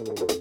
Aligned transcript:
Halo, 0.00 0.39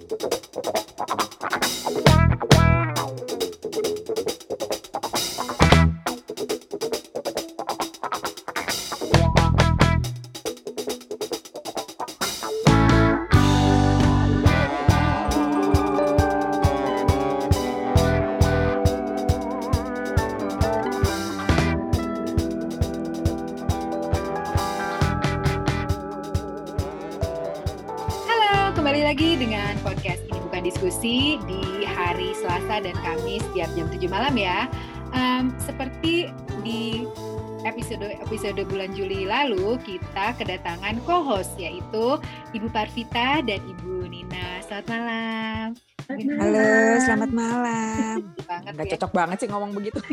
episode 38.49 38.65
bulan 38.65 38.89
Juli 38.97 39.29
lalu 39.29 39.77
kita 39.85 40.33
kedatangan 40.33 40.97
co-host 41.05 41.53
yaitu 41.61 42.17
Ibu 42.57 42.65
Parvita 42.73 43.45
dan 43.45 43.61
Ibu 43.61 44.09
Nina. 44.09 44.57
Selamat 44.65 44.89
malam. 44.89 45.65
Halo, 46.09 46.65
selamat 46.97 47.29
malam. 47.29 48.33
Banget 48.49 48.73
Gak 48.73 48.85
ya. 48.89 48.91
cocok 48.97 49.11
banget 49.13 49.37
sih 49.45 49.49
ngomong 49.53 49.77
begitu. 49.77 50.01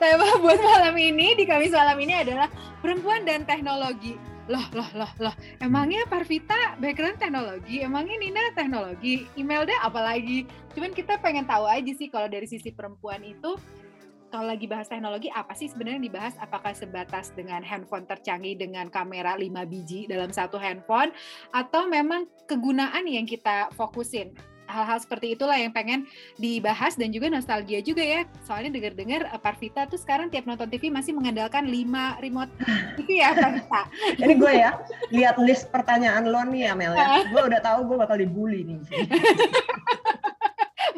Tema 0.00 0.40
buat 0.40 0.60
malam 0.64 0.96
ini 0.96 1.36
di 1.36 1.44
Kamis 1.44 1.76
malam 1.76 2.00
ini 2.00 2.16
adalah 2.16 2.48
perempuan 2.80 3.28
dan 3.28 3.44
teknologi. 3.44 4.16
Loh, 4.48 4.64
loh, 4.72 4.88
loh, 4.96 5.12
loh. 5.20 5.36
Emangnya 5.60 6.08
Parvita 6.08 6.80
background 6.80 7.20
teknologi, 7.20 7.84
emangnya 7.84 8.16
Nina 8.16 8.56
teknologi, 8.56 9.28
Imelda 9.36 9.76
apalagi. 9.84 10.48
Cuman 10.72 10.96
kita 10.96 11.20
pengen 11.20 11.44
tahu 11.44 11.68
aja 11.68 11.92
sih 11.92 12.08
kalau 12.08 12.24
dari 12.24 12.48
sisi 12.48 12.72
perempuan 12.72 13.20
itu 13.20 13.60
kalau 14.30 14.46
lagi 14.46 14.70
bahas 14.70 14.86
teknologi 14.86 15.28
apa 15.34 15.52
sih 15.58 15.66
sebenarnya 15.66 15.98
yang 15.98 16.08
dibahas 16.08 16.34
apakah 16.38 16.72
sebatas 16.72 17.34
dengan 17.34 17.60
handphone 17.66 18.06
tercanggih 18.06 18.54
dengan 18.54 18.86
kamera 18.88 19.34
5 19.34 19.50
biji 19.66 20.06
dalam 20.06 20.30
satu 20.30 20.56
handphone 20.56 21.10
atau 21.50 21.90
memang 21.90 22.30
kegunaan 22.46 23.04
yang 23.10 23.26
kita 23.26 23.68
fokusin 23.74 24.32
hal-hal 24.70 24.98
seperti 25.02 25.34
itulah 25.34 25.58
yang 25.58 25.74
pengen 25.74 26.06
dibahas 26.38 26.94
dan 26.94 27.10
juga 27.10 27.26
nostalgia 27.26 27.82
juga 27.82 28.00
ya. 28.00 28.22
Soalnya 28.46 28.70
dengar-dengar 28.70 29.26
eh, 29.26 29.40
Parvita 29.42 29.84
tuh 29.90 29.98
sekarang 29.98 30.30
tiap 30.30 30.46
nonton 30.46 30.70
TV 30.70 30.88
masih 30.88 31.12
mengandalkan 31.12 31.66
5 31.66 32.22
remote 32.22 32.52
TV 32.96 33.20
ya 33.20 33.34
Parvita. 33.34 33.82
Ini 34.22 34.34
gue 34.38 34.52
ya, 34.54 34.70
lihat 35.10 35.36
list 35.42 35.68
pertanyaan 35.74 36.30
lo 36.30 36.40
nih 36.46 36.70
ya 36.70 36.72
Mel 36.78 36.94
ya. 36.94 37.06
Gue 37.34 37.42
udah 37.50 37.60
tahu 37.60 37.90
gue 37.90 37.96
bakal 37.98 38.16
dibully 38.22 38.62
nih. 38.62 38.80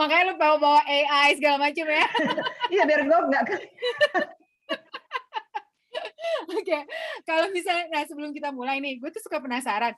Makanya 0.02 0.24
lu 0.28 0.34
bawa-bawa 0.34 0.82
AI 0.82 1.38
segala 1.38 1.70
macam 1.70 1.86
ya. 1.86 2.06
Iya 2.74 2.82
biar 2.90 3.06
gue 3.06 3.18
nggak 3.30 3.44
ke... 3.46 3.56
Oke, 6.50 6.78
kalau 7.22 7.46
misalnya, 7.54 7.86
nah 7.86 8.02
sebelum 8.02 8.34
kita 8.34 8.50
mulai 8.50 8.82
nih, 8.82 8.98
gue 8.98 9.10
tuh 9.14 9.22
suka 9.22 9.38
penasaran. 9.38 9.94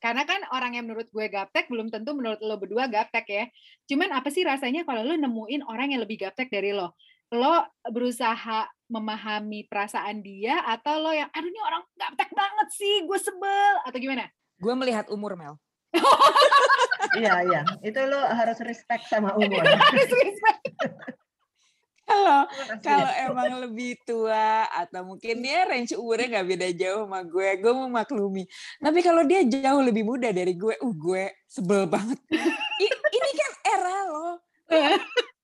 Karena 0.00 0.24
kan 0.24 0.40
orang 0.54 0.78
yang 0.78 0.88
menurut 0.88 1.10
gue 1.12 1.26
gaptek 1.28 1.68
belum 1.68 1.92
tentu 1.92 2.14
menurut 2.16 2.40
lo 2.40 2.56
berdua 2.56 2.88
gaptek 2.88 3.26
ya. 3.28 3.44
Cuman 3.84 4.14
apa 4.14 4.32
sih 4.32 4.46
rasanya 4.46 4.88
kalau 4.88 5.04
lo 5.04 5.12
nemuin 5.18 5.66
orang 5.68 5.92
yang 5.92 6.00
lebih 6.00 6.24
gaptek 6.24 6.48
dari 6.48 6.72
lo? 6.72 6.96
Lo 7.28 7.66
berusaha 7.84 8.64
memahami 8.88 9.68
perasaan 9.68 10.24
dia 10.24 10.64
atau 10.64 11.02
lo 11.04 11.12
yang 11.12 11.28
aduh 11.34 11.50
ini 11.50 11.60
orang 11.60 11.82
gaptek 11.98 12.30
banget 12.32 12.68
sih, 12.72 13.04
gue 13.04 13.18
sebel 13.20 13.74
atau 13.84 13.98
gimana? 14.00 14.30
Gue 14.56 14.72
melihat 14.72 15.10
umur 15.12 15.36
Mel. 15.36 15.60
Iya 17.16 17.34
iya, 17.42 17.60
itu 17.80 17.98
lo 18.04 18.20
harus 18.20 18.58
respect 18.62 19.08
sama 19.08 19.32
umur. 19.40 19.64
Harus 19.64 20.10
respect. 20.12 20.62
Kalau 22.08 22.48
kalau 22.80 23.10
emang 23.20 23.68
lebih 23.68 24.00
tua 24.08 24.64
atau 24.72 25.04
mungkin 25.04 25.44
dia 25.44 25.68
range 25.68 25.92
umurnya 25.92 26.40
nggak 26.40 26.48
beda 26.48 26.68
jauh 26.72 27.04
sama 27.04 27.20
gue, 27.20 27.48
gue 27.60 27.72
mau 27.72 27.88
maklumi. 27.88 28.48
Tapi 28.80 28.98
kalau 29.04 29.28
dia 29.28 29.44
jauh 29.44 29.82
lebih 29.84 30.08
muda 30.08 30.32
dari 30.32 30.56
gue, 30.56 30.72
uh 30.72 30.94
gue 30.94 31.24
sebel 31.44 31.84
banget. 31.84 32.16
I- 32.80 33.00
ini 33.12 33.30
kan 33.36 33.52
era 33.66 33.96
lo. 34.08 34.28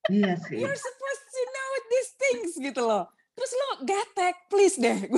Iya 0.09 0.37
sih. 0.41 0.57
You're 0.61 0.77
supposed 0.77 1.27
to 1.33 1.43
know 1.49 1.71
these 1.89 2.11
things 2.17 2.53
gitu 2.57 2.81
loh. 2.81 3.09
Terus 3.35 3.53
lo 3.55 3.69
gatek, 3.83 4.37
please 4.47 4.79
deh. 4.79 4.99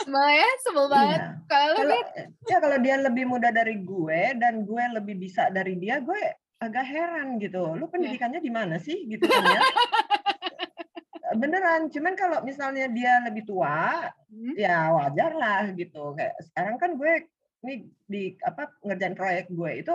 Sebel 0.00 0.28
ya, 0.32 0.50
sebel 0.66 0.86
banget. 0.90 1.20
Iya. 1.22 1.36
Kalau 1.46 1.76
Beb, 1.86 2.06
ya 2.48 2.56
kalau 2.58 2.78
dia 2.82 2.96
lebih 2.98 3.24
muda 3.28 3.48
dari 3.54 3.76
gue 3.78 4.20
dan 4.40 4.64
gue 4.66 4.84
lebih 4.96 5.14
bisa 5.20 5.52
dari 5.52 5.76
dia, 5.78 6.02
gue 6.02 6.18
agak 6.58 6.84
heran 6.88 7.38
gitu. 7.38 7.76
Lu 7.78 7.86
pendidikannya 7.86 8.42
di 8.42 8.50
mana 8.50 8.80
sih 8.80 9.06
gitu 9.06 9.28
kan 9.28 9.44
ya? 9.44 9.60
Beneran, 11.40 11.86
cuman 11.94 12.18
kalau 12.18 12.42
misalnya 12.42 12.90
dia 12.90 13.22
lebih 13.22 13.46
tua, 13.46 14.10
Hmm? 14.30 14.54
ya 14.54 14.94
wajar 14.94 15.34
lah 15.34 15.74
gitu. 15.74 16.14
Kayak 16.14 16.38
sekarang 16.50 16.76
kan 16.78 16.90
gue 16.94 17.12
ini 17.66 17.74
di 18.06 18.22
apa 18.46 18.70
ngerjain 18.86 19.18
proyek 19.18 19.46
gue 19.50 19.70
itu 19.82 19.94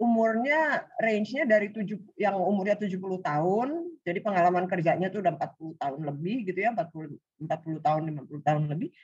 umurnya 0.00 0.84
range-nya 1.00 1.44
dari 1.48 1.72
tujuh 1.72 2.16
yang 2.16 2.36
umurnya 2.40 2.76
70 2.76 3.20
tahun, 3.20 3.68
jadi 4.06 4.22
pengalaman 4.22 4.70
kerjanya 4.70 5.10
tuh 5.10 5.18
udah 5.18 5.34
40 5.34 5.82
tahun 5.82 6.00
lebih 6.06 6.46
gitu 6.46 6.62
ya, 6.62 6.70
40 6.70 7.18
40 7.42 7.82
tahun, 7.82 8.02
50 8.14 8.46
tahun 8.46 8.62
lebih 8.70 8.94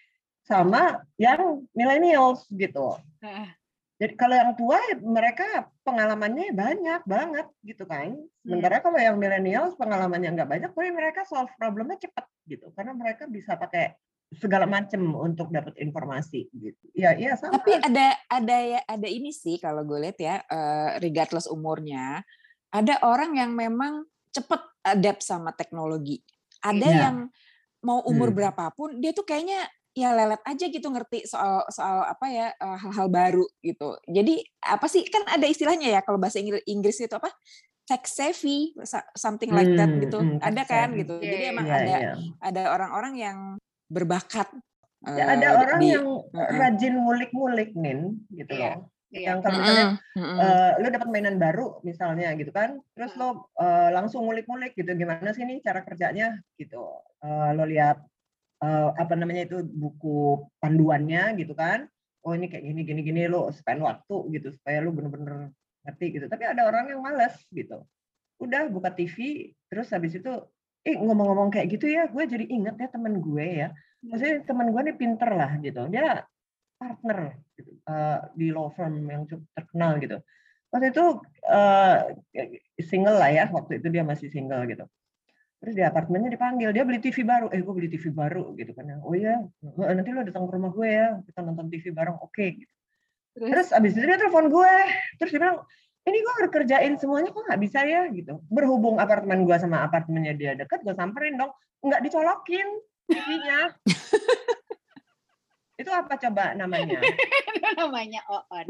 sama 0.46 1.02
yang 1.18 1.66
millennials 1.74 2.46
gitu. 2.54 3.02
Heeh. 3.18 3.50
Jadi 3.98 4.18
kalau 4.18 4.34
yang 4.34 4.52
tua 4.58 4.78
mereka 4.98 5.70
pengalamannya 5.86 6.50
banyak 6.54 7.02
banget 7.06 7.46
gitu 7.62 7.86
kan. 7.86 8.14
Sementara 8.42 8.82
kalau 8.82 8.98
yang 8.98 9.14
millennials 9.14 9.78
pengalamannya 9.78 10.34
nggak 10.34 10.50
banyak, 10.50 10.70
tapi 10.74 10.90
mereka 10.90 11.22
solve 11.26 11.50
problemnya 11.54 11.98
cepat 11.98 12.26
gitu. 12.50 12.70
Karena 12.74 12.98
mereka 12.98 13.30
bisa 13.30 13.54
pakai 13.54 13.94
segala 14.38 14.66
macam 14.66 15.02
untuk 15.19 15.54
dapat 15.54 15.78
informasi 15.78 16.50
gitu. 16.50 16.82
Ya 16.98 17.14
iya 17.14 17.38
sama. 17.38 17.62
Tapi 17.62 17.78
ada 17.78 18.06
ada 18.26 18.56
ya 18.58 18.80
ada 18.86 19.08
ini 19.10 19.30
sih 19.30 19.62
kalau 19.62 19.86
gue 19.86 19.98
lihat 20.02 20.19
ya, 20.19 20.42
eh, 20.50 20.90
regardless 20.98 21.46
umurnya, 21.46 22.26
ada 22.74 22.98
orang 23.06 23.38
yang 23.38 23.54
memang 23.54 24.02
cepet 24.34 24.72
adapt 24.82 25.22
sama 25.22 25.50
teknologi. 25.53 26.20
Ada 26.60 26.88
Iya. 26.88 27.00
yang 27.09 27.16
mau 27.82 27.98
umur 28.06 28.31
Hmm. 28.31 28.38
berapapun 28.38 28.98
dia 28.98 29.10
tuh 29.10 29.26
kayaknya 29.26 29.66
ya 29.93 30.15
lelet 30.15 30.41
aja 30.43 30.65
gitu 30.66 30.88
ngerti 30.88 31.28
soal 31.28 31.66
soal 31.69 32.06
apa 32.06 32.25
ya 32.26 32.47
eh, 32.50 32.76
hal-hal 32.78 33.09
baru 33.09 33.44
gitu. 33.60 33.98
Jadi 34.06 34.41
apa 34.62 34.87
sih 34.87 35.03
kan 35.04 35.26
ada 35.26 35.44
istilahnya 35.44 35.91
ya 35.91 36.00
kalau 36.00 36.16
bahasa 36.16 36.38
Inggris, 36.38 36.62
Inggris 36.65 36.97
itu 36.98 37.12
apa? 37.12 37.28
Tech 37.82 38.06
savvy, 38.06 38.72
sa- 38.87 39.04
something 39.12 39.50
like 39.50 39.75
that 39.75 39.91
Hmm, 39.91 40.00
gitu. 40.00 40.19
hmm, 40.22 40.38
ada 40.38 40.62
kan 40.62 40.94
savvy. 40.94 41.03
gitu. 41.03 41.14
Jadi 41.19 41.44
emang 41.50 41.66
Iya, 41.66 41.75
ada 41.76 41.97
iya. 41.99 42.12
ada 42.38 42.62
orang-orang 42.70 43.14
yang 43.19 43.38
berbakat. 43.91 44.49
Ya, 45.03 45.34
ada 45.34 45.47
orang 45.59 45.82
di- 45.82 45.91
yang 45.91 46.06
Heeh. 46.31 46.56
rajin 46.62 46.94
ngulik-ngulik 46.94 47.75
nin 47.75 48.22
gitu 48.31 48.54
Iya, 48.54 48.78
loh. 48.78 48.91
Iya. 49.12 49.37
Yang 49.37 49.39
kalau 49.45 49.56
misalnya 49.61 49.87
Mm-mm, 50.17 50.25
mm-mm. 50.25 50.39
eh, 50.41 50.73
lu 50.81 50.89
dapat 50.89 51.09
mainan 51.12 51.37
baru 51.37 51.67
misalnya 51.84 52.28
gitu 52.34 52.50
kan, 52.50 52.81
terus 52.97 53.12
lo 53.21 53.53
eh, 53.61 53.91
langsung 53.93 54.25
ngulik-ngulik 54.25 54.73
gitu 54.73 54.91
gimana 54.97 55.31
sih 55.37 55.45
nih 55.45 55.61
cara 55.61 55.84
kerjanya 55.84 56.41
gitu. 56.56 56.83
Eh, 57.21 57.50
lo 57.53 57.65
lihat 57.69 58.00
eh, 58.65 58.89
apa 58.97 59.15
namanya 59.15 59.45
itu 59.47 59.61
buku 59.62 60.49
panduannya 60.59 61.37
gitu 61.37 61.53
kan. 61.53 61.84
Oh 62.25 62.33
ini 62.33 62.49
kayak 62.49 62.65
gini 62.65 62.81
gini 62.87 63.00
gini 63.05 63.23
lo 63.28 63.53
spend 63.53 63.84
waktu 63.84 64.17
gitu 64.33 64.55
supaya 64.56 64.81
lo 64.81 64.91
bener-bener 64.97 65.53
ngerti 65.84 66.06
gitu. 66.17 66.27
Tapi 66.33 66.49
ada 66.49 66.65
orang 66.65 66.89
yang 66.89 67.05
males 67.05 67.37
gitu. 67.53 67.84
Udah 68.41 68.67
buka 68.73 68.91
TV 68.94 69.50
terus 69.69 69.93
habis 69.93 70.17
itu 70.17 70.33
eh 70.83 70.99
ngomong-ngomong 70.99 71.55
kayak 71.55 71.79
gitu 71.79 71.87
ya, 71.87 72.11
gue 72.11 72.27
jadi 72.27 72.43
inget 72.43 72.75
ya 72.75 72.89
temen 72.91 73.23
gue 73.23 73.47
ya. 73.47 73.69
Maksudnya 74.03 74.43
temen 74.43 74.75
gue 74.75 74.81
nih 74.83 74.97
pinter 74.99 75.31
lah 75.31 75.53
gitu. 75.62 75.87
Dia 75.87 76.27
partner 76.75 77.39
eh, 77.88 78.19
di 78.37 78.48
law 78.54 78.69
firm 78.70 79.02
yang 79.06 79.26
cukup 79.26 79.46
terkenal 79.55 79.99
gitu. 79.99 80.19
Waktu 80.73 80.88
itu 80.94 81.05
eh, 81.49 81.96
single 82.81 83.17
lah 83.20 83.31
ya, 83.31 83.44
waktu 83.52 83.79
itu 83.82 83.88
dia 83.93 84.02
masih 84.02 84.32
single 84.32 84.64
gitu. 84.70 84.84
Terus 85.62 85.79
di 85.79 85.84
apartemennya 85.87 86.34
dipanggil, 86.34 86.75
dia 86.75 86.82
beli 86.82 86.99
TV 86.99 87.23
baru. 87.23 87.46
Eh, 87.55 87.62
gue 87.62 87.70
beli 87.70 87.87
TV 87.87 88.11
baru 88.11 88.50
gitu 88.58 88.75
kan. 88.75 88.99
Oh 89.06 89.14
iya, 89.14 89.38
nanti 89.79 90.11
lo 90.11 90.26
datang 90.26 90.50
ke 90.50 90.52
rumah 90.58 90.75
gue 90.75 90.88
ya, 90.90 91.23
kita 91.23 91.38
nonton 91.46 91.70
TV 91.70 91.94
bareng. 91.94 92.19
Oke. 92.19 92.58
gitu. 92.58 92.73
Terus, 93.38 93.49
Terus 93.49 93.69
abis 93.70 93.93
itu 93.94 94.05
dia 94.05 94.19
telepon 94.19 94.50
gue. 94.50 94.75
Terus 95.23 95.31
dia 95.31 95.38
bilang, 95.38 95.62
ini 96.02 96.19
gue 96.19 96.32
harus 96.34 96.50
kerjain 96.50 96.94
semuanya 96.99 97.31
kok 97.31 97.46
nggak 97.46 97.62
bisa 97.62 97.79
ya 97.87 98.11
gitu. 98.11 98.43
Berhubung 98.50 98.99
apartemen 98.99 99.46
gue 99.46 99.56
sama 99.62 99.87
apartemennya 99.87 100.34
dia 100.34 100.52
deket, 100.58 100.82
gue 100.82 100.99
samperin 100.99 101.38
dong. 101.38 101.55
Nggak 101.87 102.11
dicolokin 102.11 102.69
TV-nya. 103.06 103.58
itu 105.80 105.88
apa 105.88 106.14
coba 106.20 106.52
namanya? 106.52 107.00
namanya 107.80 108.20
Oon. 108.28 108.66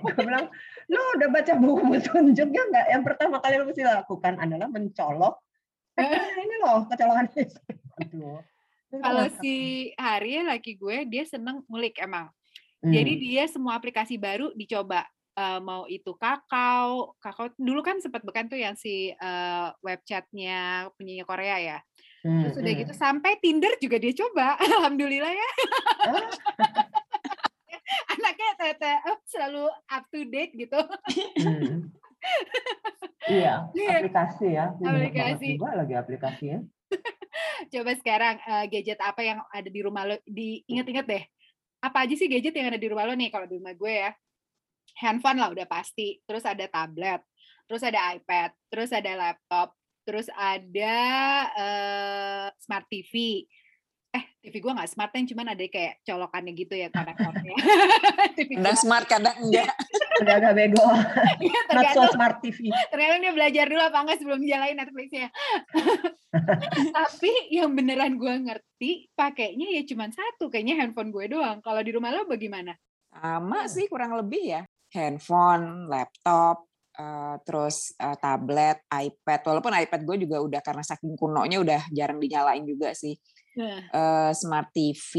gue 0.00 0.14
bilang, 0.20 0.46
lo 0.90 1.00
udah 1.16 1.28
baca 1.32 1.52
buku 1.56 1.84
petunjuknya 1.96 2.62
nggak? 2.68 2.86
Yang 2.92 3.02
pertama 3.08 3.36
kali 3.40 3.54
lo 3.56 3.64
mesti 3.64 3.82
lakukan 3.84 4.34
adalah 4.36 4.68
mencolok. 4.68 5.34
Eh, 5.96 6.24
ini 6.40 6.56
loh 6.64 6.86
kecolongan 6.88 7.26
Aduh. 8.00 8.40
Kalau 8.90 9.26
si 9.38 9.54
Hari 9.94 10.42
laki 10.42 10.74
gue 10.74 11.06
dia 11.06 11.24
seneng 11.24 11.62
ngulik 11.70 11.96
emang. 12.02 12.28
Jadi 12.80 13.12
Hmm. 13.12 13.22
dia 13.22 13.44
semua 13.48 13.76
aplikasi 13.76 14.16
baru 14.16 14.52
dicoba. 14.56 15.04
Eh, 15.30 15.60
mau 15.62 15.86
itu 15.86 16.12
kakao, 16.18 17.14
kakao 17.22 17.54
dulu 17.56 17.80
kan 17.86 18.02
sempat 18.02 18.20
bekan 18.26 18.50
tuh 18.50 18.58
yang 18.58 18.74
si 18.76 19.14
eh, 19.14 19.68
web 19.80 20.00
chatnya 20.04 20.90
penyanyi 20.98 21.24
Korea 21.24 21.56
ya. 21.60 21.78
Hmm, 22.20 22.52
Terus 22.52 22.56
udah 22.60 22.72
hmm. 22.76 22.82
gitu 22.84 22.92
sampai 22.92 23.32
Tinder 23.40 23.72
juga 23.80 23.96
dia 23.96 24.12
coba. 24.12 24.56
Alhamdulillah 24.64 25.32
ya. 25.32 25.50
Ah, 26.04 26.24
Anaknya 28.12 28.50
tete 28.60 28.92
oh, 29.08 29.18
selalu 29.24 29.64
up 29.66 30.04
to 30.12 30.20
date 30.28 30.52
gitu. 30.54 30.80
hmm. 31.40 31.88
Iya, 33.28 33.68
Iya. 33.80 34.04
aplikasi 34.04 34.46
ya. 34.52 34.66
Aplikasi. 34.76 35.56
juga 35.56 35.72
lagi 35.80 35.94
aplikasinya. 35.96 36.60
Coba 37.72 37.92
sekarang 37.96 38.36
eh, 38.42 38.64
gadget 38.68 39.00
apa 39.00 39.20
yang 39.24 39.38
ada 39.48 39.68
di 39.70 39.80
rumah 39.80 40.04
lo 40.04 40.16
diinget-inget 40.28 41.06
deh. 41.08 41.24
Apa 41.80 42.04
aja 42.04 42.12
sih 42.12 42.28
gadget 42.28 42.52
yang 42.52 42.68
ada 42.68 42.80
di 42.80 42.88
rumah 42.92 43.08
lo 43.08 43.16
nih 43.16 43.32
kalau 43.32 43.48
di 43.48 43.56
rumah 43.56 43.72
gue 43.72 43.94
ya? 43.94 44.12
Handphone 45.00 45.38
lah 45.40 45.48
udah 45.54 45.64
pasti, 45.70 46.18
terus 46.26 46.42
ada 46.44 46.66
tablet, 46.66 47.22
terus 47.64 47.80
ada 47.86 48.10
iPad, 48.12 48.50
terus 48.68 48.90
ada 48.90 49.12
laptop, 49.14 49.72
terus 50.10 50.26
ada 50.34 50.98
eh, 51.54 52.46
smart 52.58 52.90
TV. 52.90 53.46
Eh, 54.10 54.24
TV 54.42 54.58
gue 54.58 54.74
nggak 54.74 54.90
smart 54.90 55.14
yang 55.14 55.22
cuman 55.30 55.54
ada 55.54 55.62
kayak 55.70 56.02
colokannya 56.02 56.50
gitu 56.58 56.74
ya 56.74 56.90
konektornya. 56.94 57.54
Kadang 58.34 58.78
smart, 58.82 59.06
kadang 59.06 59.38
enggak. 59.38 59.70
Udah 60.26 60.34
agak 60.42 60.52
bego. 60.58 60.82
Iya, 61.38 61.60
Not 61.70 61.86
so 61.94 62.02
smart 62.10 62.42
TV. 62.42 62.74
ternyata 62.90 63.22
dia 63.22 63.30
belajar 63.30 63.64
dulu 63.70 63.82
apa 63.86 63.98
enggak 64.02 64.18
sebelum 64.18 64.42
nyalain 64.42 64.76
Netflixnya. 64.82 65.30
Tapi 66.90 67.32
yang 67.54 67.70
beneran 67.70 68.18
gue 68.18 68.34
ngerti 68.50 69.14
pakainya 69.14 69.70
ya 69.78 69.86
cuman 69.86 70.10
satu, 70.10 70.50
kayaknya 70.50 70.74
handphone 70.82 71.14
gue 71.14 71.30
doang. 71.30 71.62
Kalau 71.62 71.86
di 71.86 71.94
rumah 71.94 72.10
lo 72.10 72.26
bagaimana? 72.26 72.74
Sama 73.14 73.70
sih 73.70 73.86
kurang 73.86 74.18
lebih 74.18 74.58
ya. 74.58 74.62
Handphone, 74.90 75.86
laptop, 75.86 76.66
eh, 77.00 77.34
terus 77.42 77.96
eh, 77.96 78.16
tablet, 78.16 78.84
iPad. 78.86 79.40
Walaupun 79.42 79.72
iPad 79.72 80.00
gue 80.04 80.16
juga 80.20 80.36
udah 80.38 80.60
karena 80.60 80.84
saking 80.84 81.16
kunonya 81.16 81.58
udah 81.58 81.80
jarang 81.88 82.20
dinyalain 82.20 82.62
juga 82.62 82.92
sih. 82.92 83.16
Nah, 83.56 83.80
Eh, 83.88 84.30
smart 84.36 84.68
TV. 84.70 85.12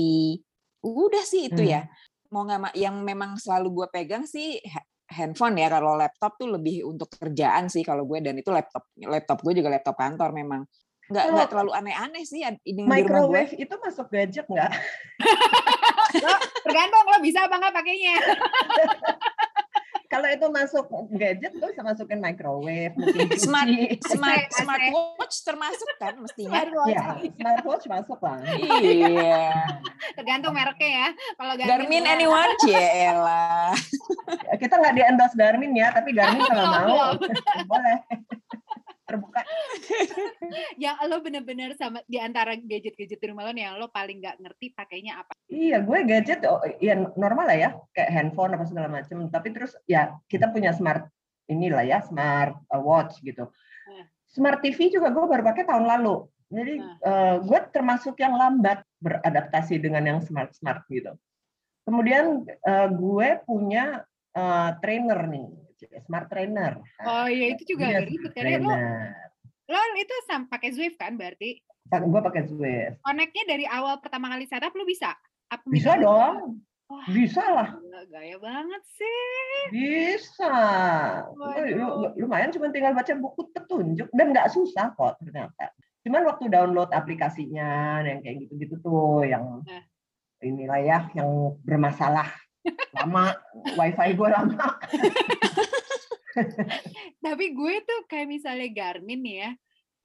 Udah 0.82 1.26
sih 1.26 1.50
itu 1.50 1.62
Hmm. 1.62 1.74
ya. 1.74 1.82
Mau 2.30 2.46
nggak 2.46 2.78
yang 2.78 3.02
memang 3.02 3.36
selalu 3.36 3.84
gue 3.84 3.88
pegang 3.92 4.24
sih 4.24 4.62
ha- 4.64 4.86
handphone 5.10 5.58
ya. 5.58 5.68
Kalau 5.68 5.98
laptop 5.98 6.38
tuh 6.38 6.48
lebih 6.48 6.86
untuk 6.86 7.12
kerjaan 7.12 7.68
sih 7.68 7.82
kalau 7.82 8.06
gue 8.06 8.24
dan 8.24 8.38
itu 8.38 8.48
laptop 8.48 8.88
laptop 8.96 9.42
gue 9.42 9.54
juga 9.58 9.74
laptop 9.74 9.98
kantor 9.98 10.32
memang. 10.32 10.64
Nggak 11.12 11.26
nggak 11.28 11.48
terlalu 11.52 11.72
aneh-aneh 11.76 12.24
sih 12.24 12.40
ini. 12.64 12.88
Microwave 12.88 13.52
itu 13.60 13.76
masuk 13.76 14.08
gadget 14.08 14.48
nggak? 14.48 14.72
tergantung 16.64 17.04
lo 17.04 17.20
bisa 17.20 17.52
apa 17.52 17.56
enggak 17.60 17.76
pakainya. 17.76 18.16
Kalau 20.12 20.28
itu 20.28 20.44
masuk 20.52 20.86
gadget, 21.16 21.56
bisa 21.56 21.80
masukin 21.80 22.20
microwave, 22.20 22.92
Smart 23.44 23.72
smart 24.04 24.44
AC. 24.52 24.60
smartwatch 24.60 25.36
termasuk 25.48 25.88
kan 25.96 26.20
mestinya. 26.20 26.52
Smartwatch. 26.52 26.92
Iya, 26.92 27.06
smartwatch 27.40 27.86
masuk 27.88 28.20
lah. 28.20 28.44
iya. 28.84 29.48
Tergantung 30.20 30.52
mereknya 30.52 30.90
ya. 30.92 31.08
Kalau 31.40 31.54
Garmin 31.56 32.04
enggak. 32.04 32.16
anyone 32.20 32.52
Ciela. 32.68 33.72
Kita 34.60 34.74
nggak 34.84 34.94
di 35.00 35.02
endorse 35.08 35.36
Garmin 35.40 35.72
ya, 35.80 35.88
tapi 35.96 36.12
Garmin 36.12 36.44
kalau 36.52 36.68
mau 36.68 37.16
boleh. 37.72 37.98
Terbuka. 39.12 39.44
yang 40.84 40.96
lo 41.12 41.20
bener-bener 41.20 41.76
sama 41.76 42.00
di 42.08 42.16
antara 42.16 42.56
gadget-gadget 42.56 43.20
di 43.20 43.28
rumah 43.28 43.44
lo 43.44 43.52
nih 43.52 43.68
yang 43.68 43.76
lo 43.76 43.92
paling 43.92 44.24
nggak 44.24 44.40
ngerti 44.40 44.72
pakainya 44.72 45.20
apa? 45.20 45.36
Iya, 45.52 45.84
gue 45.84 46.00
gadget 46.08 46.40
oh, 46.48 46.64
ya 46.80 46.96
normal 47.20 47.46
lah 47.52 47.58
ya, 47.60 47.70
kayak 47.92 48.10
handphone 48.16 48.56
apa 48.56 48.64
segala 48.64 48.88
macam. 48.88 49.28
Tapi 49.28 49.48
terus 49.52 49.76
ya 49.84 50.16
kita 50.32 50.48
punya 50.50 50.72
smart 50.72 51.12
inilah 51.52 51.84
ya, 51.84 52.00
smart 52.00 52.56
uh, 52.72 52.80
watch 52.80 53.20
gitu. 53.20 53.52
Hmm. 53.92 54.06
Smart 54.32 54.64
TV 54.64 54.88
juga 54.88 55.12
gue 55.12 55.28
baru 55.28 55.44
pakai 55.44 55.68
tahun 55.68 55.84
lalu. 55.84 56.32
Jadi 56.52 56.76
eh, 56.84 57.36
gue 57.40 57.60
termasuk 57.72 58.20
yang 58.20 58.36
lambat 58.36 58.84
beradaptasi 59.00 59.80
dengan 59.80 60.04
yang 60.04 60.20
smart 60.20 60.52
smart 60.52 60.84
gitu. 60.92 61.16
Kemudian 61.88 62.44
eh, 62.44 62.90
gue 62.92 63.30
punya 63.48 64.04
eh, 64.36 64.70
trainer 64.84 65.20
nih, 65.32 65.48
smart 66.02 66.28
trainer. 66.28 66.78
Oh 67.02 67.26
iya 67.26 67.52
itu 67.52 67.64
juga 67.68 67.86
Iya, 67.86 67.98
agak 67.98 68.08
ribet 68.08 68.32
karena 68.34 68.58
lo 68.60 68.74
lo 69.68 69.96
itu 69.96 70.16
sam 70.26 70.46
pakai 70.46 70.70
Zwift 70.70 70.96
kan 70.96 71.16
berarti 71.16 71.62
Pa- 71.84 72.00
Gue 72.00 72.22
pakai 72.22 72.44
Zwift. 72.44 73.00
connect-nya 73.02 73.44
dari 73.46 73.66
awal 73.66 74.00
pertama 74.00 74.30
kali 74.30 74.46
setup 74.46 74.72
lo 74.72 74.84
bisa? 74.84 75.12
Apa 75.48 75.64
Bisa 75.66 75.96
dong, 75.98 76.64
Wah, 76.88 77.04
bisa 77.06 77.44
lah. 77.46 77.70
gaya 78.06 78.36
banget 78.38 78.82
sih. 78.94 79.28
Bisa. 79.70 80.56
Waduh. 81.30 81.68
Lu- 81.70 81.96
lu- 82.02 82.16
Lumayan 82.18 82.48
cuma 82.50 82.68
tinggal 82.68 82.92
baca 82.92 83.12
buku 83.14 83.52
petunjuk 83.52 84.08
dan 84.10 84.32
nggak 84.32 84.48
susah 84.50 84.92
kok 84.92 85.20
ternyata. 85.20 85.72
Cuman 86.02 86.24
waktu 86.26 86.48
download 86.48 86.90
aplikasinya 86.90 87.68
yang 88.02 88.20
kayak 88.20 88.42
gitu-gitu 88.42 88.80
tuh 88.80 89.24
yang 89.24 89.60
Nah. 89.62 89.84
inilah 90.40 90.80
ya 90.80 91.00
yang 91.14 91.28
bermasalah 91.62 92.28
lama 92.98 93.36
wifi 93.74 94.10
gue 94.12 94.30
lama. 94.30 94.68
Tapi 97.26 97.46
gue 97.54 97.74
tuh 97.84 98.00
kayak 98.08 98.28
misalnya 98.28 98.70
Garmin 98.72 99.22
nih 99.22 99.36
ya, 99.46 99.52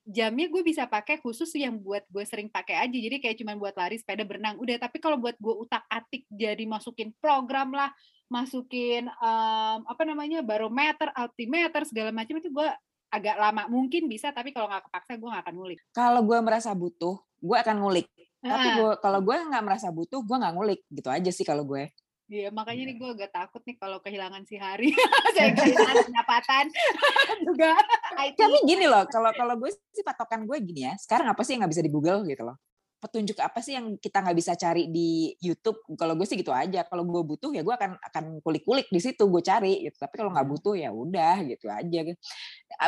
jamnya 0.07 0.47
gue 0.47 0.63
bisa 0.63 0.87
pakai 0.87 1.19
khusus 1.19 1.51
yang 1.59 1.83
buat 1.83 2.07
gue 2.07 2.23
sering 2.23 2.47
pakai 2.47 2.79
aja. 2.87 2.97
Jadi 2.97 3.19
kayak 3.19 3.37
cuman 3.43 3.59
buat 3.59 3.75
lari, 3.75 3.99
sepeda, 3.99 4.23
berenang. 4.23 4.55
Udah, 4.63 4.79
tapi 4.79 5.03
kalau 5.03 5.19
buat 5.19 5.35
gue 5.37 5.55
utak-atik 5.67 6.31
jadi 6.31 6.63
masukin 6.63 7.11
program 7.19 7.75
lah, 7.75 7.91
masukin 8.31 9.11
em, 9.11 9.81
apa 9.83 10.03
namanya 10.07 10.47
barometer, 10.47 11.11
altimeter 11.11 11.83
segala 11.87 12.15
macam 12.15 12.39
itu 12.39 12.49
gue 12.55 12.69
agak 13.11 13.35
lama. 13.35 13.67
Mungkin 13.67 14.07
bisa, 14.07 14.31
tapi 14.31 14.55
kalau 14.55 14.71
nggak 14.71 14.87
kepaksa 14.87 15.19
gue 15.19 15.29
nggak 15.29 15.45
akan 15.47 15.55
ngulik. 15.59 15.81
Kalau 15.91 16.23
gue 16.23 16.39
merasa 16.39 16.71
butuh, 16.71 17.19
gue 17.43 17.57
akan 17.59 17.77
ngulik. 17.83 18.07
Tapi 18.47 18.69
gue 18.79 18.91
kalau 19.03 19.21
gue 19.27 19.35
nggak 19.35 19.65
merasa 19.67 19.91
butuh, 19.91 20.23
gue 20.23 20.37
nggak 20.39 20.55
ngulik. 20.55 20.81
Gitu 20.87 21.09
aja 21.11 21.31
sih 21.35 21.43
kalau 21.43 21.67
gue. 21.67 21.91
Iya, 22.27 22.51
makanya 22.51 22.91
nih 22.91 22.97
Iya. 22.99 23.01
gue 23.01 23.11
agak 23.23 23.31
takut 23.31 23.63
nih 23.63 23.77
kalau 23.79 23.99
kehilangan 24.03 24.43
si 24.51 24.59
Hari. 24.59 24.91
Saya 25.39 25.55
kehilangan 25.55 25.95
pendapatan 26.11 26.65
juga. 27.47 27.71
IT. 28.19 28.35
Tapi 28.35 28.59
gini 28.67 28.85
loh, 28.91 29.07
kalau 29.07 29.31
kalau 29.31 29.55
gue 29.55 29.71
sih 29.95 30.03
patokan 30.03 30.43
gue 30.43 30.59
gini 30.59 30.91
ya. 30.91 30.99
Sekarang 30.99 31.31
apa 31.31 31.47
sih 31.47 31.55
yang 31.55 31.63
nggak 31.63 31.73
bisa 31.79 31.87
di 31.87 31.93
Google 31.95 32.27
gitu 32.27 32.43
loh? 32.43 32.59
Petunjuk 32.99 33.39
apa 33.39 33.63
sih 33.63 33.79
yang 33.79 33.95
kita 34.03 34.27
nggak 34.27 34.37
bisa 34.43 34.59
cari 34.59 34.91
di 34.91 35.31
YouTube? 35.39 35.87
Kalau 35.95 36.19
gue 36.19 36.27
sih 36.27 36.35
gitu 36.35 36.51
aja. 36.51 36.83
Kalau 36.83 37.07
gue 37.07 37.23
butuh 37.23 37.55
ya 37.55 37.63
gue 37.63 37.75
akan 37.79 37.95
akan 37.95 38.25
kulik-kulik 38.43 38.91
di 38.91 38.99
situ 38.99 39.23
gue 39.31 39.43
cari 39.47 39.87
gitu. 39.87 39.95
Tapi 39.95 40.15
kalau 40.19 40.35
nggak 40.35 40.49
butuh 40.51 40.75
ya 40.75 40.91
udah 40.91 41.47
gitu 41.47 41.71
aja. 41.71 42.01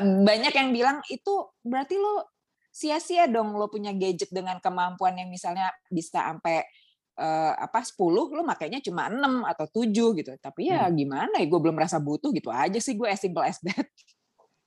Banyak 0.02 0.50
yang 0.50 0.68
bilang 0.74 0.98
itu 1.06 1.34
berarti 1.62 1.94
lo 1.94 2.26
sia-sia 2.74 3.30
dong 3.30 3.54
lo 3.54 3.70
punya 3.70 3.94
gadget 3.94 4.34
dengan 4.34 4.58
kemampuan 4.58 5.14
yang 5.14 5.30
misalnya 5.30 5.70
bisa 5.90 6.26
sampai 6.26 6.66
eh, 7.18 7.52
apa 7.58 7.82
10 7.82 7.98
lo 8.30 8.42
makainya 8.46 8.78
cuma 8.78 9.10
6 9.10 9.42
atau 9.42 9.66
7 9.66 10.18
gitu. 10.22 10.32
Tapi 10.38 10.70
ya 10.70 10.86
gimana 10.94 11.42
ya 11.42 11.46
gue 11.50 11.60
belum 11.60 11.74
merasa 11.74 11.98
butuh 11.98 12.30
gitu 12.30 12.54
aja 12.54 12.78
sih 12.78 12.94
gue 12.94 13.10
as 13.10 13.18
simple 13.18 13.42
as 13.42 13.58
that. 13.66 13.86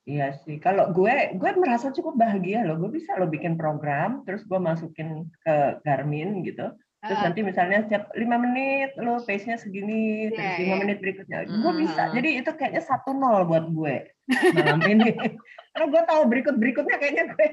Iya 0.04 0.36
sih. 0.44 0.58
Kalau 0.60 0.92
gue 0.92 1.38
gue 1.38 1.52
merasa 1.56 1.94
cukup 1.94 2.18
bahagia 2.18 2.66
loh. 2.66 2.76
Gue 2.82 3.00
bisa 3.00 3.16
lo 3.16 3.30
bikin 3.30 3.56
program, 3.56 4.26
terus 4.26 4.44
gue 4.44 4.60
masukin 4.60 5.30
ke 5.46 5.56
Garmin 5.86 6.42
gitu. 6.44 6.74
Terus 7.02 7.18
Ah, 7.18 7.34
nanti 7.34 7.42
misalnya 7.42 7.82
setiap 7.82 8.14
lima 8.14 8.38
menit 8.38 8.94
lo 9.02 9.18
pace-nya 9.26 9.58
segini, 9.58 10.30
terus 10.30 10.46
Iya, 10.54 10.58
lima 10.62 10.76
iya. 10.78 10.82
menit 10.86 10.98
berikutnya. 11.02 11.38
Gue 11.50 11.74
bisa. 11.82 12.04
Jadi 12.14 12.30
itu 12.38 12.52
kayaknya 12.54 12.82
satu 12.86 13.18
nol 13.18 13.50
buat 13.50 13.66
gue 13.74 13.96
malam 14.54 14.82
ini. 14.86 15.10
Karena 15.74 15.86
gue 15.90 16.02
tahu 16.06 16.22
berikut 16.30 16.56
berikutnya 16.62 16.98
kayaknya 17.02 17.34
gue. 17.34 17.48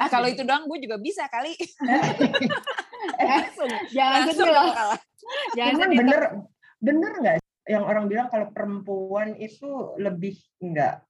Ah 0.00 0.08
kalau 0.08 0.28
itu 0.28 0.44
doang 0.44 0.64
gue 0.68 0.78
juga 0.84 0.96
bisa 1.00 1.28
kali. 1.28 1.52
Jangan 3.18 3.50
sedih 3.54 3.82
Langsung 3.96 4.48
loh. 4.50 4.70
Jangan 5.54 5.72
Cuman 5.74 5.90
bener 5.94 6.20
bener 6.78 7.12
nggak 7.18 7.36
yang 7.68 7.84
orang 7.84 8.08
bilang 8.08 8.32
kalau 8.32 8.48
perempuan 8.48 9.36
itu 9.36 9.92
lebih 10.00 10.40
nggak 10.62 11.04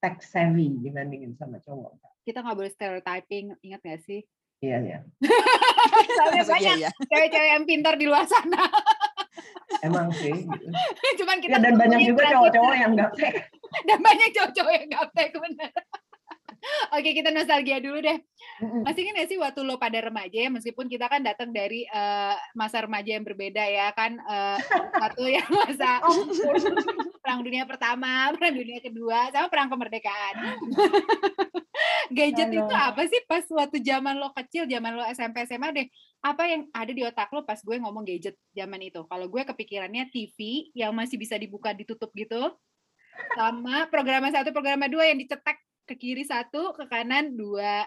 tech 0.00 0.20
savvy 0.24 0.80
dibandingin 0.80 1.36
sama 1.36 1.60
cowok. 1.60 2.00
Kita 2.24 2.40
nggak 2.40 2.56
boleh 2.56 2.72
stereotyping, 2.72 3.52
ingat 3.60 3.80
nggak 3.84 4.00
sih? 4.04 4.20
Iya 4.64 4.78
ya. 4.80 4.98
Soalnya 6.16 6.44
Maksudnya 6.44 6.52
banyak 6.56 6.76
ya. 6.80 6.90
cewek-cewek 7.12 7.50
yang 7.52 7.64
pintar 7.68 7.94
di 8.00 8.06
luar 8.08 8.24
sana. 8.24 8.64
Emang 9.84 10.08
sih. 10.16 10.32
Gitu. 10.32 10.66
Cuman 11.20 11.36
kita 11.44 11.56
Ya, 11.56 11.58
dan 11.60 11.74
banyak 11.76 12.00
juga 12.08 12.22
cowok-cowok 12.32 12.74
yang 12.80 12.90
nggak 12.96 13.10
tech. 13.20 13.34
dan 13.88 13.98
banyak 14.00 14.28
cowok-cowok 14.32 14.72
yang 14.72 14.86
gaptek 14.88 15.30
bener. 15.36 15.72
Oke 16.94 17.10
kita 17.12 17.28
nostalgia 17.34 17.78
dulu 17.82 18.00
deh. 18.00 18.18
Masih 18.86 19.10
nggak 19.10 19.28
sih 19.28 19.38
waktu 19.40 19.60
lo 19.66 19.76
pada 19.76 19.98
remaja 20.00 20.46
ya 20.46 20.50
meskipun 20.50 20.86
kita 20.86 21.10
kan 21.10 21.20
datang 21.20 21.50
dari 21.50 21.84
eh, 21.88 22.36
masa 22.56 22.84
remaja 22.84 23.16
yang 23.16 23.24
berbeda 23.26 23.64
ya 23.66 23.90
kan 23.92 24.16
eh, 24.16 24.58
satu 24.94 25.24
yang 25.36 25.48
masa 25.48 26.00
perang 27.24 27.40
dunia 27.40 27.64
pertama, 27.64 28.32
perang 28.36 28.54
dunia 28.54 28.78
kedua, 28.84 29.32
sama 29.32 29.48
perang 29.48 29.68
kemerdekaan. 29.72 30.34
gadget 32.12 32.52
itu 32.52 32.74
apa 32.76 33.02
sih 33.08 33.20
pas 33.24 33.42
waktu 33.48 33.80
zaman 33.80 34.20
lo 34.20 34.30
kecil, 34.36 34.68
zaman 34.68 34.92
lo 34.94 35.02
SMP 35.08 35.48
SMA 35.48 35.68
deh. 35.72 35.86
Apa 36.24 36.48
yang 36.48 36.68
ada 36.72 36.92
di 36.92 37.02
otak 37.04 37.32
lo 37.32 37.44
pas 37.44 37.58
gue 37.60 37.76
ngomong 37.80 38.04
gadget 38.04 38.36
zaman 38.52 38.80
itu? 38.80 39.02
Kalau 39.08 39.26
gue 39.28 39.42
kepikirannya 39.44 40.08
TV 40.12 40.70
yang 40.76 40.92
masih 40.92 41.16
bisa 41.20 41.36
dibuka 41.36 41.72
ditutup 41.72 42.12
gitu. 42.12 42.54
Sama 43.34 43.86
programa 43.88 44.28
satu, 44.30 44.50
programa 44.50 44.90
dua 44.90 45.10
yang 45.10 45.18
dicetak 45.18 45.58
ke 45.84 45.94
kiri 45.96 46.24
satu, 46.24 46.72
ke 46.72 46.84
kanan 46.88 47.36
dua. 47.36 47.84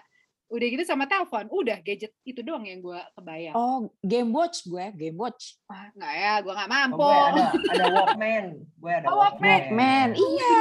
Udah 0.48 0.64
gitu 0.66 0.80
sama 0.82 1.04
telepon. 1.04 1.44
Udah 1.46 1.76
gadget 1.78 2.08
itu 2.22 2.40
doang 2.40 2.64
yang 2.64 2.80
gue 2.80 2.96
kebayang. 3.12 3.52
Oh, 3.52 3.92
Game 4.00 4.32
Watch 4.32 4.64
gue, 4.64 4.80
Game 4.92 5.14
Watch. 5.14 5.60
Ah, 5.66 5.92
nggak 5.92 6.12
ya, 6.14 6.32
gue 6.40 6.50
nggak 6.50 6.64
Oh, 6.64 6.72
mampu. 6.74 6.96
gue 6.98 7.12
ada 7.12 7.44
ada 7.70 7.86
Walkman. 7.92 8.44
Gue 8.74 8.92
ada 8.94 9.06
Oh, 9.06 9.16
Walkman. 9.18 9.62
Man, 9.70 10.08
iya. 10.10 10.52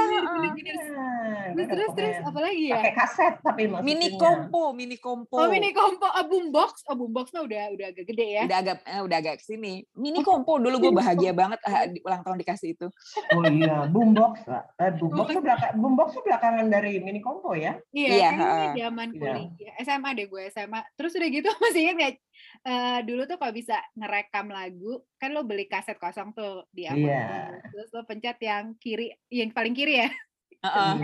Nah, 0.67 1.55
Terus 1.55 1.67
terus 1.69 1.89
terus 1.93 2.15
Walkman. 2.17 2.27
apa 2.27 2.39
lagi 2.41 2.63
ya? 2.65 2.75
Pakai 2.77 2.93
kaset 2.93 3.33
tapi 3.39 3.63
masukinnya. 3.65 3.87
Mini 3.87 4.07
kompo, 4.13 4.63
mini 4.71 4.97
kompo. 4.97 5.33
Oh 5.33 5.47
mini 5.47 5.71
kompo, 5.71 6.03
oh 6.05 6.25
boombox, 6.25 6.73
oh 6.85 6.95
boombox 6.95 7.31
mah 7.31 7.43
udah 7.43 7.63
udah 7.71 7.85
agak 7.87 8.05
gede 8.05 8.27
ya. 8.33 8.43
Udah 8.43 8.57
agak 8.59 8.77
eh, 8.83 9.01
udah 9.01 9.17
agak 9.17 9.35
ke 9.39 9.45
sini. 9.45 9.87
Mini 9.93 10.19
kompo 10.21 10.59
dulu 10.59 10.75
gue 10.79 10.91
bahagia 10.93 11.31
banget 11.31 11.63
ah, 11.63 11.85
di 11.85 12.03
ulang 12.03 12.21
tahun 12.21 12.37
dikasih 12.37 12.69
itu. 12.75 12.87
Oh 13.31 13.43
iya, 13.45 13.87
boombox 13.87 14.43
lah. 14.45 14.67
Eh, 14.77 14.91
boombox 14.93 15.27
tuh 15.31 15.41
belakang, 15.41 15.71
boombox 15.75 16.07
tuh 16.11 16.23
belakangan 16.23 16.65
dari 16.67 16.99
mini 16.99 17.19
kompo 17.19 17.55
ya. 17.55 17.79
Iya, 17.89 18.09
Iya, 18.09 18.29
zaman 18.77 19.07
Iya. 19.09 19.19
kuliah, 19.23 19.76
SMA 19.79 20.09
deh 20.13 20.25
gue 20.25 20.41
SMA. 20.49 20.81
Terus 20.93 21.13
udah 21.13 21.29
gitu 21.29 21.49
masih 21.63 21.81
ingat 21.83 21.95
nggak? 21.95 22.13
eh, 22.63 22.99
dulu 23.01 23.21
tuh 23.23 23.37
kalau 23.37 23.53
bisa 23.53 23.77
ngerekam 23.93 24.47
lagu, 24.47 24.91
kan 25.15 25.29
lo 25.31 25.41
beli 25.41 25.65
kaset 25.65 25.95
kosong 25.95 26.31
tuh 26.31 26.65
di 26.69 26.85
Amazon. 26.85 27.07
Iya. 27.07 27.61
Terus 27.69 27.89
lo 27.91 28.01
pencet 28.03 28.37
yang 28.39 28.75
kiri, 28.77 29.07
yang 29.29 29.49
paling 29.51 29.73
kiri 29.73 30.01
ya. 30.01 30.09
Heeh. 30.65 30.91
Hmm. 30.97 31.01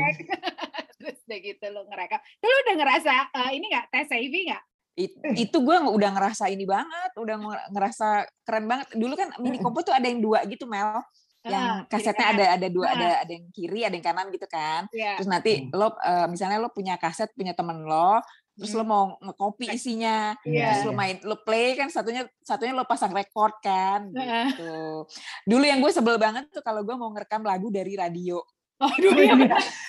Terus 0.99 1.17
udah 1.23 1.39
gitu 1.39 1.65
lo 1.69 1.81
ngerekam. 1.85 2.19
Terus 2.39 2.51
lo 2.51 2.59
udah 2.63 2.75
ngerasa 2.79 3.11
eh, 3.31 3.51
ini 3.53 3.65
nggak 3.69 3.85
tes 3.89 4.07
savvy 4.07 4.41
nggak? 4.49 4.63
It- 4.93 5.17
itu 5.35 5.57
gue 5.57 5.77
udah 5.89 6.09
ngerasa 6.13 6.53
ini 6.53 6.69
banget, 6.69 7.11
udah 7.17 7.35
nge- 7.41 7.67
ngerasa 7.73 8.07
keren 8.45 8.65
banget. 8.69 8.93
Dulu 8.93 9.13
kan 9.13 9.29
mini 9.41 9.57
kompo 9.57 9.81
tuh 9.81 9.89
ada 9.89 10.05
yang 10.05 10.21
dua 10.21 10.45
gitu 10.45 10.69
Mel, 10.69 11.01
yang 11.43 11.83
kasetnya 11.89 12.29
ada 12.29 12.45
ada 12.55 12.67
dua, 12.69 12.93
ada 12.93 13.09
ada 13.25 13.31
yang 13.33 13.49
kiri, 13.49 13.83
ada 13.83 13.97
yang 13.97 14.05
kanan 14.05 14.29
gitu 14.29 14.45
kan. 14.45 14.85
Iya. 14.93 15.17
Terus 15.17 15.27
nanti 15.27 15.65
Hmm. 15.65 15.73
lo 15.73 15.97
eh, 15.97 16.27
misalnya 16.29 16.61
lo 16.61 16.69
punya 16.69 16.95
kaset 16.95 17.33
punya 17.33 17.57
temen 17.57 17.81
lo, 17.83 18.21
terus 18.53 18.71
lo 18.71 18.81
Hmm. 18.81 18.89
mau 18.89 19.03
nge-copy 19.17 19.65
isinya, 19.69 20.37
Iya. 20.45 20.77
terus 20.77 20.85
lo 20.85 20.93
main 20.93 21.17
lo 21.25 21.41
play 21.41 21.73
kan 21.73 21.89
satunya 21.89 22.23
satunya 22.39 22.71
lo 22.71 22.85
pasang 22.85 23.09
record 23.09 23.57
kan 23.59 24.13
gitu. 24.13 25.09
Dulu 25.43 25.63
yang 25.65 25.81
gue 25.81 25.89
sebel 25.89 26.17
banget 26.17 26.49
tuh 26.49 26.61
kalau 26.61 26.85
gue 26.85 26.93
mau 26.93 27.09
ngerekam 27.09 27.41
lagu 27.41 27.67
dari 27.67 27.97
radio. 27.97 28.37
Aduh 28.77 29.15
iya. 29.15 29.33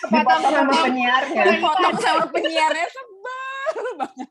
Dipotong 0.06 0.42
sama 0.44 0.72
penyiarnya. 0.80 1.42
Potong 1.60 1.96
sama 1.98 2.24
penyiarnya 2.28 2.86
sebel 2.88 3.86
banget. 3.98 4.28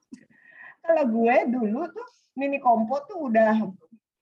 Kalau 0.82 1.04
gue 1.08 1.36
dulu 1.48 1.80
tuh 1.92 2.08
mini 2.34 2.58
kompo 2.58 2.96
tuh 3.06 3.30
udah 3.30 3.60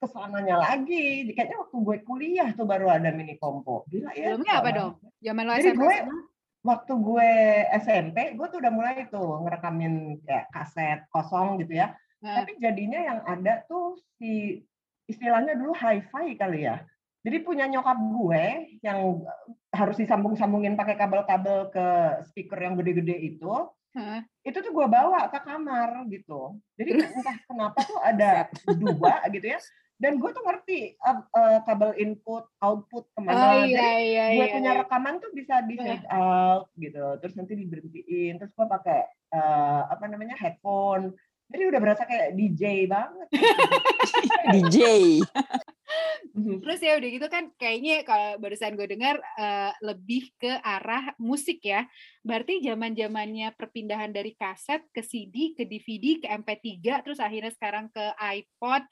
ke 0.01 0.07
sananya 0.09 0.57
lagi. 0.59 1.29
Kayaknya 1.31 1.57
waktu 1.61 1.77
gue 1.77 1.97
kuliah 2.03 2.49
tuh 2.51 2.65
baru 2.65 2.89
ada 2.89 3.13
mini 3.13 3.37
kompo. 3.37 3.85
Gila 3.87 4.11
ya. 4.11 4.33
Sebelumnya 4.33 4.53
apa 4.59 4.69
dong? 4.73 4.91
Zaman 5.21 5.43
lo 5.45 5.53
Jadi 5.55 5.63
SMP 5.63 5.79
gue 5.79 5.93
SMA? 5.93 6.17
Waktu 6.61 6.93
gue 6.93 7.31
SMP, 7.81 8.37
gue 8.37 8.47
tuh 8.49 8.61
udah 8.61 8.71
mulai 8.73 9.09
tuh 9.09 9.41
ngerekamin 9.45 10.21
kayak 10.25 10.47
kaset 10.53 10.99
kosong 11.09 11.57
gitu 11.61 11.81
ya. 11.81 11.97
Heeh. 12.21 12.35
Tapi 12.37 12.51
jadinya 12.61 12.99
yang 13.01 13.19
ada 13.25 13.65
tuh 13.65 13.97
si 14.21 14.61
istilahnya 15.09 15.57
dulu 15.57 15.73
hi-fi 15.73 16.37
kali 16.37 16.69
ya. 16.69 16.85
Jadi 17.21 17.37
punya 17.45 17.69
nyokap 17.69 17.97
gue 17.97 18.43
yang 18.81 19.21
harus 19.69 19.97
disambung-sambungin 19.97 20.73
pakai 20.73 20.97
kabel-kabel 20.97 21.69
ke 21.69 21.87
speaker 22.29 22.57
yang 22.61 22.77
gede-gede 22.77 23.17
itu. 23.17 23.53
Heeh. 23.97 24.21
Itu 24.45 24.61
tuh 24.61 24.73
gue 24.73 24.87
bawa 24.89 25.29
ke 25.33 25.39
kamar 25.41 26.05
gitu. 26.09 26.61
Jadi 26.77 26.89
entah 27.17 27.37
kenapa 27.45 27.79
tuh 27.85 27.99
ada 28.01 28.49
dua 28.77 29.21
gitu 29.33 29.49
ya. 29.49 29.59
Dan 30.01 30.17
gue 30.17 30.29
tuh 30.33 30.41
ngerti 30.41 30.97
uh, 30.97 31.21
uh, 31.29 31.59
kabel 31.61 31.93
input, 32.01 32.49
output 32.57 33.05
Oh 33.05 33.13
ke 33.13 33.19
mana. 33.21 33.61
Jadi 33.61 33.73
iya 33.73 33.91
iya 34.01 34.25
gue 34.37 34.45
iya. 34.45 34.53
punya 34.53 34.71
iya. 34.73 34.79
rekaman 34.85 35.15
tuh 35.19 35.31
bisa 35.33 35.55
di 35.65 35.75
fade 35.77 36.07
out 36.11 36.65
gitu 36.77 37.05
terus 37.19 37.33
nanti 37.37 37.53
diberhentiin 37.57 38.33
terus 38.37 38.51
gue 38.53 38.67
pakai 38.67 38.99
eh, 39.33 39.81
apa 39.89 40.05
namanya 40.07 40.35
headphone 40.37 41.13
jadi 41.51 41.63
udah 41.67 41.79
berasa 41.83 42.03
kayak 42.07 42.37
DJ 42.37 42.87
banget 42.87 43.27
DJ. 44.55 44.77
Terus 46.31 46.79
ya 46.79 46.95
udah 46.95 47.09
gitu 47.11 47.27
kan 47.27 47.51
kayaknya 47.59 48.07
kalau 48.07 48.39
barusan 48.39 48.79
gue 48.79 48.87
dengar 48.87 49.19
eh, 49.19 49.73
lebih 49.83 50.31
ke 50.39 50.47
arah 50.63 51.11
musik 51.19 51.59
ya. 51.59 51.83
Berarti 52.23 52.63
zaman-zamannya 52.63 53.51
perpindahan 53.59 54.15
dari 54.15 54.31
kaset 54.39 54.87
ke 54.95 55.03
CD, 55.03 55.51
ke 55.51 55.67
DVD, 55.67 56.23
ke 56.23 56.27
MP3, 56.31 57.03
terus 57.03 57.19
akhirnya 57.19 57.51
sekarang 57.51 57.91
ke 57.91 58.05
iPod, 58.15 58.87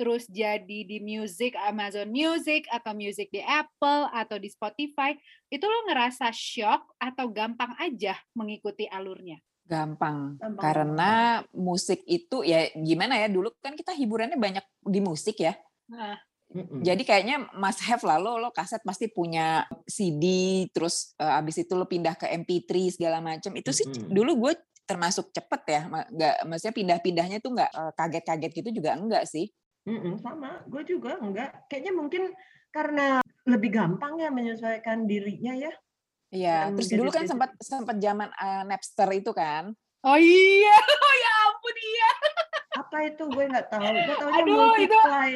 terus 0.00 0.24
jadi 0.32 0.88
di 0.88 0.96
music 1.04 1.52
Amazon 1.60 2.08
Music 2.08 2.64
atau 2.72 2.96
music 2.96 3.28
di 3.28 3.44
Apple 3.44 4.08
atau 4.16 4.40
di 4.40 4.48
Spotify. 4.48 5.12
Itu 5.52 5.68
lo 5.68 5.92
ngerasa 5.92 6.32
shock 6.32 6.96
atau 6.96 7.28
gampang 7.28 7.76
aja 7.76 8.16
mengikuti 8.32 8.88
alurnya? 8.88 9.36
Gampang. 9.68 10.40
Gampang. 10.40 10.62
Karena 10.64 11.44
musik 11.52 12.00
itu 12.08 12.40
ya 12.48 12.72
gimana 12.72 13.20
ya 13.20 13.28
dulu 13.28 13.52
kan 13.60 13.76
kita 13.76 13.92
hiburannya 13.92 14.40
banyak 14.40 14.64
di 14.88 15.04
musik 15.04 15.36
ya. 15.44 15.52
Nah, 15.92 16.16
Mm-mm. 16.50 16.82
Jadi 16.82 17.06
kayaknya 17.06 17.46
must 17.54 17.78
have 17.86 18.02
lah 18.02 18.18
lo, 18.18 18.34
lo 18.34 18.50
kaset 18.50 18.82
pasti 18.82 19.06
punya 19.06 19.62
CD, 19.86 20.66
terus 20.74 21.14
eh, 21.14 21.38
abis 21.38 21.62
itu 21.62 21.78
lo 21.78 21.86
pindah 21.86 22.18
ke 22.18 22.26
MP3 22.26 22.98
segala 22.98 23.22
macam. 23.22 23.54
Itu 23.54 23.70
sih 23.70 23.86
Mm-mm. 23.86 24.10
dulu 24.10 24.48
gue 24.48 24.52
termasuk 24.82 25.30
cepet 25.30 25.62
ya, 25.70 25.80
nggak, 25.86 26.50
maksudnya 26.50 26.74
pindah-pindahnya 26.74 27.38
tuh 27.38 27.54
nggak 27.54 27.70
eh, 27.70 27.92
kaget-kaget 27.94 28.52
gitu 28.58 28.70
juga 28.82 28.98
enggak 28.98 29.30
sih. 29.30 29.46
Mm-mm, 29.82 30.20
sama 30.20 30.60
gue 30.64 30.82
juga 30.84 31.16
enggak 31.16 31.66
kayaknya 31.66 31.92
mungkin 31.92 32.22
karena 32.68 33.18
lebih 33.44 33.70
gampang 33.72 34.16
ya 34.16 34.28
menyesuaikan 34.28 35.04
dirinya 35.04 35.56
ya 35.56 35.72
Iya, 36.30 36.70
Dan 36.70 36.78
terus 36.78 36.94
dulu 36.94 37.10
kan 37.10 37.26
sempat 37.26 37.50
sempat 37.58 37.98
zaman 37.98 38.30
eh, 38.30 38.62
Napster 38.62 39.10
itu 39.10 39.34
kan. 39.34 39.74
Oh 40.00 40.14
iya, 40.14 40.76
oh 41.02 41.14
ya 41.18 41.30
ampun 41.44 41.76
iya. 41.76 42.10
apa 42.70 42.96
itu 43.02 43.24
gue 43.26 43.44
nggak 43.50 43.66
tahu 43.66 43.82
gue 43.82 44.14
tahu 44.14 44.30
Aduh, 44.30 44.46
itu- 44.78 44.94
multiply 44.94 45.30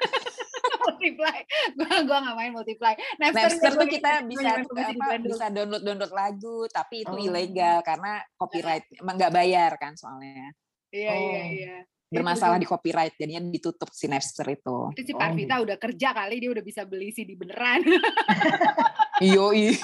multiply. 0.80 1.36
Gua 1.74 1.94
gua 2.06 2.18
nggak 2.22 2.36
main 2.36 2.52
multiply. 2.52 2.94
Napster 3.18 3.50
tuh 3.58 3.82
gue- 3.82 3.90
kita 3.90 4.10
gue 4.22 4.30
bisa 4.30 4.50
tuh 4.62 4.78
apa, 4.78 5.18
bisa 5.18 5.44
download 5.50 5.82
download 5.82 6.12
lagu, 6.12 6.70
tapi 6.70 7.02
itu 7.02 7.10
Oh. 7.10 7.20
ilegal 7.20 7.82
karena 7.82 8.22
copyright 8.36 8.86
emang 8.94 9.18
nggak 9.18 9.34
bayar 9.34 9.72
kan 9.74 9.98
soalnya. 9.98 10.54
Iya 10.90 11.10
iya 11.10 11.40
Oh. 11.42 11.46
iya. 11.50 11.76
Bermasalah 12.10 12.58
di 12.58 12.66
copyright, 12.66 13.14
jadinya 13.14 13.38
ditutup 13.46 13.86
si 13.94 14.10
Napster 14.10 14.46
itu. 14.50 14.90
Itu 14.98 15.02
si 15.06 15.12
Oh, 15.14 15.18
Parvita 15.22 15.62
udah 15.62 15.78
kerja 15.78 16.10
kali 16.10 16.42
dia 16.42 16.50
udah 16.50 16.64
bisa 16.66 16.82
beli 16.82 17.14
CD 17.14 17.38
beneran. 17.38 17.86
Iyo, 19.22 19.54
iya. 19.54 19.78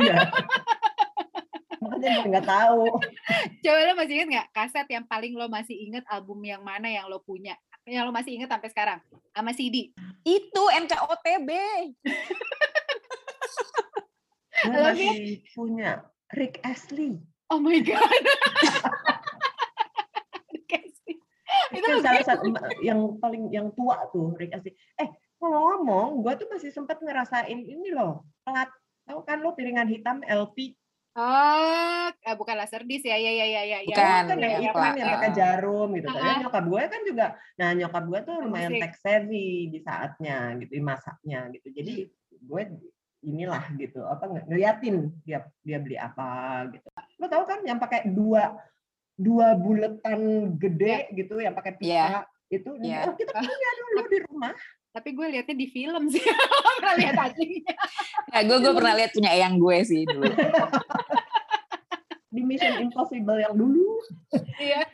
iya 0.00 0.20
makanya 1.96 2.28
nggak 2.28 2.46
tahu 2.46 2.82
Coba 3.62 3.78
lo 3.82 3.94
masih 3.98 4.14
inget 4.20 4.28
nggak 4.30 4.48
kaset 4.52 4.86
yang 4.90 5.04
paling 5.06 5.32
lo 5.34 5.46
masih 5.46 5.76
inget 5.76 6.04
album 6.10 6.38
yang 6.42 6.62
mana 6.62 6.90
yang 6.90 7.06
lo 7.06 7.22
punya? 7.22 7.54
Yang 7.86 8.04
lo 8.06 8.12
masih 8.14 8.32
inget 8.38 8.50
sampai 8.50 8.68
sekarang? 8.70 8.98
Sama 9.30 9.54
CD. 9.54 9.94
Itu 10.26 10.62
NKOTB. 10.70 11.50
Lo, 14.66 14.78
masih 14.90 15.42
punya 15.54 16.02
Rick 16.34 16.58
Astley 16.66 17.22
Oh 17.46 17.62
my 17.62 17.78
god. 17.78 18.02
Itu 21.72 21.88
salah 22.02 22.24
satu 22.24 22.46
yang 22.84 23.18
paling 23.18 23.50
yang 23.50 23.68
tua 23.74 24.06
tuh 24.10 24.34
Rick 24.38 24.54
Astley. 24.54 24.74
Eh 24.98 25.08
ngomong-ngomong, 25.40 26.24
gue 26.24 26.32
tuh 26.40 26.48
masih 26.50 26.70
sempat 26.72 26.98
ngerasain 27.02 27.58
ini 27.58 27.92
loh 27.92 28.24
pelat. 28.46 28.70
Tahu 29.06 29.22
kan 29.22 29.38
lo 29.38 29.54
piringan 29.54 29.86
hitam 29.86 30.18
LP? 30.26 30.74
Oh, 31.16 32.12
eh, 32.12 32.36
bukan 32.36 32.60
laser 32.60 32.84
disc 32.84 33.08
ya, 33.08 33.16
ya, 33.16 33.32
ya, 33.32 33.46
ya, 33.48 33.62
ya. 33.64 33.78
ya. 33.80 33.88
Bukan, 33.88 34.22
kan 34.28 34.36
yang 34.36 34.52
ya, 34.52 34.60
hitam 34.68 34.92
yang 35.00 35.08
pakai 35.16 35.30
uh, 35.32 35.34
jarum 35.34 35.88
gitu. 35.96 36.06
Ah, 36.12 36.14
kan. 36.20 36.28
ah. 36.28 36.38
nyokap 36.44 36.64
gue 36.68 36.82
kan 36.92 37.00
juga, 37.08 37.26
nah 37.56 37.68
nyokap 37.72 38.04
gue 38.04 38.18
tuh 38.20 38.36
lumayan 38.44 38.72
Musik. 38.76 38.82
tech 38.84 38.94
savvy 39.00 39.72
di 39.72 39.78
saatnya 39.80 40.36
gitu, 40.60 40.76
di 40.76 40.84
masaknya 40.84 41.40
gitu. 41.56 41.72
Jadi 41.72 41.94
gue 42.36 42.62
inilah 43.24 43.64
gitu, 43.80 44.04
apa 44.04 44.28
ng- 44.28 44.44
ngeliatin 44.44 44.96
dia 45.24 45.40
dia 45.64 45.78
beli 45.80 45.96
apa 45.96 46.28
gitu. 46.76 46.84
Lo 47.16 47.26
tau 47.32 47.48
kan 47.48 47.64
yang 47.64 47.80
pakai 47.80 48.12
dua 48.12 48.52
dua 49.16 49.56
buletan 49.56 50.52
gede 50.60 51.08
gitu, 51.16 51.40
yang 51.40 51.56
pakai 51.56 51.72
pita 51.80 52.28
itu, 52.46 52.70
Iya. 52.78 53.10
oh, 53.10 53.14
kita 53.18 53.32
punya 53.42 53.70
dulu 53.82 54.00
di 54.06 54.18
rumah. 54.30 54.52
Tapi 54.96 55.12
gue 55.12 55.26
liatnya 55.28 55.56
di 55.56 55.68
film 55.68 56.08
sih. 56.08 56.22
Pernah 56.80 56.94
lihat 56.96 57.16
aslinya. 57.20 57.74
Ya, 58.32 58.40
gue 58.48 58.58
gue 58.64 58.72
pernah 58.72 58.94
lihat 58.96 59.10
punya 59.12 59.30
eyang 59.32 59.60
gue 59.60 59.76
sih 59.84 60.08
dulu. 60.08 60.24
di 62.36 62.44
Mission 62.44 62.84
Impossible 62.84 63.40
yang 63.40 63.56
dulu. 63.56 63.96
Iya. 64.60 64.84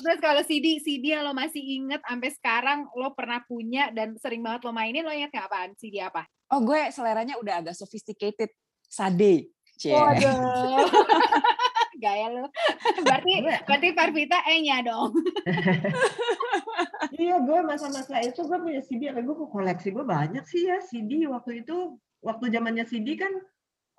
Terus 0.00 0.18
kalau 0.24 0.40
CD, 0.40 0.80
CD 0.80 1.12
yang 1.12 1.28
lo 1.28 1.36
masih 1.36 1.60
inget 1.60 2.00
sampai 2.00 2.30
sekarang 2.32 2.88
lo 2.96 3.12
pernah 3.12 3.44
punya 3.44 3.92
dan 3.92 4.16
sering 4.16 4.40
banget 4.40 4.64
lo 4.64 4.72
mainin, 4.72 5.04
lo 5.04 5.12
inget 5.12 5.28
nggak 5.32 5.48
apaan? 5.52 5.70
CD 5.76 6.00
apa? 6.00 6.24
Oh, 6.48 6.64
gue 6.64 6.88
seleranya 6.92 7.36
udah 7.36 7.60
agak 7.60 7.76
sophisticated. 7.76 8.48
Sade. 8.88 9.52
Waduh. 9.84 10.88
Gaya 12.00 12.26
lu. 12.32 12.44
berarti 13.06 13.32
berarti 13.68 13.88
Parvita 13.92 14.38
E-nya 14.48 14.80
dong. 14.80 15.12
iya, 17.20 17.36
gue 17.44 17.58
masa-masa 17.60 18.24
itu 18.24 18.40
gue 18.42 18.58
punya 18.58 18.80
CD, 18.80 19.12
gue 19.12 19.36
koleksi 19.52 19.92
gue 19.92 20.04
banyak 20.04 20.44
sih 20.48 20.66
ya 20.66 20.80
CD 20.80 21.28
waktu 21.28 21.62
itu. 21.62 22.00
Waktu 22.20 22.52
zamannya 22.52 22.84
CD 22.84 23.16
kan 23.16 23.32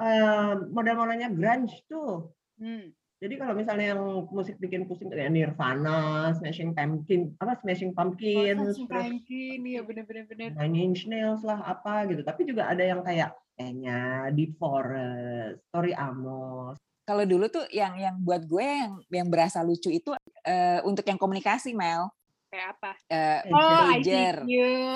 uh, 0.02 0.54
model-modelnya 0.70 1.30
grunge 1.34 1.86
tuh. 1.86 2.34
Hmm. 2.58 2.94
Jadi 3.22 3.38
kalau 3.38 3.54
misalnya 3.54 3.94
yang 3.94 4.02
musik 4.34 4.58
bikin 4.58 4.90
pusing 4.90 5.14
kayak 5.14 5.30
Nirvana, 5.30 6.34
Smashing 6.42 6.74
Pumpkin, 6.74 7.38
apa 7.38 7.54
Smashing 7.62 7.94
Pumpkin, 7.94 8.58
oh, 8.58 8.74
Smashing 8.74 8.90
Pumpkin, 8.90 9.60
iya 9.62 9.86
benar-benar 9.86 10.26
benar. 10.26 10.50
Nine 10.58 10.90
Inch 10.90 11.06
Nails 11.06 11.46
lah 11.46 11.62
apa 11.62 12.10
gitu. 12.10 12.26
Tapi 12.26 12.50
juga 12.50 12.66
ada 12.66 12.82
yang 12.82 13.06
kayak 13.06 13.38
Enya, 13.62 14.34
Deep 14.34 14.58
Forest, 14.58 15.62
Story 15.70 15.94
Amos. 15.94 16.82
Kalau 17.12 17.28
dulu 17.28 17.52
tuh 17.52 17.68
yang 17.76 18.00
yang 18.00 18.16
buat 18.24 18.48
gue 18.48 18.64
yang 18.64 18.96
yang 19.12 19.28
berasa 19.28 19.60
lucu 19.60 19.92
itu 19.92 20.16
uh, 20.16 20.80
untuk 20.88 21.04
yang 21.04 21.20
komunikasi 21.20 21.76
Mel. 21.76 22.08
Kayak 22.48 22.80
apa? 22.80 22.92
Uh, 23.12 23.40
oh, 23.52 23.84
pager. 23.92 24.36
ICQ, 24.48 24.52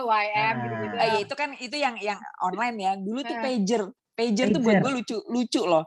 YM 0.08 0.56
gitu-gitu. 0.64 0.96
Uh, 0.96 1.08
ya 1.12 1.20
itu 1.20 1.34
kan 1.36 1.50
itu 1.60 1.76
yang 1.76 1.96
yang 2.00 2.20
online 2.40 2.78
ya. 2.80 2.92
Dulu 2.96 3.20
tuh 3.20 3.36
pager. 3.44 3.84
Pager, 4.16 4.48
pager. 4.48 4.56
tuh 4.56 4.62
buat 4.64 4.80
gue 4.80 4.92
lucu 4.96 5.18
lucu 5.28 5.62
loh. 5.68 5.84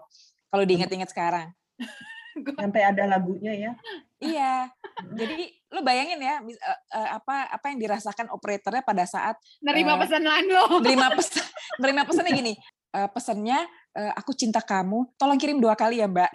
Kalau 0.52 0.68
diingat-ingat 0.68 1.08
sekarang. 1.08 1.48
sampai 2.60 2.82
ada 2.84 3.08
lagunya 3.08 3.52
ya. 3.56 3.72
Iya. 4.20 4.54
Jadi 5.18 5.48
lo 5.72 5.80
bayangin 5.80 6.20
ya 6.20 6.40
uh, 6.44 7.08
apa 7.16 7.48
apa 7.52 7.66
yang 7.72 7.78
dirasakan 7.80 8.32
operatornya 8.32 8.80
pada 8.84 9.04
saat 9.04 9.36
nerima 9.64 9.96
uh, 9.96 10.04
pesanan 10.04 10.44
lo. 10.44 10.84
Nerima 10.84 11.08
pesan 11.16 11.40
nerima 11.82 12.02
pesannya 12.04 12.36
gini. 12.36 12.52
Uh, 12.88 13.08
pesannya 13.12 13.68
uh, 13.96 14.12
aku 14.16 14.32
cinta 14.32 14.64
kamu, 14.64 15.12
tolong 15.20 15.36
kirim 15.36 15.60
dua 15.60 15.76
kali 15.76 16.00
ya, 16.00 16.08
Mbak. 16.08 16.28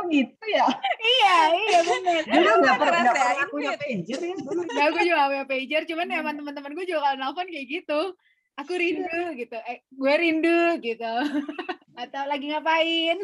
oh 0.00 0.02
gitu 0.08 0.44
ya? 0.48 0.64
iya, 1.04 1.36
iya 1.52 1.80
benar. 1.84 2.22
Dulu 2.24 2.50
nggak 2.64 2.76
pernah, 2.80 3.00
gak 3.04 3.16
pernah 3.20 3.46
punya 3.52 3.76
pager 3.76 4.20
ya. 4.20 4.34
Dulu. 4.40 4.60
Gak, 4.64 4.88
gue 4.96 5.02
juga 5.04 5.28
punya 5.28 5.44
pager, 5.44 5.82
cuman 5.84 6.06
emang 6.08 6.34
teman-teman 6.40 6.72
gue 6.72 6.86
juga 6.88 7.00
kalau 7.04 7.16
nelfon 7.20 7.48
kayak 7.52 7.68
gitu 7.68 8.00
aku 8.56 8.72
rindu 8.72 9.36
gitu 9.36 9.56
eh 9.68 9.84
gue 9.92 10.14
rindu 10.16 10.60
gitu 10.80 11.14
atau 12.02 12.22
lagi 12.24 12.48
ngapain 12.48 13.20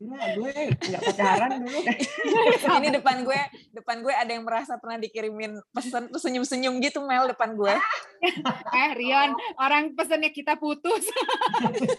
Nah, 0.00 0.32
gue 0.32 0.72
nggak 0.80 1.02
pacaran 1.12 1.60
dulu. 1.60 1.80
Ini 2.80 2.88
depan 2.88 3.20
gue, 3.20 3.40
depan 3.76 4.00
gue 4.00 4.14
ada 4.16 4.32
yang 4.32 4.48
merasa 4.48 4.80
pernah 4.80 4.96
dikirimin 4.96 5.60
pesan 5.76 6.08
terus 6.08 6.24
senyum-senyum 6.24 6.80
gitu 6.80 7.04
Mel 7.04 7.28
depan 7.28 7.52
gue. 7.52 7.76
eh 8.80 8.90
Rion, 8.96 9.36
orang 9.60 9.92
pesannya 9.92 10.32
kita 10.32 10.56
putus. 10.56 11.04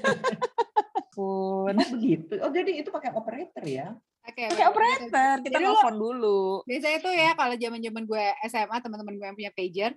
Pun. 1.13 1.77
Oh, 1.77 1.89
begitu. 1.93 2.41
Oh 2.41 2.49
jadi 2.49 2.81
itu 2.81 2.89
pakai 2.89 3.13
operator 3.13 3.61
ya? 3.69 3.93
Pakai 4.25 4.49
okay, 4.49 4.65
operator. 4.65 5.37
Kita 5.45 5.61
telepon 5.61 5.95
dulu. 6.01 6.65
Biasanya 6.65 6.99
tuh 7.05 7.13
ya 7.13 7.37
kalau 7.37 7.53
zaman-zaman 7.53 8.03
gue 8.09 8.25
SMA 8.49 8.77
teman-teman 8.81 9.13
gue 9.13 9.25
yang 9.29 9.37
punya 9.37 9.53
pager, 9.53 9.91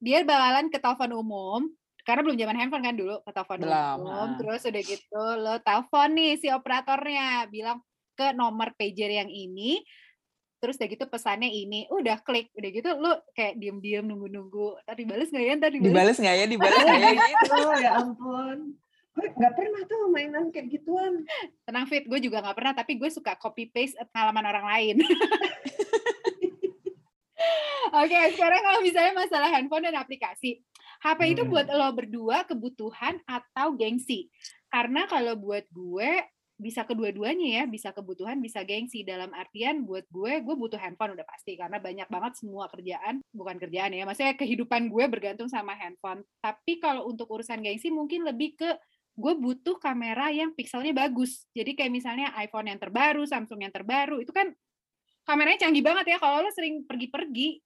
dia 0.00 0.24
bakalan 0.24 0.72
ke 0.72 0.80
telepon 0.80 1.12
umum, 1.12 1.60
karena 2.10 2.26
belum 2.26 2.38
zaman 2.42 2.56
handphone 2.58 2.82
kan 2.82 2.96
dulu 2.98 3.22
ke 3.22 3.30
telepon 3.30 3.58
belum. 3.62 3.98
Ah. 4.10 4.34
terus 4.34 4.62
udah 4.66 4.82
gitu 4.82 5.22
lo 5.38 5.54
telepon 5.62 6.08
nih 6.18 6.32
si 6.42 6.50
operatornya 6.50 7.46
bilang 7.46 7.78
ke 8.18 8.34
nomor 8.34 8.74
pager 8.74 9.22
yang 9.22 9.30
ini. 9.30 9.78
Terus 10.60 10.76
udah 10.76 10.88
gitu 10.92 11.04
pesannya 11.08 11.48
ini 11.48 11.86
udah 11.88 12.20
klik. 12.20 12.52
Udah 12.52 12.70
gitu 12.74 12.90
lu 12.98 13.14
kayak 13.32 13.56
diem-diem 13.56 14.04
nunggu-nunggu. 14.04 14.82
Tadi 14.84 15.02
balas 15.08 15.30
nggak 15.32 15.44
ya? 15.46 15.54
Tadi 15.56 15.76
dibales. 15.80 16.18
Nggak 16.20 16.36
ya? 16.36 16.46
Dibales 16.50 16.82
nggak 16.84 17.00
ya? 17.00 17.10
Gitu. 17.30 17.54
Oh, 17.56 17.74
ya 17.78 17.90
ampun. 17.96 18.58
Gue 19.16 19.26
nggak 19.40 19.54
pernah 19.56 19.80
tuh 19.88 20.00
mainan 20.12 20.44
kayak 20.52 20.66
gituan. 20.68 21.24
Tenang 21.64 21.86
fit. 21.88 22.04
Gue 22.04 22.20
juga 22.20 22.44
nggak 22.44 22.56
pernah 22.58 22.74
tapi 22.76 23.00
gue 23.00 23.08
suka 23.08 23.38
copy 23.40 23.72
paste 23.72 23.96
pengalaman 24.12 24.44
orang 24.50 24.66
lain. 24.68 24.96
Oke, 27.90 28.12
okay, 28.12 28.24
sekarang 28.36 28.60
kalau 28.62 28.80
misalnya 28.84 29.12
masalah 29.16 29.48
handphone 29.50 29.84
dan 29.88 29.96
aplikasi. 29.96 30.60
HP 31.00 31.20
itu 31.32 31.42
buat 31.48 31.64
lo 31.72 31.88
berdua 31.96 32.44
kebutuhan 32.44 33.20
atau 33.24 33.72
gengsi. 33.72 34.28
Karena 34.68 35.08
kalau 35.08 35.32
buat 35.34 35.64
gue 35.72 36.28
bisa 36.60 36.84
kedua-duanya 36.84 37.48
ya, 37.60 37.62
bisa 37.64 37.88
kebutuhan, 37.96 38.36
bisa 38.44 38.60
gengsi. 38.68 39.00
Dalam 39.00 39.32
artian 39.32 39.88
buat 39.88 40.04
gue, 40.12 40.44
gue 40.44 40.54
butuh 40.60 40.76
handphone 40.76 41.16
udah 41.16 41.24
pasti 41.24 41.56
karena 41.56 41.80
banyak 41.80 42.04
banget 42.12 42.36
semua 42.36 42.68
kerjaan, 42.68 43.24
bukan 43.32 43.56
kerjaan 43.56 43.96
ya, 43.96 44.04
maksudnya 44.04 44.36
kehidupan 44.36 44.92
gue 44.92 45.04
bergantung 45.08 45.48
sama 45.48 45.72
handphone. 45.72 46.20
Tapi 46.44 46.76
kalau 46.78 47.08
untuk 47.08 47.32
urusan 47.32 47.64
gengsi 47.64 47.88
mungkin 47.88 48.28
lebih 48.28 48.60
ke 48.60 48.70
gue 49.16 49.34
butuh 49.40 49.80
kamera 49.80 50.28
yang 50.28 50.52
pixelnya 50.52 50.92
bagus. 50.92 51.48
Jadi 51.56 51.72
kayak 51.72 51.92
misalnya 51.92 52.28
iPhone 52.36 52.68
yang 52.68 52.78
terbaru, 52.78 53.24
Samsung 53.24 53.64
yang 53.64 53.72
terbaru, 53.72 54.20
itu 54.20 54.30
kan 54.30 54.52
kameranya 55.24 55.68
canggih 55.68 55.84
banget 55.84 56.16
ya 56.16 56.18
kalau 56.20 56.44
lo 56.44 56.50
sering 56.52 56.84
pergi-pergi 56.84 57.60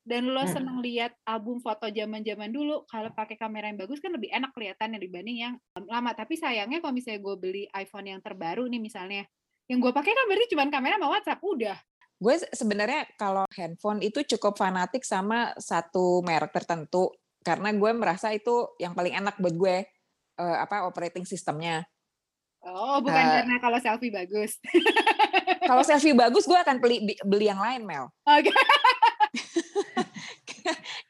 dan 0.00 0.32
lo 0.32 0.40
hmm. 0.40 0.52
seneng 0.52 0.78
lihat 0.80 1.12
album 1.28 1.60
foto 1.60 1.86
zaman-zaman 1.92 2.48
dulu 2.48 2.88
kalau 2.88 3.12
pakai 3.12 3.36
kamera 3.36 3.68
yang 3.68 3.78
bagus 3.78 4.00
kan 4.00 4.10
lebih 4.16 4.32
enak 4.32 4.50
kelihatannya 4.56 4.96
dibanding 4.96 5.38
yang 5.44 5.54
lama 5.76 6.16
tapi 6.16 6.40
sayangnya 6.40 6.80
kalau 6.80 6.96
misalnya 6.96 7.20
gue 7.20 7.36
beli 7.36 7.64
iPhone 7.76 8.08
yang 8.08 8.20
terbaru 8.24 8.64
nih 8.64 8.80
misalnya 8.80 9.22
yang 9.68 9.78
gue 9.78 9.92
pakai 9.92 10.12
kan 10.16 10.24
berarti 10.26 10.46
cuma 10.56 10.64
kamera 10.72 10.96
sama 10.96 11.08
WhatsApp 11.12 11.44
udah 11.44 11.76
gue 12.20 12.34
sebenarnya 12.52 13.02
kalau 13.16 13.44
handphone 13.52 14.00
itu 14.00 14.24
cukup 14.36 14.56
fanatik 14.56 15.04
sama 15.04 15.52
satu 15.60 16.24
merek 16.24 16.52
tertentu 16.52 17.12
karena 17.44 17.72
gue 17.72 17.90
merasa 17.96 18.32
itu 18.32 18.72
yang 18.80 18.92
paling 18.92 19.16
enak 19.16 19.36
buat 19.36 19.56
gue 19.56 19.76
uh, 20.40 20.56
apa 20.64 20.88
operating 20.88 21.28
sistemnya 21.28 21.84
Oh, 22.60 23.00
bukan 23.00 23.24
uh, 23.24 23.40
karena 23.40 23.56
kalau 23.56 23.78
selfie 23.80 24.12
bagus. 24.12 24.60
kalau 25.64 25.80
selfie 25.80 26.12
bagus, 26.12 26.44
gue 26.44 26.58
akan 26.60 26.76
beli 26.76 27.16
beli 27.24 27.48
yang 27.48 27.56
lain, 27.56 27.88
Mel. 27.88 28.12
Oke. 28.28 28.52
Okay. 28.52 28.56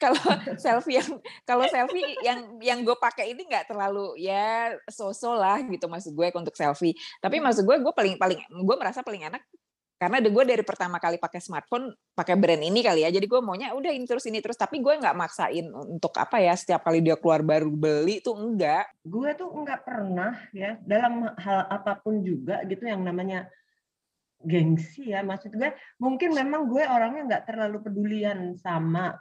Kalau 0.00 0.16
selfie 0.64 0.96
yang 0.98 1.10
kalau 1.44 1.64
selfie 1.68 2.16
yang 2.24 2.40
yang 2.64 2.78
gue 2.80 2.96
pakai 2.96 3.36
ini 3.36 3.44
nggak 3.44 3.68
terlalu 3.68 4.16
ya 4.16 4.72
sosok 4.88 5.36
lah 5.36 5.60
gitu 5.68 5.86
maksud 5.86 6.16
gue 6.16 6.26
untuk 6.32 6.56
selfie. 6.56 6.96
Tapi 7.20 7.36
hmm. 7.38 7.44
maksud 7.44 7.62
gue 7.68 7.76
gue 7.76 7.92
paling 7.92 8.16
paling 8.16 8.40
gue 8.48 8.76
merasa 8.80 9.04
paling 9.04 9.28
enak 9.28 9.44
karena 10.00 10.16
gue 10.24 10.44
dari 10.48 10.64
pertama 10.64 10.96
kali 10.96 11.20
pakai 11.20 11.44
smartphone 11.44 11.92
pakai 12.16 12.32
brand 12.40 12.64
ini 12.64 12.80
kali 12.80 13.04
ya. 13.04 13.12
Jadi 13.12 13.28
gue 13.28 13.40
maunya 13.44 13.76
udah 13.76 13.92
ini 13.92 14.08
terus 14.08 14.24
ini 14.24 14.40
terus. 14.40 14.56
Tapi 14.56 14.80
gue 14.80 14.96
nggak 14.96 15.12
maksain 15.12 15.68
untuk 15.68 16.16
apa 16.16 16.40
ya 16.40 16.56
setiap 16.56 16.88
kali 16.88 17.04
dia 17.04 17.20
keluar 17.20 17.44
baru 17.44 17.68
beli 17.68 18.24
tuh 18.24 18.32
enggak 18.32 18.88
gue 19.04 19.30
tuh 19.36 19.52
nggak 19.52 19.84
pernah 19.84 20.32
ya 20.56 20.80
dalam 20.80 21.28
hal 21.36 21.68
apa 21.68 22.00
pun 22.00 22.24
juga 22.24 22.64
gitu 22.64 22.88
yang 22.88 23.04
namanya 23.04 23.44
gengsi 24.40 25.12
ya. 25.12 25.20
Maksud 25.20 25.52
gue 25.52 25.68
mungkin 26.00 26.32
memang 26.32 26.64
gue 26.72 26.80
orangnya 26.88 27.36
nggak 27.36 27.44
terlalu 27.52 27.84
pedulian 27.84 28.56
sama 28.56 29.12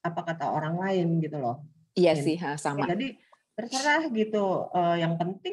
apa 0.00 0.20
kata 0.24 0.48
orang 0.50 0.80
lain 0.80 1.20
gitu 1.20 1.36
loh. 1.38 1.64
Iya 1.96 2.16
sih, 2.16 2.38
ha, 2.40 2.56
sama. 2.56 2.86
Ya, 2.86 2.96
jadi 2.96 3.18
terserah 3.56 4.08
gitu. 4.12 4.70
Uh, 4.72 4.96
yang 4.96 5.20
penting 5.20 5.52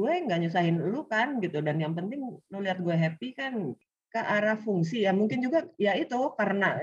gue 0.00 0.12
nggak 0.26 0.40
nyusahin 0.46 0.76
lu 0.80 1.04
kan 1.04 1.42
gitu 1.42 1.60
dan 1.60 1.76
yang 1.76 1.92
penting 1.92 2.24
lu 2.24 2.58
lihat 2.62 2.80
gue 2.80 2.94
happy 2.94 3.36
kan 3.36 3.74
ke 4.10 4.20
arah 4.20 4.56
fungsi 4.56 5.04
ya 5.04 5.12
mungkin 5.12 5.44
juga 5.44 5.66
ya 5.76 5.92
itu 5.98 6.16
karena 6.34 6.80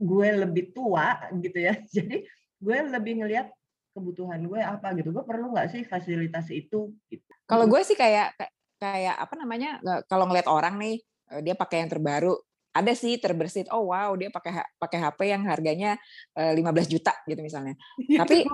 gue 0.00 0.28
lebih 0.34 0.72
tua 0.74 1.30
gitu 1.38 1.58
ya 1.60 1.78
jadi 1.96 2.26
gue 2.60 2.76
lebih 2.90 3.22
ngelihat 3.22 3.48
kebutuhan 3.94 4.40
gue 4.46 4.60
apa 4.60 4.96
gitu 4.96 5.12
gue 5.12 5.24
perlu 5.24 5.52
nggak 5.52 5.68
sih 5.72 5.82
fasilitas 5.86 6.48
itu 6.50 6.94
gitu. 7.12 7.24
kalau 7.46 7.70
gue 7.70 7.80
sih 7.84 7.94
kayak 7.94 8.34
kayak 8.80 9.16
apa 9.18 9.34
namanya 9.36 9.78
kalau 10.08 10.24
ngeliat 10.30 10.48
orang 10.48 10.80
nih 10.80 10.96
eh, 11.36 11.40
dia 11.44 11.54
pakai 11.54 11.84
yang 11.84 11.90
terbaru 11.92 12.34
ada 12.70 12.92
sih 12.94 13.18
terbersit 13.18 13.66
oh 13.74 13.90
wow 13.90 14.14
dia 14.14 14.30
pakai 14.30 14.62
pakai 14.78 14.98
HP 15.02 15.20
yang 15.26 15.42
harganya 15.46 15.98
uh, 16.38 16.54
eh, 16.54 16.62
15 16.62 16.86
juta 16.86 17.12
gitu 17.26 17.40
misalnya 17.42 17.74
iya, 18.06 18.22
tapi 18.22 18.46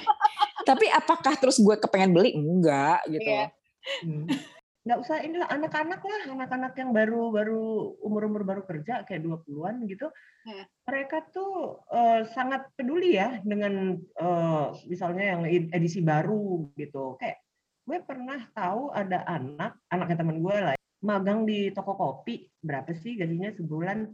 tapi 0.68 0.86
apakah 0.92 1.34
terus 1.40 1.60
gue 1.60 1.76
kepengen 1.80 2.12
beli 2.12 2.36
enggak 2.36 3.00
gitu 3.08 3.24
yeah. 3.24 3.48
hmm. 4.04 4.28
nggak 4.84 4.98
usah 5.00 5.24
inilah 5.24 5.48
anak-anak 5.48 6.00
lah 6.04 6.20
anak-anak 6.28 6.72
yang 6.76 6.90
baru 6.92 7.32
baru 7.32 7.64
umur 8.04 8.28
umur 8.28 8.42
baru 8.44 8.62
kerja 8.68 9.00
kayak 9.08 9.24
20-an 9.24 9.88
gitu 9.88 10.12
yeah. 10.44 10.68
mereka 10.84 11.24
tuh 11.32 11.80
uh, 11.88 12.28
sangat 12.36 12.68
peduli 12.76 13.16
ya 13.16 13.40
dengan 13.40 13.96
uh, 14.20 14.76
misalnya 14.84 15.36
yang 15.36 15.42
edisi 15.72 16.04
baru 16.04 16.68
gitu 16.76 17.16
kayak 17.16 17.40
gue 17.84 17.98
pernah 18.04 18.44
tahu 18.52 18.92
ada 18.92 19.24
anak 19.24 19.76
anaknya 19.88 20.16
teman 20.20 20.40
gue 20.40 20.56
lah 20.56 20.76
magang 21.04 21.44
di 21.44 21.68
toko 21.70 21.92
kopi 21.94 22.48
berapa 22.64 22.90
sih 22.96 23.20
gajinya 23.20 23.52
sebulan? 23.52 24.08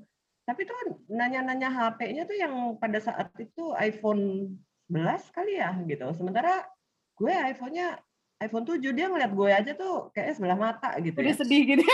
Tapi 0.45 0.67
tuh 0.67 1.07
nanya-nanya 1.07 1.71
HP-nya 1.71 2.27
tuh 2.27 2.35
yang 2.35 2.75
pada 2.83 2.99
saat 2.99 3.31
itu 3.39 3.71
iPhone 3.79 4.51
11 4.91 5.31
kali 5.31 5.63
ya 5.63 5.71
gitu. 5.87 6.11
Sementara 6.19 6.67
gue 7.15 7.31
iPhone-nya 7.31 8.03
iPhone 8.43 8.67
7 8.67 8.83
dia 8.91 9.07
ngeliat 9.07 9.31
gue 9.31 9.51
aja 9.53 9.73
tuh 9.77 10.11
kayak 10.11 10.35
sebelah 10.35 10.59
mata 10.59 10.97
gitu 10.99 11.15
udah 11.21 11.35
ya. 11.37 11.39
sedih 11.39 11.63
gitu 11.77 11.85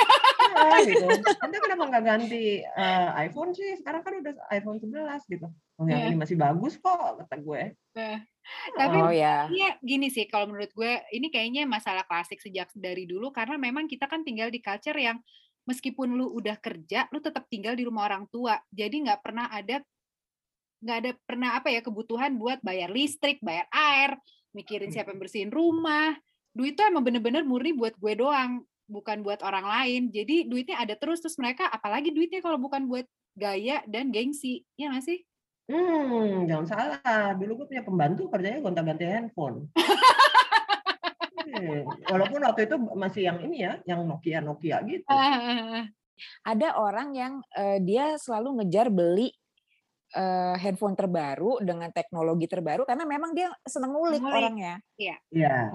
gitu 0.90 1.06
ente 1.16 1.56
kenapa 1.60 1.82
nggak 1.88 2.04
ganti 2.04 2.64
uh, 2.64 3.08
iPhone 3.22 3.52
sih 3.52 3.76
sekarang 3.80 4.02
kan 4.02 4.12
udah 4.20 4.32
iPhone 4.52 4.78
11 4.80 5.32
gitu 5.32 5.46
oh 5.52 5.84
yang 5.84 6.00
Iya. 6.00 6.08
ini 6.12 6.16
masih 6.16 6.36
bagus 6.36 6.74
kok 6.80 7.20
kata 7.20 7.36
gue 7.40 7.62
Nah, 7.96 8.20
tapi 8.78 8.98
Oh 9.02 9.10
ya. 9.10 9.50
Iya, 9.50 9.74
gini 9.82 10.06
sih 10.06 10.30
kalau 10.30 10.46
menurut 10.46 10.70
gue 10.70 11.02
ini 11.10 11.32
kayaknya 11.34 11.66
masalah 11.66 12.06
klasik 12.06 12.38
sejak 12.38 12.70
dari 12.78 13.02
dulu 13.08 13.34
karena 13.34 13.58
memang 13.58 13.90
kita 13.90 14.06
kan 14.06 14.22
tinggal 14.22 14.52
di 14.52 14.62
culture 14.62 14.94
yang 14.94 15.18
meskipun 15.66 16.14
lu 16.14 16.30
udah 16.30 16.54
kerja, 16.62 17.10
lu 17.10 17.18
tetap 17.18 17.50
tinggal 17.50 17.74
di 17.74 17.82
rumah 17.82 18.06
orang 18.06 18.30
tua. 18.30 18.54
Jadi 18.70 19.02
nggak 19.02 19.20
pernah 19.20 19.50
ada 19.50 19.82
nggak 20.76 20.98
ada 21.02 21.10
pernah 21.26 21.50
apa 21.58 21.72
ya 21.72 21.80
kebutuhan 21.82 22.38
buat 22.38 22.62
bayar 22.62 22.92
listrik, 22.92 23.42
bayar 23.42 23.66
air, 23.74 24.14
mikirin 24.54 24.94
siapa 24.94 25.10
yang 25.10 25.20
bersihin 25.20 25.50
rumah. 25.50 26.14
Duit 26.54 26.78
itu 26.78 26.82
emang 26.86 27.04
bener-bener 27.04 27.42
murni 27.44 27.74
buat 27.74 27.98
gue 27.98 28.12
doang, 28.16 28.62
bukan 28.86 29.22
buat 29.26 29.42
orang 29.42 29.66
lain. 29.66 30.02
Jadi 30.14 30.46
duitnya 30.46 30.80
ada 30.80 30.94
terus 30.94 31.20
terus 31.22 31.36
mereka 31.36 31.66
apalagi 31.70 32.14
duitnya 32.14 32.40
kalau 32.40 32.58
bukan 32.58 32.86
buat 32.86 33.06
gaya 33.36 33.84
dan 33.84 34.08
gengsi, 34.14 34.64
ya 34.80 34.88
nggak 34.90 35.04
sih? 35.04 35.18
Hmm, 35.66 36.46
jangan 36.46 36.66
salah. 36.66 37.34
Dulu 37.34 37.62
gue 37.62 37.66
punya 37.74 37.82
pembantu 37.82 38.30
kerjanya 38.30 38.62
gonta-ganti 38.62 39.04
handphone. 39.04 39.68
Hmm, 41.46 41.86
Walaupun 42.10 42.42
waktu 42.42 42.66
itu 42.66 42.76
masih 42.98 43.22
yang 43.30 43.38
ini 43.38 43.62
ya, 43.62 43.78
yang 43.86 44.02
Nokia 44.02 44.42
Nokia 44.42 44.82
gitu. 44.82 45.06
Ada 46.42 46.74
orang 46.74 47.14
yang 47.14 47.38
eh, 47.54 47.78
dia 47.80 48.18
selalu 48.18 48.60
ngejar 48.60 48.90
beli 48.90 49.30
eh, 50.16 50.56
handphone 50.56 50.96
terbaru 50.96 51.60
dengan 51.60 51.92
teknologi 51.92 52.48
terbaru 52.48 52.88
karena 52.88 53.04
memang 53.04 53.36
dia 53.36 53.52
seneng 53.68 53.92
ngulik 53.92 54.24
orangnya. 54.24 54.80
Iya. 54.96 55.16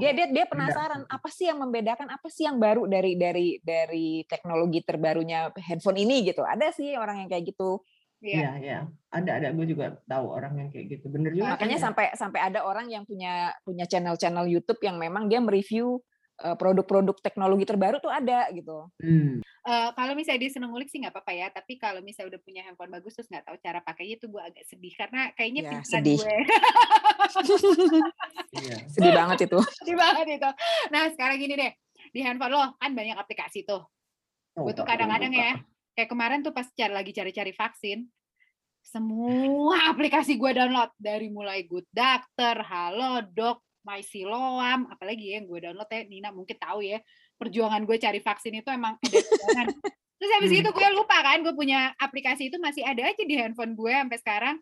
Dia 0.01 0.11
dia 0.17 0.27
dia 0.33 0.45
penasaran 0.49 1.05
apa 1.05 1.29
sih 1.29 1.45
yang 1.45 1.61
membedakan 1.61 2.09
apa 2.09 2.27
sih 2.33 2.49
yang 2.49 2.57
baru 2.57 2.89
dari 2.89 3.13
dari 3.13 3.61
dari 3.61 4.25
teknologi 4.25 4.81
terbarunya 4.81 5.53
handphone 5.61 6.01
ini 6.01 6.25
gitu. 6.25 6.41
Ada 6.41 6.73
sih 6.73 6.97
orang 6.97 7.21
yang 7.25 7.29
kayak 7.29 7.53
gitu. 7.53 7.85
Iya. 8.21 8.37
Iya, 8.37 8.51
iya. 8.61 8.79
Ada 9.13 9.31
ada 9.41 9.47
gue 9.53 9.65
juga 9.69 9.97
tahu 10.05 10.25
orang 10.29 10.53
yang 10.57 10.69
kayak 10.73 10.85
gitu. 10.97 11.05
Bener 11.09 11.33
juga. 11.33 11.57
Makanya 11.57 11.77
sih. 11.77 11.85
sampai 11.85 12.05
sampai 12.17 12.39
ada 12.41 12.65
orang 12.65 12.89
yang 12.89 13.05
punya 13.05 13.53
punya 13.61 13.85
channel-channel 13.85 14.45
YouTube 14.49 14.81
yang 14.81 14.97
memang 14.97 15.29
dia 15.29 15.41
mereview 15.41 16.01
eh, 16.41 16.55
produk-produk 16.57 17.17
teknologi 17.21 17.65
terbaru 17.65 18.01
tuh 18.01 18.13
ada 18.13 18.49
gitu. 18.53 18.89
Hmm. 19.01 19.41
Eh, 19.61 19.89
kalau 19.93 20.17
misalnya 20.17 20.41
dia 20.41 20.51
seneng 20.57 20.73
ngulik 20.73 20.89
sih 20.89 20.97
nggak 20.97 21.13
apa-apa 21.13 21.33
ya, 21.37 21.47
tapi 21.53 21.77
kalau 21.77 22.01
misalnya 22.01 22.33
udah 22.33 22.41
punya 22.41 22.65
handphone 22.65 22.89
bagus 22.89 23.13
terus 23.13 23.29
nggak 23.29 23.45
tahu 23.45 23.61
cara 23.61 23.77
pakainya 23.85 24.17
itu 24.17 24.25
gue 24.25 24.41
agak 24.41 24.65
sedih 24.65 24.93
karena 24.97 25.29
kayaknya 25.37 25.61
Ya, 25.69 25.79
sedih. 25.85 26.17
gue 26.17 26.33
Iya. 28.57 28.77
Sedih 28.89 29.11
banget 29.13 29.37
itu. 29.45 29.59
sedih 29.85 29.97
banget 30.01 30.27
itu. 30.41 30.49
Nah 30.89 31.03
sekarang 31.13 31.37
gini 31.37 31.53
deh, 31.53 31.71
di 32.09 32.19
handphone 32.25 32.57
lo 32.57 32.73
kan 32.81 32.91
banyak 32.91 33.13
aplikasi 33.13 33.61
tuh. 33.61 33.85
Oh, 34.57 34.65
Gue 34.65 34.73
tuh 34.73 34.83
kadang-kadang 34.83 35.31
ya, 35.31 35.61
kayak 35.93 36.09
kemarin 36.09 36.41
tuh 36.41 36.51
pas 36.51 36.65
cari 36.65 36.91
lagi 36.91 37.13
cari-cari 37.13 37.53
vaksin, 37.55 38.03
semua 38.81 39.93
aplikasi 39.93 40.35
gue 40.35 40.51
download 40.51 40.91
dari 40.97 41.29
mulai 41.29 41.63
Good 41.69 41.87
Doctor, 41.87 42.65
Halodoc, 42.65 43.61
My 43.85 44.01
Siloam, 44.01 44.89
apalagi 44.89 45.31
ya 45.31 45.39
yang 45.39 45.45
gue 45.47 45.59
download 45.69 45.87
ya, 45.87 46.01
Nina 46.03 46.29
mungkin 46.33 46.57
tahu 46.59 46.83
ya, 46.83 46.99
perjuangan 47.41 47.81
gue 47.89 47.97
cari 47.97 48.21
vaksin 48.21 48.53
itu 48.61 48.69
emang 48.69 49.01
ada 49.01 49.17
perjuangan. 49.17 49.67
Terus 50.21 50.31
habis 50.37 50.51
Hmm. 50.53 50.61
itu 50.61 50.69
gue 50.69 50.89
lupa 50.93 51.17
kan, 51.25 51.41
gue 51.41 51.53
punya 51.57 51.97
aplikasi 51.97 52.53
itu 52.53 52.61
masih 52.61 52.85
ada 52.85 53.09
aja 53.09 53.23
di 53.25 53.33
handphone 53.33 53.73
gue 53.73 53.89
sampai 53.89 54.19
sekarang. 54.21 54.55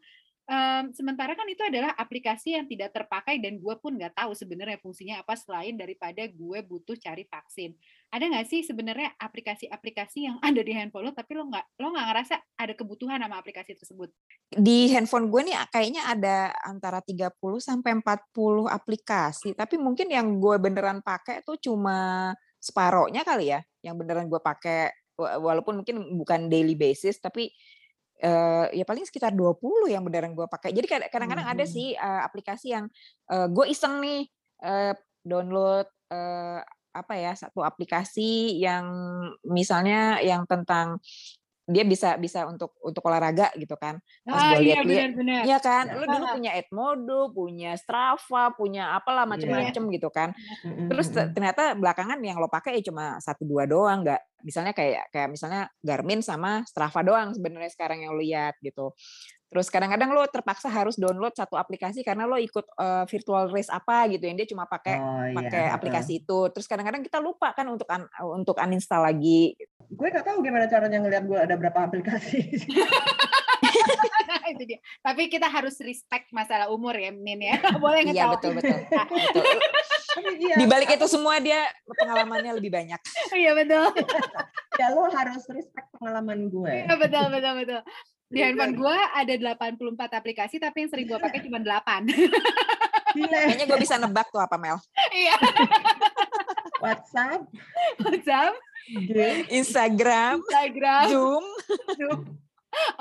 Em, 0.49 0.89
sementara 0.97 1.37
kan 1.37 1.45
itu 1.45 1.61
adalah 1.61 1.93
aplikasi 1.93 2.57
yang 2.57 2.65
tidak 2.65 2.89
terpakai 2.89 3.37
dan 3.37 3.61
gue 3.61 3.75
pun 3.77 3.93
nggak 3.93 4.17
tahu 4.17 4.33
sebenarnya 4.33 4.81
fungsinya 4.81 5.21
apa 5.21 5.37
selain 5.37 5.77
daripada 5.77 6.25
gue 6.25 6.59
butuh 6.65 6.97
cari 6.97 7.21
vaksin 7.29 7.77
ada 8.09 8.25
nggak 8.25 8.49
sih 8.49 8.65
sebenarnya 8.65 9.13
aplikasi-aplikasi 9.21 10.25
yang 10.25 10.41
ada 10.49 10.65
di 10.65 10.73
handphone 10.73 11.05
lo 11.05 11.13
tapi 11.13 11.37
lo 11.37 11.45
nggak 11.53 11.77
lo 11.77 11.93
nggak 11.93 12.07
ngerasa 12.09 12.35
ada 12.57 12.73
kebutuhan 12.73 13.21
sama 13.21 13.37
aplikasi 13.37 13.77
tersebut 13.77 14.09
Di 14.49 14.89
handphone 14.89 15.29
gue 15.29 15.53
nih 15.53 15.55
kayaknya 15.69 16.09
ada 16.09 16.49
antara 16.65 17.05
30 17.05 17.29
sampai 17.61 18.01
40 18.01 18.65
aplikasi, 18.65 19.53
tapi 19.53 19.77
mungkin 19.77 20.09
yang 20.09 20.41
gue 20.41 20.57
beneran 20.57 21.05
pakai 21.05 21.45
tuh 21.45 21.61
cuma 21.61 22.33
separohnya 22.59 23.23
kali 23.23 23.55
ya, 23.55 23.59
yang 23.81 23.95
beneran 23.95 24.27
gue 24.27 24.37
pakai 24.37 24.91
wa- 25.15 25.39
walaupun 25.51 25.83
mungkin 25.83 26.15
bukan 26.15 26.47
daily 26.47 26.75
basis 26.75 27.17
tapi 27.17 27.51
eh, 28.19 28.65
ya 28.75 28.83
paling 28.83 29.07
sekitar 29.07 29.31
20 29.31 29.87
yang 29.87 30.03
beneran 30.03 30.35
gue 30.35 30.43
pakai. 30.43 30.75
Jadi 30.75 30.87
kadang- 30.91 31.07
kadang-kadang 31.07 31.47
ada 31.47 31.63
Mhm. 31.63 31.71
sih 31.71 31.95
eh, 31.95 32.21
aplikasi 32.21 32.67
yang 32.75 32.85
eh, 33.31 33.47
gue 33.47 33.65
iseng 33.71 34.03
nih 34.03 34.27
eh, 34.59 34.93
download 35.23 35.87
eh, 36.11 36.59
apa 36.89 37.13
ya 37.15 37.31
satu 37.31 37.63
aplikasi 37.63 38.59
yang 38.59 38.83
misalnya 39.47 40.19
yang 40.19 40.43
tentang 40.43 40.99
dia 41.69 41.85
bisa 41.85 42.17
bisa 42.17 42.49
untuk 42.49 42.73
untuk 42.81 43.05
olahraga 43.05 43.53
gitu 43.53 43.77
kan. 43.77 44.01
Pas 44.25 44.41
ah 44.41 44.57
gua 44.57 44.65
iya 44.65 44.81
benar-benar 44.81 45.41
Iya 45.45 45.57
kan, 45.61 45.85
Ya. 45.85 45.95
lu 45.95 46.05
dulu 46.09 46.25
punya 46.33 46.51
Edmodo, 46.57 47.21
punya 47.29 47.71
Strava, 47.77 48.49
punya 48.57 48.97
apalah 48.97 49.23
Iya. 49.23 49.31
macem-macem 49.37 49.83
gitu 49.93 50.09
kan. 50.09 50.33
Terus 50.89 51.07
ternyata 51.13 51.77
belakangan 51.77 52.17
yang 52.19 52.41
lo 52.41 52.49
pakai 52.49 52.81
ya 52.81 52.89
cuma 52.89 53.21
satu 53.21 53.45
dua 53.45 53.69
doang, 53.69 54.01
nggak 54.01 54.17
misalnya 54.41 54.73
kayak 54.73 55.13
kayak 55.13 55.29
misalnya 55.29 55.69
Garmin 55.79 56.25
sama 56.25 56.65
Strava 56.65 57.05
doang 57.05 57.37
sebenarnya 57.37 57.69
sekarang 57.69 58.01
yang 58.01 58.17
lo 58.17 58.19
lihat 58.19 58.57
gitu. 58.65 58.97
Terus 59.49 59.65
kadang-kadang 59.69 60.13
lo 60.13 60.21
terpaksa 60.29 60.69
harus 60.69 60.93
download 60.93 61.33
satu 61.33 61.57
aplikasi 61.57 62.05
karena 62.05 62.25
lo 62.25 62.37
ikut 62.37 62.65
eh, 62.65 63.05
virtual 63.09 63.49
race 63.49 63.69
apa 63.69 64.05
gitu 64.09 64.25
yang 64.25 64.37
dia 64.37 64.45
cuma 64.45 64.65
pakai 64.65 64.97
Oh, 64.97 65.21
iya. 65.25 65.33
pakai 65.37 65.63
heeh. 65.69 65.73
aplikasi 65.73 66.11
itu. 66.21 66.39
Terus 66.53 66.65
kadang-kadang 66.69 67.01
kita 67.01 67.17
lupa 67.17 67.53
kan 67.53 67.65
untuk 67.65 67.89
un- 67.89 68.09
untuk 68.41 68.57
uninstall 68.57 69.05
lagi. 69.05 69.53
Gue 69.89 70.07
gak 70.07 70.21
tahu 70.21 70.39
gimana 70.39 70.65
caranya 70.65 70.97
ngeliat 70.97 71.25
gue 71.25 71.39
ada 71.39 71.55
berapa 71.55 71.79
aplikasi. 71.81 72.39
itu 74.49 74.63
dia 74.65 74.79
tapi 74.99 75.29
kita 75.29 75.45
harus 75.45 75.77
respect 75.77 76.33
masalah 76.33 76.73
umur 76.73 76.91
ya 76.91 77.13
Min 77.13 77.37
ya 77.37 77.61
boleh 77.77 78.01
nggak 78.01 78.17
Iya 78.17 78.25
tahu 78.25 78.33
betul 78.35 78.51
betul. 78.57 78.77
betul. 79.13 79.45
Iya, 80.35 80.55
Di 80.57 80.65
balik 80.65 80.89
itu 80.89 81.05
semua 81.05 81.37
dia 81.37 81.69
pengalamannya 81.85 82.57
lebih 82.57 82.73
banyak. 82.73 82.97
iya 83.31 83.53
betul 83.53 83.93
ya 84.75 84.87
lo 84.89 85.05
harus 85.07 85.45
respect 85.47 85.87
pengalaman 85.93 86.49
gue. 86.49 86.65
Iya, 86.65 86.95
betul 86.97 87.25
betul 87.29 87.53
betul 87.55 87.79
di 88.29 88.37
Iya. 88.37 88.45
handphone 88.47 88.73
gue 88.73 88.97
ada 89.11 89.33
84 89.53 90.17
aplikasi 90.17 90.55
tapi 90.57 90.77
yang 90.81 90.89
sering 90.89 91.05
gue 91.05 91.19
pakai 91.19 91.39
cuma 91.41 91.57
8 91.57 92.09
Gila, 93.09 93.25
Kayaknya 93.25 93.65
gue 93.65 93.79
bisa 93.81 93.95
nebak 93.97 94.29
tuh 94.29 94.37
apa 94.37 94.53
Mel. 94.55 94.77
iya 95.11 95.33
WhatsApp, 96.79 97.41
WhatsApp 98.01 98.53
game, 98.89 99.45
Instagram, 99.51 100.41
Instagram 100.41 101.07
Zoom. 101.11 101.43
Zoom. 101.99 102.19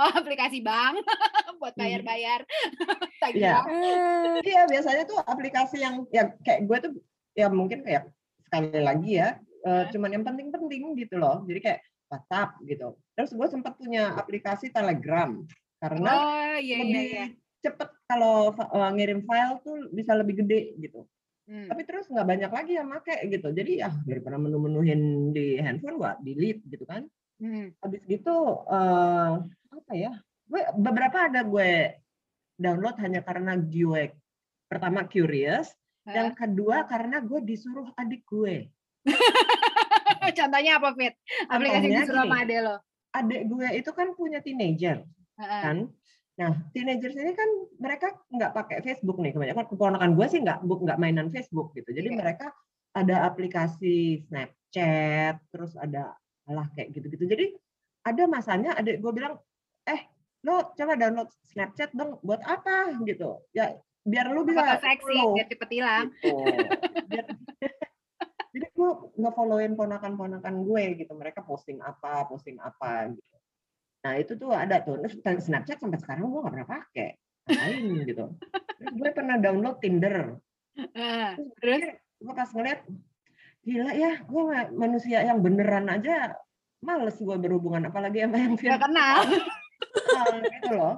oh 0.01 0.13
aplikasi 0.17 0.65
bank 0.65 1.01
buat 1.61 1.75
Hmm. 1.77 1.81
bayar-bayar 1.85 2.41
Iya. 3.37 3.61
Eh, 3.69 4.41
Iya, 4.41 4.63
biasanya 4.71 5.05
tuh 5.05 5.19
aplikasi 5.21 5.83
yang 5.83 6.09
ya 6.09 6.33
kayak 6.41 6.65
gue 6.65 6.77
tuh 6.89 6.93
ya 7.37 7.47
mungkin 7.53 7.85
kayak 7.85 8.09
sekali 8.49 8.81
lagi 8.81 9.21
ya, 9.21 9.37
eh, 9.69 9.85
cuman 9.93 10.11
yang 10.17 10.25
penting-penting 10.25 10.97
gitu 10.97 11.21
loh. 11.21 11.45
Jadi 11.45 11.61
kayak 11.61 11.81
WhatsApp 12.09 12.57
gitu. 12.65 12.97
Terus 13.13 13.31
gue 13.37 13.47
sempat 13.53 13.77
punya 13.77 14.17
aplikasi 14.17 14.73
Telegram 14.73 15.37
karena 15.79 16.11
oh 16.11 16.57
iya 16.59 16.75
iya 16.75 16.79
lebih 16.83 17.05
iya 17.13 17.27
cepet 17.59 17.91
kalau 18.09 18.55
eh, 18.57 18.91
ngirim 18.97 19.21
file 19.27 19.61
tuh 19.63 19.77
bisa 19.93 20.17
lebih 20.17 20.41
gede 20.43 20.75
gitu. 20.81 21.05
Hmm. 21.49 21.67
Tapi 21.73 21.83
terus 21.89 22.05
nggak 22.13 22.29
banyak 22.29 22.51
lagi 22.53 22.73
yang 22.77 22.89
make 22.93 23.17
gitu. 23.25 23.49
Jadi 23.49 23.81
ya 23.81 23.91
daripada 24.05 24.37
menu-menuhin 24.37 25.33
di 25.33 25.57
handphone 25.57 25.97
gua 25.97 26.13
delete 26.21 26.61
gitu 26.69 26.85
kan. 26.85 27.09
Hmm. 27.41 27.73
Habis 27.81 28.05
gitu 28.05 28.37
eh, 28.69 29.33
apa 29.49 29.93
ya? 29.97 30.13
Gue 30.49 30.63
beberapa 30.77 31.29
ada 31.29 31.45
gue 31.45 32.01
download 32.57 32.97
hanya 33.01 33.21
karena 33.21 33.57
gue 33.57 34.17
pertama 34.69 35.05
curious, 35.09 35.73
yang 36.09 36.33
kedua 36.33 36.89
karena 36.89 37.21
gue 37.21 37.41
disuruh 37.45 37.89
adik 37.97 38.25
gue. 38.29 38.69
contohnya 40.39 40.73
apa 40.81 40.89
Fit 40.97 41.15
aplikasi 41.49 41.89
Contohnya 41.89 42.01
disuruh 42.05 42.25
sama 42.25 42.37
gini. 42.37 42.45
ade 42.45 42.57
lo 42.65 42.77
Adik 43.09 43.43
gue 43.49 43.69
itu 43.81 43.91
kan 43.97 44.09
punya 44.13 44.39
teenager 44.45 44.97
Heeh. 45.41 45.63
kan. 45.65 45.79
Nah, 46.39 46.55
teenagers 46.71 47.19
ini 47.19 47.35
kan 47.35 47.51
mereka 47.83 48.15
nggak 48.31 48.55
pakai 48.55 48.79
Facebook 48.81 49.19
nih 49.19 49.35
kebanyakan 49.35 49.67
keponakan 49.67 50.11
gue 50.15 50.27
sih 50.31 50.39
nggak 50.39 50.63
nggak 50.63 50.99
mainan 51.03 51.35
Facebook 51.35 51.75
gitu. 51.75 51.91
Jadi 51.91 52.15
Iya. 52.15 52.19
mereka 52.19 52.47
ada 52.95 53.27
aplikasi 53.27 54.23
Snapchat, 54.23 55.43
terus 55.51 55.75
ada 55.75 56.15
alah 56.47 56.71
kayak 56.73 56.95
gitu-gitu. 56.95 57.27
Jadi 57.27 57.47
ada 58.07 58.23
masanya 58.31 58.79
adik 58.79 59.03
gue 59.03 59.13
bilang, 59.13 59.35
eh 59.83 60.07
lo 60.47 60.71
coba 60.73 60.95
download 60.95 61.29
Snapchat 61.51 61.91
dong, 61.91 62.23
buat 62.23 62.39
apa 62.47 62.95
gitu? 63.03 63.43
Ya 63.51 63.75
biar 64.07 64.31
lu 64.31 64.47
bisa 64.47 64.63
foto 64.63 64.79
seksi 64.81 65.03
follow 65.05 65.35
biar 65.35 65.47
cepet 65.51 65.71
hilang 65.75 66.07
gitu. 66.15 66.39
Biar- 67.11 67.29
Jadi 68.55 68.65
gue 68.73 68.91
nge-followin 69.21 69.77
ponakan-ponakan 69.77 70.55
gue 70.65 70.85
gitu. 70.97 71.13
Mereka 71.13 71.45
posting 71.45 71.83
apa, 71.85 72.25
posting 72.27 72.57
apa 72.59 73.13
gitu. 73.13 73.37
Nah 74.05 74.13
itu 74.19 74.33
tuh 74.39 74.51
ada 74.55 74.83
tuh. 74.83 74.99
Terus 75.03 75.19
Snapchat 75.47 75.79
sampai 75.83 75.99
sekarang 75.99 76.31
gue 76.31 76.41
gak 76.45 76.55
pernah 76.55 76.69
pakai. 76.69 77.09
Ngapain 77.49 77.85
gitu. 78.11 78.25
Terus 78.79 78.93
gue 78.95 79.11
pernah 79.11 79.37
download 79.41 79.77
Tinder. 79.83 80.39
Heeh. 80.79 81.29
Terus 81.59 81.83
gue 82.19 82.35
pas 82.35 82.51
ngeliat, 82.51 82.81
gila 83.63 83.91
ya, 83.95 84.13
gue 84.23 84.43
manusia 84.75 85.23
yang 85.23 85.39
beneran 85.43 85.87
aja 85.91 86.35
males 86.79 87.19
gue 87.19 87.37
berhubungan 87.43 87.91
apalagi 87.91 88.23
sama 88.23 88.39
yang 88.39 88.55
Gak 88.55 88.81
kenal. 88.87 89.17
virtual 89.27 90.35
gitu 90.55 90.71
loh. 90.79 90.95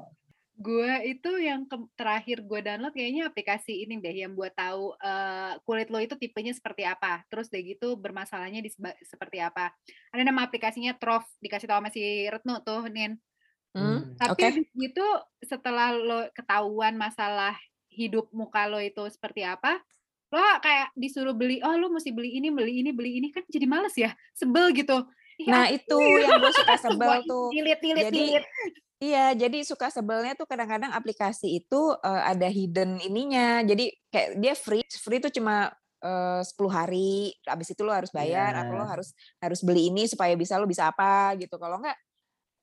Gue 0.60 0.92
itu 1.08 1.30
yang 1.40 1.64
ke- 1.64 1.88
terakhir 1.96 2.44
gue 2.44 2.60
download 2.60 2.92
kayaknya 2.92 3.32
aplikasi 3.32 3.88
ini 3.88 3.96
deh 3.96 4.12
yang 4.12 4.36
buat 4.36 4.52
tahu 4.52 4.92
eh, 5.00 5.56
kulit 5.64 5.88
lo 5.88 5.96
itu 5.96 6.20
tipenya 6.20 6.52
seperti 6.52 6.84
apa. 6.84 7.24
Terus 7.32 7.48
deh 7.48 7.64
gitu 7.64 7.96
bermasalahnya 7.96 8.60
di 8.60 8.68
seba- 8.68 8.96
seperti 9.00 9.40
apa. 9.40 9.72
Ada 10.12 10.20
nama 10.20 10.44
aplikasinya 10.44 10.92
Trof 11.00 11.24
dikasih 11.40 11.64
tahu 11.64 11.80
sama 11.80 11.88
si 11.88 12.28
Retno 12.28 12.60
tuh 12.60 12.92
Nin. 12.92 13.16
Hmm, 13.72 14.18
Tapi 14.18 14.36
Oke. 14.36 14.46
habis 14.50 14.66
gitu 14.74 15.06
setelah 15.40 15.94
lo 15.96 16.26
ketahuan 16.34 16.98
masalah 16.98 17.54
hidup 17.88 18.28
muka 18.34 18.66
lo 18.66 18.82
itu 18.82 19.06
seperti 19.08 19.46
apa, 19.46 19.78
lo 20.34 20.42
kayak 20.58 20.90
disuruh 20.98 21.34
beli, 21.34 21.62
oh 21.62 21.74
lo 21.78 21.86
mesti 21.88 22.10
beli 22.10 22.34
ini, 22.36 22.50
beli 22.50 22.82
ini, 22.82 22.90
beli 22.90 23.22
ini 23.22 23.28
kan 23.30 23.46
jadi 23.46 23.66
males 23.70 23.94
ya, 23.94 24.10
sebel 24.34 24.74
gitu. 24.74 25.06
Ih, 25.38 25.48
Nah 25.48 25.70
itu 25.70 25.96
yang 25.96 26.42
gue 26.42 26.52
suka 26.52 26.74
sebel 26.84 27.22
tuh. 27.24 27.48
Dilit, 27.54 27.78
dilit, 27.78 28.04
Jadi 28.10 28.18
dilit. 28.18 28.44
Iya, 29.00 29.32
jadi 29.32 29.64
suka 29.64 29.88
sebelnya 29.88 30.36
tuh 30.36 30.44
kadang-kadang 30.44 30.92
aplikasi 30.92 31.56
itu 31.64 31.80
eh, 32.04 32.22
ada 32.36 32.44
hidden 32.52 33.00
ininya. 33.00 33.64
Jadi 33.64 33.88
kayak 34.12 34.30
dia 34.36 34.52
free, 34.52 34.84
free 34.84 35.24
tuh 35.24 35.32
cuma 35.32 35.72
eh, 36.04 36.40
10 36.44 36.68
hari. 36.68 37.32
Habis 37.48 37.72
itu 37.72 37.80
lo 37.80 37.96
harus 37.96 38.12
bayar 38.12 38.52
atau 38.60 38.76
lo 38.76 38.84
Iya. 38.84 38.92
harus 39.00 39.08
harus 39.40 39.60
beli 39.64 39.88
ini 39.88 40.04
supaya 40.04 40.36
bisa 40.36 40.60
lo 40.60 40.68
bisa 40.68 40.92
apa 40.92 41.32
gitu. 41.40 41.56
Kalau 41.56 41.80
enggak 41.80 41.96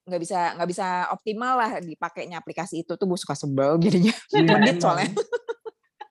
nggak 0.08 0.20
bisa 0.24 0.38
nggak 0.56 0.70
bisa 0.72 0.88
optimal 1.12 1.52
lah 1.58 1.70
dipakainya 1.84 2.40
aplikasi 2.40 2.86
itu 2.86 2.94
tuh 2.96 3.06
gue 3.10 3.18
suka 3.18 3.34
sebel 3.34 3.74
jadinya. 3.82 4.14
Iya, 4.32 4.46
Medit 4.46 4.78
soalnya. 4.78 5.10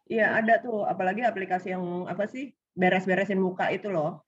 Iya 0.07 0.27
ada 0.43 0.59
tuh, 0.59 0.83
apalagi 0.83 1.23
aplikasi 1.23 1.71
yang 1.71 2.03
apa 2.03 2.27
sih 2.27 2.51
beres-beresin 2.75 3.39
muka 3.39 3.71
itu 3.71 3.87
loh. 3.91 4.26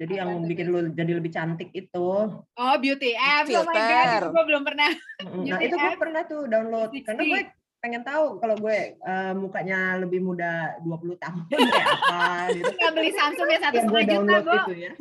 Jadi 0.00 0.14
Apa 0.16 0.32
yang 0.32 0.48
bikin 0.48 0.66
lu 0.72 0.80
jadi 0.96 1.12
lebih 1.12 1.28
cantik 1.28 1.68
itu. 1.76 2.08
Oh, 2.40 2.74
beauty 2.80 3.12
apps. 3.12 3.52
Oh 3.52 3.68
my 3.68 3.76
god, 3.76 3.84
Filter. 3.84 4.16
itu 4.16 4.28
gue 4.32 4.44
belum 4.48 4.62
pernah. 4.64 4.90
Nah 5.20 5.44
Beauty 5.44 5.64
itu 5.68 5.76
gue 5.76 5.94
pernah 6.00 6.22
tuh 6.24 6.40
download 6.48 6.90
karena 7.04 7.20
360. 7.20 7.32
gue 7.36 7.42
pengen 7.80 8.02
tahu 8.04 8.24
kalau 8.40 8.56
gue 8.56 8.96
eh, 8.96 9.32
mukanya 9.36 10.00
lebih 10.00 10.20
muda 10.24 10.76
20 10.84 11.20
tahun 11.20 11.42
kayak 11.52 11.88
apa 12.00 12.24
gitu. 12.56 12.72
Beli 12.96 13.12
Samsung 13.12 13.48
ya 13.52 13.58
satu 13.60 13.76
setengah 13.84 14.04
juta, 14.08 14.36
Bo. 14.40 14.52
itu 14.56 14.74
ya. 14.88 14.92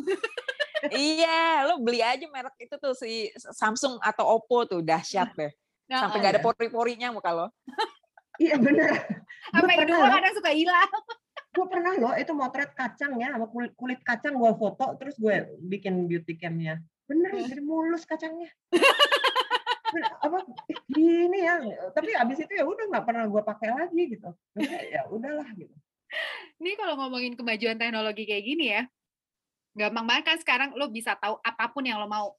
iya, 0.91 1.39
lo 1.63 1.79
beli 1.79 1.99
aja 2.03 2.25
merek 2.27 2.55
itu 2.59 2.75
tuh 2.75 2.91
si 2.91 3.31
Samsung 3.39 4.03
atau 4.03 4.35
Oppo 4.35 4.67
tuh 4.67 4.83
dahsyat 4.83 5.31
deh. 5.31 5.51
Nah, 5.87 6.07
Sampai 6.07 6.19
oh. 6.19 6.21
nggak 6.27 6.33
ada 6.35 6.41
ya. 6.43 6.45
pori-porinya 6.45 7.07
muka 7.15 7.31
lo. 7.31 7.47
Iya 8.39 8.55
bener. 8.55 8.95
Lo 9.51 9.63
loh, 9.67 10.07
kadang 10.11 10.35
suka 10.35 10.51
hilang. 10.55 10.91
Gue 11.49 11.65
pernah 11.65 11.93
loh 11.97 12.13
itu 12.13 12.31
motret 12.31 12.71
kacang 12.77 13.17
ya 13.17 13.33
sama 13.33 13.49
kulit, 13.49 13.73
kulit 13.73 13.99
kacang 14.05 14.37
gue 14.37 14.51
foto 14.53 14.95
terus 15.01 15.17
gue 15.17 15.59
bikin 15.65 16.05
beauty 16.05 16.37
camnya. 16.37 16.77
Bener 17.09 17.33
Hmm. 17.33 17.45
jadi 17.49 17.61
mulus 17.65 18.05
kacangnya. 18.05 18.49
Apa 20.21 20.45
gini 20.93 21.41
ya 21.41 21.57
tapi 21.97 22.13
abis 22.13 22.45
itu 22.45 22.53
ya 22.53 22.61
udah 22.61 22.85
nggak 22.93 23.05
pernah 23.09 23.25
gue 23.25 23.41
pakai 23.41 23.69
lagi 23.73 24.01
gitu 24.13 24.29
ya 24.93 25.09
udahlah 25.09 25.49
gitu 25.57 25.73
Nih 26.59 26.75
kalau 26.75 26.97
ngomongin 26.99 27.33
kemajuan 27.37 27.77
teknologi 27.79 28.25
kayak 28.25 28.43
gini 28.43 28.65
ya, 28.73 28.83
gampang 29.77 30.05
banget 30.09 30.23
kan 30.25 30.37
sekarang 30.41 30.69
lo 30.75 30.89
bisa 30.91 31.15
tahu 31.15 31.37
apa 31.39 31.69
pun 31.71 31.85
yang 31.85 32.01
lo 32.01 32.09
mau. 32.09 32.35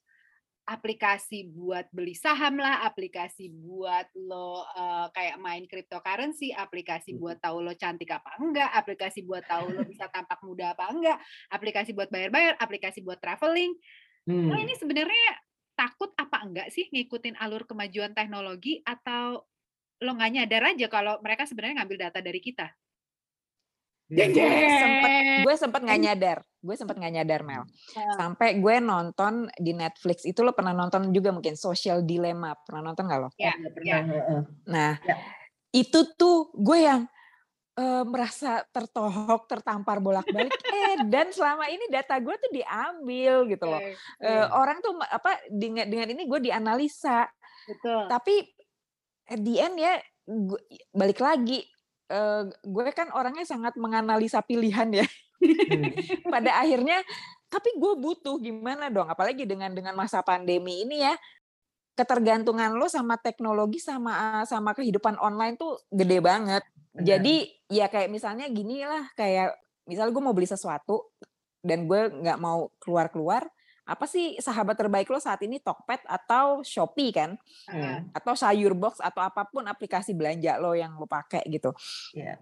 Aplikasi 0.71 1.51
buat 1.51 1.91
beli 1.91 2.15
saham 2.15 2.55
lah, 2.55 2.87
aplikasi 2.87 3.51
buat 3.51 4.07
lo 4.15 4.63
eh, 4.71 5.07
kayak 5.11 5.37
main 5.43 5.67
cryptocurrency, 5.67 6.55
aplikasi 6.55 7.19
buat 7.19 7.43
tahu 7.43 7.59
lo 7.59 7.75
cantik 7.75 8.07
apa 8.07 8.39
enggak, 8.39 8.71
aplikasi 8.71 9.27
buat 9.27 9.43
tahu 9.43 9.67
lo 9.75 9.83
bisa 9.83 10.07
tampak 10.07 10.39
muda 10.47 10.71
apa 10.71 10.87
enggak, 10.87 11.19
aplikasi 11.51 11.91
buat 11.91 12.07
bayar-bayar, 12.07 12.55
aplikasi 12.55 13.03
buat 13.03 13.19
traveling. 13.19 13.75
Lo 14.23 14.55
Hmm. 14.55 14.63
ini 14.63 14.73
sebenarnya 14.79 15.43
takut 15.75 16.15
apa 16.15 16.39
enggak 16.45 16.71
sih 16.71 16.87
ngikutin 16.87 17.35
alur 17.41 17.67
kemajuan 17.67 18.15
teknologi 18.15 18.79
atau 18.87 19.43
lo 20.01 20.11
nggak 20.15 20.31
nyadar 20.39 20.63
aja 20.71 20.87
kalau 20.87 21.19
mereka 21.19 21.43
sebenarnya 21.43 21.83
ngambil 21.83 21.97
data 22.07 22.19
dari 22.23 22.39
kita? 22.39 22.71
Jeng, 24.11 24.35
Gue 24.35 24.43
jeng. 24.43 24.79
sempet 24.79 25.11
gue 25.43 25.55
sempet 25.55 25.81
nggak 25.83 25.99
nyadar 25.99 26.39
gue 26.61 26.75
sempet 26.75 26.93
nggak 26.93 27.13
nyadar 27.13 27.41
Mel 27.41 27.65
Heeh. 27.65 28.15
sampai 28.15 28.55
gue 28.55 28.75
nonton 28.79 29.49
di 29.55 29.73
Netflix 29.73 30.23
itu 30.23 30.39
lo 30.39 30.53
pernah 30.53 30.71
nonton 30.71 31.09
juga 31.09 31.29
mungkin 31.29 31.53
Social 31.53 32.01
Dilemma 32.01 32.53
pernah 32.55 32.85
nonton 32.85 33.03
nggak 33.03 33.19
lo 33.19 33.29
Ya, 33.35 33.51
Iya, 33.51 33.67
pernah, 33.67 34.01
heeh. 34.07 34.41
nah 34.65 34.91
Ya. 35.01 35.15
itu 35.73 35.99
tuh 36.13 36.53
gue 36.53 36.79
yang 36.79 37.01
eh, 37.73 38.03
merasa 38.03 38.61
tertohok 38.67 39.47
tertampar 39.47 39.97
bolak-balik 39.97 40.53
eh 40.77 41.01
dan 41.03 41.31
selama 41.31 41.65
ini 41.65 41.87
data 41.87 42.13
gue 42.15 42.35
tuh 42.35 42.51
diambil 42.51 43.47
gitu 43.47 43.65
loh 43.65 43.81
Eh, 43.81 43.95
Iya. 44.21 44.51
orang 44.51 44.77
tuh 44.79 44.93
apa 45.01 45.41
dengan 45.47 45.87
dengan 45.87 46.07
ini 46.09 46.23
gue 46.23 46.39
dianalisa 46.41 47.25
betul. 47.65 48.05
tapi 48.05 48.45
at 49.25 49.39
the 49.39 49.55
end 49.57 49.75
ya 49.75 49.97
gue- 50.23 50.61
balik 50.91 51.17
lagi 51.17 51.65
eh, 52.07 52.43
gue 52.45 52.85
kan 52.91 53.09
orangnya 53.09 53.47
sangat 53.47 53.73
menganalisa 53.75 54.39
pilihan 54.41 54.91
ya 54.93 55.07
Hmm. 55.41 55.89
pada 56.33 56.61
akhirnya 56.61 57.01
tapi 57.51 57.73
gue 57.75 57.93
butuh 57.97 58.37
gimana 58.39 58.87
dong 58.87 59.09
apalagi 59.09 59.43
dengan 59.43 59.73
dengan 59.73 59.97
masa 59.97 60.21
pandemi 60.21 60.85
ini 60.85 61.03
ya 61.03 61.17
ketergantungan 61.97 62.77
lo 62.77 62.87
sama 62.87 63.19
teknologi 63.19 63.81
sama 63.81 64.45
sama 64.47 64.71
kehidupan 64.71 65.19
online 65.19 65.59
tuh 65.59 65.81
gede 65.91 66.23
banget 66.23 66.63
Benar. 66.95 67.03
jadi 67.03 67.35
ya 67.67 67.85
kayak 67.91 68.09
misalnya 68.13 68.47
gini 68.47 68.87
lah 68.87 69.11
kayak 69.19 69.57
misalnya 69.89 70.11
gue 70.15 70.23
mau 70.23 70.31
beli 70.31 70.47
sesuatu 70.47 71.11
dan 71.59 71.85
gue 71.85 72.09
nggak 72.23 72.39
mau 72.39 72.71
keluar 72.79 73.11
keluar 73.11 73.43
apa 73.81 74.05
sih 74.07 74.39
sahabat 74.39 74.77
terbaik 74.77 75.09
lo 75.11 75.19
saat 75.19 75.41
ini 75.43 75.59
Tokped 75.59 76.05
atau 76.05 76.61
Shopee 76.63 77.11
kan. 77.11 77.35
Hmm. 77.67 78.07
atau 78.13 78.37
sayur 78.37 78.77
box 78.77 79.01
atau 79.03 79.19
apa 79.19 79.43
pun 79.49 79.65
aplikasi 79.67 80.15
belanja 80.15 80.55
lo 80.61 80.71
yang 80.77 80.95
lo 80.95 81.09
pakai 81.09 81.43
gitu 81.49 81.75
Iya. 82.15 82.39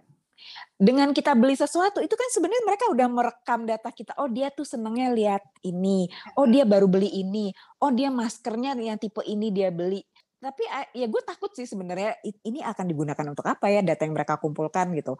Dengan 0.80 1.12
kita 1.12 1.36
beli 1.36 1.56
sesuatu 1.60 2.00
itu 2.00 2.16
kan 2.16 2.30
sebenarnya 2.32 2.64
mereka 2.64 2.86
udah 2.92 3.08
merekam 3.12 3.68
data 3.68 3.90
kita. 3.92 4.16
Oh 4.20 4.32
dia 4.32 4.50
tuh 4.54 4.64
senengnya 4.64 5.12
lihat 5.12 5.44
ini. 5.64 6.08
Oh 6.40 6.48
dia 6.48 6.64
baru 6.64 6.88
beli 6.88 7.12
ini. 7.12 7.52
Oh 7.84 7.92
dia 7.92 8.08
maskernya 8.08 8.76
yang 8.80 8.96
tipe 8.96 9.20
ini 9.28 9.52
dia 9.52 9.70
beli. 9.70 10.00
Tapi 10.40 10.64
ya 10.96 11.08
gue 11.12 11.22
takut 11.28 11.52
sih 11.52 11.68
sebenarnya 11.68 12.16
ini 12.24 12.64
akan 12.64 12.86
digunakan 12.88 13.26
untuk 13.28 13.44
apa 13.44 13.68
ya 13.68 13.84
data 13.84 14.08
yang 14.08 14.16
mereka 14.16 14.40
kumpulkan 14.40 14.96
gitu. 14.96 15.20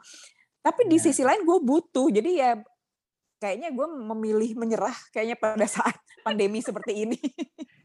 Tapi 0.64 0.88
di 0.88 0.96
Iya. 1.00 1.12
sisi 1.12 1.24
lain 1.28 1.44
gue 1.44 1.60
butuh. 1.60 2.08
Jadi 2.08 2.40
ya 2.40 2.56
kayaknya 3.40 3.72
gue 3.72 3.88
memilih 3.88 4.52
menyerah 4.60 4.96
kayaknya 5.12 5.36
pada 5.40 5.68
saat 5.68 5.96
pandemi 6.28 6.60
seperti 6.64 7.08
ini. 7.08 7.20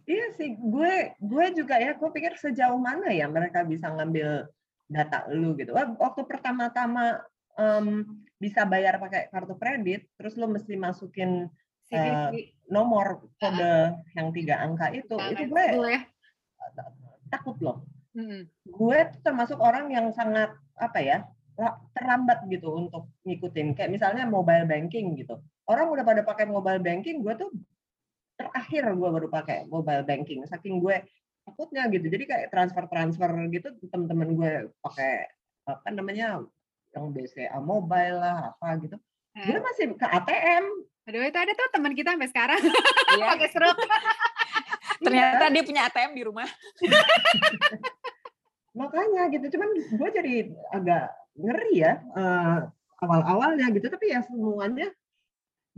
Iya 0.04 0.36
sih, 0.36 0.52
gue 0.58 1.16
gue 1.16 1.44
juga 1.56 1.80
ya, 1.80 1.96
gue 1.96 2.10
pikir 2.12 2.36
sejauh 2.36 2.76
mana 2.76 3.08
ya 3.08 3.24
mereka 3.24 3.64
bisa 3.64 3.88
ngambil 3.88 4.44
data 4.88 5.24
lu 5.32 5.56
gitu. 5.56 5.72
Wah, 5.72 5.88
Waktu 5.96 6.28
pertama-tama 6.28 7.24
em, 7.56 8.04
bisa 8.36 8.66
bayar 8.68 9.00
pakai 9.00 9.32
kartu 9.32 9.56
kredit, 9.56 10.10
terus 10.18 10.36
lu 10.36 10.50
mesti 10.50 10.74
masukin 10.76 11.48
CVV. 11.84 12.34
nomor 12.72 13.28
kode 13.36 13.92
yang 14.16 14.32
tiga 14.32 14.56
angka 14.60 14.88
itu, 14.90 15.14
Nah, 15.16 15.28
itu 15.32 15.52
gue 15.52 15.64
ya. 15.84 16.00
takut 17.28 17.56
loh. 17.60 17.84
Mm-mm. 18.14 18.46
Gue 18.64 18.98
tuh 19.10 19.20
termasuk 19.26 19.58
orang 19.58 19.90
yang 19.90 20.06
sangat 20.14 20.54
apa 20.78 20.98
ya 21.02 21.26
la- 21.58 21.78
terlambat 21.92 22.46
gitu 22.48 22.72
untuk 22.72 23.10
ngikutin. 23.26 23.74
Kayak 23.74 23.90
misalnya 23.90 24.24
mobile 24.24 24.64
banking 24.64 25.18
gitu. 25.18 25.42
Orang 25.66 25.90
udah 25.90 26.04
pada 26.06 26.22
pakai 26.22 26.46
mobile 26.46 26.78
banking, 26.80 27.20
gue 27.20 27.34
tuh 27.34 27.50
terakhir 28.34 28.86
gue 28.90 29.08
baru 29.10 29.28
pakai 29.28 29.66
mobile 29.66 30.06
banking. 30.06 30.46
Saking 30.46 30.78
gue 30.78 31.02
takutnya 31.44 31.86
gitu. 31.92 32.06
Jadi 32.08 32.24
kayak 32.24 32.48
transfer-transfer 32.50 33.30
gitu 33.52 33.68
teman-teman 33.88 34.28
gue 34.34 34.52
pakai 34.80 35.28
apa 35.64 35.88
namanya 35.92 36.44
yang 36.92 37.12
BCA 37.12 37.58
mobile 37.60 38.18
lah 38.20 38.52
apa 38.56 38.80
gitu. 38.80 38.96
Gue 39.34 39.58
Nah, 39.58 39.62
masih 39.66 39.92
ke 39.98 40.06
ATM. 40.06 40.64
Aduh 41.04 41.20
itu 41.20 41.36
ada 41.36 41.52
tuh 41.52 41.68
teman 41.68 41.92
kita 41.92 42.16
sampai 42.16 42.30
sekarang 42.32 42.60
Iya, 43.12 43.24
pakai 43.36 43.48
seruk. 43.52 43.76
ternyata 45.04 45.52
dia 45.52 45.62
punya 45.66 45.82
ATM 45.84 46.10
di 46.16 46.22
rumah. 46.24 46.48
makanya 48.74 49.30
gitu 49.30 49.54
cuman 49.54 49.70
gue 49.70 50.08
jadi 50.10 50.34
agak 50.74 51.06
ngeri 51.38 51.72
ya 51.78 52.02
eh, 52.02 52.58
awal-awalnya 53.06 53.70
gitu 53.70 53.86
tapi 53.86 54.10
ya 54.10 54.18
semuanya 54.26 54.90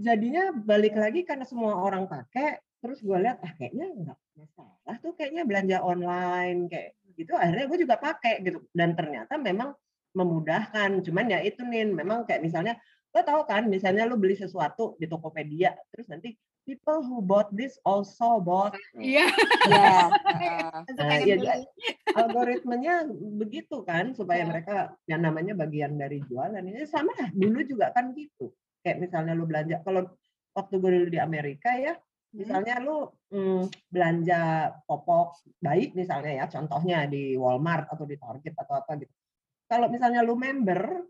jadinya 0.01 0.53
balik 0.53 0.97
lagi 0.97 1.21
karena 1.25 1.45
semua 1.45 1.77
orang 1.77 2.09
pakai 2.09 2.57
terus 2.79 2.99
gue 3.01 3.19
lihat 3.19 3.39
ah 3.43 3.53
kayaknya 3.57 3.87
nggak 3.91 4.19
masalah 4.37 4.97
tuh 5.01 5.13
kayaknya 5.17 5.43
belanja 5.49 5.77
online 5.83 6.69
kayak 6.69 6.95
gitu 7.17 7.33
akhirnya 7.33 7.67
gue 7.67 7.79
juga 7.83 7.97
pakai 7.97 8.45
gitu 8.45 8.61
dan 8.71 8.93
ternyata 8.93 9.35
memang 9.41 9.73
memudahkan 10.13 11.01
cuman 11.05 11.27
ya 11.29 11.39
itu 11.41 11.61
nih 11.61 11.89
memang 11.89 12.25
kayak 12.25 12.45
misalnya 12.45 12.77
lo 13.13 13.21
tahu 13.25 13.49
kan 13.49 13.65
misalnya 13.65 14.05
lo 14.05 14.21
beli 14.21 14.37
sesuatu 14.37 14.97
di 15.01 15.09
Tokopedia 15.09 15.73
terus 15.89 16.09
nanti 16.09 16.37
people 16.67 17.01
who 17.01 17.23
bought 17.25 17.49
this 17.55 17.81
also 17.87 18.37
bought 18.41 18.77
Iya. 18.93 19.25
Iya. 19.69 20.01
Nah, 20.97 21.09
pengen 21.09 21.25
iya, 21.25 21.37
beli. 21.41 21.65
algoritmanya 22.13 22.95
begitu 23.41 23.81
kan 23.85 24.13
supaya 24.13 24.45
Ya. 24.45 24.49
mereka 24.49 24.77
yang 25.09 25.25
namanya 25.25 25.57
bagian 25.57 25.97
dari 25.97 26.21
jualan 26.29 26.61
ini 26.61 26.85
sama 26.85 27.13
lah 27.17 27.29
dulu 27.33 27.61
juga 27.65 27.93
kan 27.93 28.13
gitu 28.13 28.53
kayak 28.85 29.01
misalnya 29.01 29.33
lu 29.33 29.49
belanja 29.49 29.81
kalau 29.83 30.07
waktu 30.53 30.75
gue 30.77 30.91
dulu 30.93 31.09
di 31.11 31.21
Amerika 31.21 31.73
ya 31.77 31.97
Misalnya 32.37 32.75
lu 32.79 33.09
hmm, 33.33 33.89
belanja 33.89 34.41
popok 34.85 35.41
bayi 35.57 35.89
misalnya 35.91 36.33
ya, 36.33 36.47
contohnya 36.47 37.09
di 37.09 37.33
Walmart 37.35 37.89
atau 37.89 38.05
di 38.05 38.15
Target 38.15 38.55
atau 38.55 38.75
apa 38.77 38.93
gitu. 39.01 39.13
Kalau 39.67 39.89
misalnya 39.89 40.21
lu 40.21 40.37
member, 40.37 41.03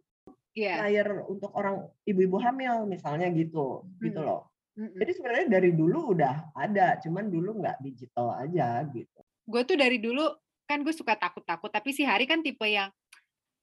Iya. 0.56 0.80
flyer 0.80 1.08
untuk 1.28 1.52
orang 1.52 1.84
ibu-ibu 2.02 2.40
hamil 2.40 2.88
misalnya 2.88 3.28
gitu, 3.28 3.84
gitu 4.00 4.16
Mm. 4.16 4.24
loh. 4.24 4.48
Mm-mm. 4.72 4.96
Jadi 4.96 5.10
sebenarnya 5.12 5.46
dari 5.52 5.70
dulu 5.72 6.16
udah 6.16 6.56
ada, 6.56 6.96
cuman 6.96 7.28
dulu 7.28 7.60
nggak 7.60 7.76
digital 7.82 8.32
aja 8.38 8.80
gitu. 8.88 9.20
gue 9.46 9.62
tuh 9.62 9.78
dari 9.78 10.02
dulu 10.02 10.26
kan 10.66 10.82
gue 10.82 10.90
suka 10.90 11.14
takut-takut 11.14 11.70
tapi 11.70 11.94
si 11.94 12.02
Hari 12.02 12.26
kan 12.26 12.42
tipe 12.42 12.66
yang 12.66 12.90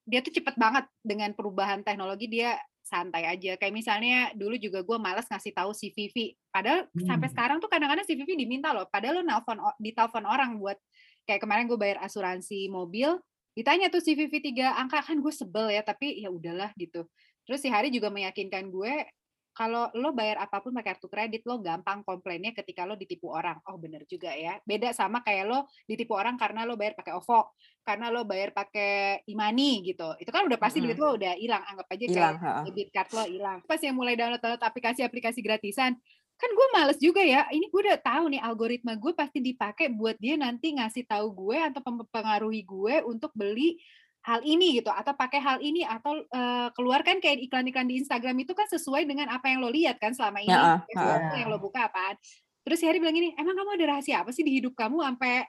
dia 0.04 0.20
tuh 0.20 0.36
cepet 0.36 0.56
banget 0.60 0.84
dengan 1.00 1.32
perubahan 1.32 1.80
teknologi 1.82 2.28
dia 2.28 2.60
santai 2.84 3.24
aja. 3.24 3.56
Kayak 3.56 3.74
misalnya 3.74 4.18
dulu 4.36 4.60
juga 4.60 4.84
gue 4.84 4.98
malas 5.00 5.24
ngasih 5.32 5.56
tahu 5.56 5.72
si 5.72 5.96
Vivi. 5.96 6.36
Padahal 6.52 6.92
sampai 7.00 7.32
Hmm. 7.32 7.34
sekarang 7.34 7.58
tuh 7.64 7.72
kadang-kadang 7.72 8.04
si 8.04 8.14
Vivi 8.20 8.36
diminta 8.36 8.76
loh. 8.76 8.84
Padahal 8.92 9.20
lo 9.20 9.24
nelpon 9.24 9.58
o- 9.64 9.78
ditelepon 9.80 10.28
orang 10.28 10.60
buat 10.60 10.76
kayak 11.24 11.40
kemarin 11.40 11.72
gue 11.72 11.80
bayar 11.80 12.04
asuransi 12.04 12.68
mobil 12.68 13.16
ditanya 13.56 13.88
tuh 13.88 14.04
si 14.04 14.12
Vivi 14.20 14.44
tiga 14.44 14.76
angka. 14.76 15.00
Kan 15.00 15.24
gue 15.24 15.32
sebel 15.32 15.72
ya 15.72 15.82
tapi 15.82 16.20
ya 16.20 16.28
udahlah 16.28 16.76
gitu. 16.76 17.08
Terus 17.48 17.60
si 17.64 17.72
Hari 17.72 17.88
juga 17.88 18.12
meyakinkan 18.12 18.68
gue 18.68 19.08
kalau 19.54 19.94
lo 19.94 20.18
bayar 20.18 20.42
apa 20.42 20.60
pun 20.66 20.74
pakai 20.74 20.98
kartu 20.98 21.08
kredit 21.08 21.46
lo 21.46 21.62
gampang 21.62 22.02
komplainnya 22.02 22.58
ketika 22.58 22.90
lo 22.90 22.98
ditipu 22.98 23.30
orang. 23.30 23.62
Oh 23.70 23.78
bener 23.78 24.02
juga 24.10 24.34
ya. 24.34 24.58
Beda 24.66 24.90
sama 24.98 25.22
kayak 25.22 25.46
lo 25.46 25.70
ditipu 25.86 26.18
orang 26.18 26.36
karena 26.42 26.66
lo 26.66 26.74
bayar 26.74 26.98
pakai 26.98 27.14
OVO 27.14 27.54
karena 27.86 28.10
lo 28.10 28.26
bayar 28.26 28.50
pakai 28.50 29.22
imani 29.30 29.86
gitu. 29.86 30.18
Itu 30.18 30.34
kan 30.34 30.50
udah 30.50 30.58
pasti 30.58 30.82
duit 30.82 30.98
Mm-mm. 30.98 31.14
lo 31.14 31.18
udah 31.22 31.34
hilang. 31.38 31.64
Anggap 31.70 31.88
aja 31.94 32.06
kayak 32.10 32.10
Hilang, 32.10 32.36
heeh. 32.42 32.64
debit 32.74 32.90
card 32.90 33.10
lo 33.14 33.24
hilang. 33.30 33.58
Pas 33.70 33.80
yang 33.80 33.96
mulai 33.96 34.18
download 34.18 34.42
download 34.42 34.64
aplikasi-aplikasi 34.66 35.40
gratisan 35.46 35.94
kan 36.34 36.50
gue 36.50 36.68
males 36.74 36.98
juga 36.98 37.22
ya. 37.22 37.46
Ini 37.54 37.70
gue 37.70 37.82
udah 37.88 38.00
tahu 38.02 38.34
nih 38.34 38.42
algoritma 38.42 38.98
gue 38.98 39.14
pasti 39.14 39.40
dipakai 39.40 39.94
buat 39.94 40.18
dia 40.18 40.36
nanti 40.36 40.74
ngasih 40.76 41.06
tahu 41.06 41.30
gue 41.30 41.58
atau 41.62 41.80
mempengaruhi 41.80 42.66
gue 42.66 43.06
untuk 43.06 43.30
beli 43.38 43.78
hal 44.24 44.40
ini 44.44 44.80
gitu 44.80 44.88
atau 44.88 45.14
pakai 45.16 45.40
hal 45.44 45.58
ini 45.60 45.84
atau 45.84 46.16
eh, 46.20 46.68
keluarkan 46.76 47.20
kayak 47.20 47.44
iklan-iklan 47.48 47.88
di 47.88 48.00
Instagram 48.00 48.36
itu 48.40 48.56
kan 48.56 48.68
sesuai 48.72 49.04
dengan 49.04 49.32
apa 49.32 49.52
yang 49.52 49.60
lo 49.60 49.70
lihat 49.70 50.00
kan 50.00 50.16
selama 50.16 50.40
ini 50.40 50.52
Ya, 50.52 50.80
ah. 51.00 51.36
yang 51.36 51.52
lo 51.52 51.60
buka 51.60 51.92
apaan 51.92 52.16
terus 52.64 52.80
si 52.80 52.88
Hari 52.88 53.04
bilang 53.04 53.16
gini 53.16 53.36
emang 53.36 53.60
kamu 53.60 53.76
ada 53.76 53.86
rahasia 53.96 54.24
apa 54.24 54.32
sih 54.32 54.48
di 54.48 54.64
hidup 54.64 54.72
kamu 54.80 55.04
sampai 55.04 55.44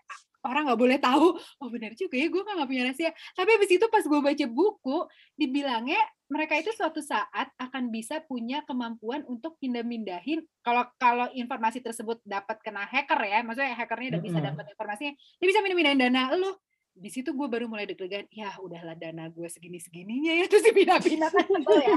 orang 0.44 0.68
nggak 0.68 0.80
boleh 0.80 0.98
tahu? 1.00 1.40
Oh 1.64 1.68
benar 1.72 1.96
juga 1.96 2.20
ya 2.20 2.28
gue 2.28 2.42
nggak 2.44 2.68
punya 2.68 2.82
rahasia. 2.84 3.10
Tapi 3.32 3.50
habis 3.56 3.70
itu 3.72 3.86
pas 3.88 4.04
gue 4.04 4.20
baca 4.20 4.46
buku 4.52 4.98
dibilangnya 5.40 6.00
mereka 6.28 6.56
itu 6.56 6.70
suatu 6.72 7.00
saat 7.00 7.52
akan 7.60 7.92
bisa 7.92 8.20
punya 8.24 8.64
kemampuan 8.64 9.24
untuk 9.28 9.56
pindah-mindahin 9.60 10.44
kalau 10.64 10.84
kalau 10.96 11.28
informasi 11.32 11.84
tersebut 11.84 12.20
dapat 12.24 12.60
kena 12.64 12.88
hacker 12.88 13.20
ya 13.24 13.44
maksudnya 13.44 13.76
hackernya 13.76 14.16
udah 14.16 14.22
bisa 14.24 14.38
dapat 14.40 14.64
informasinya 14.72 15.12
dia 15.12 15.46
bisa 15.46 15.60
pindah-mindahin 15.60 16.00
dana 16.00 16.32
lo 16.34 16.64
di 16.94 17.10
situ 17.10 17.34
gue 17.34 17.48
baru 17.50 17.66
mulai 17.66 17.90
deg-degan 17.90 18.30
ya 18.30 18.54
udahlah 18.62 18.94
dana 18.94 19.26
gue 19.26 19.50
segini 19.50 19.82
segininya 19.82 20.30
ya 20.30 20.44
terus 20.50 20.64
dipindah-pindah 20.66 21.30
kan 21.30 21.46
sebel 21.46 21.78
ya 21.82 21.96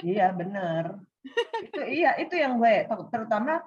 Iya 0.00 0.32
benar. 0.32 0.96
Itu 1.60 1.80
iya 1.84 2.16
itu 2.16 2.34
yang 2.36 2.56
gue 2.56 2.88
terutama 3.12 3.60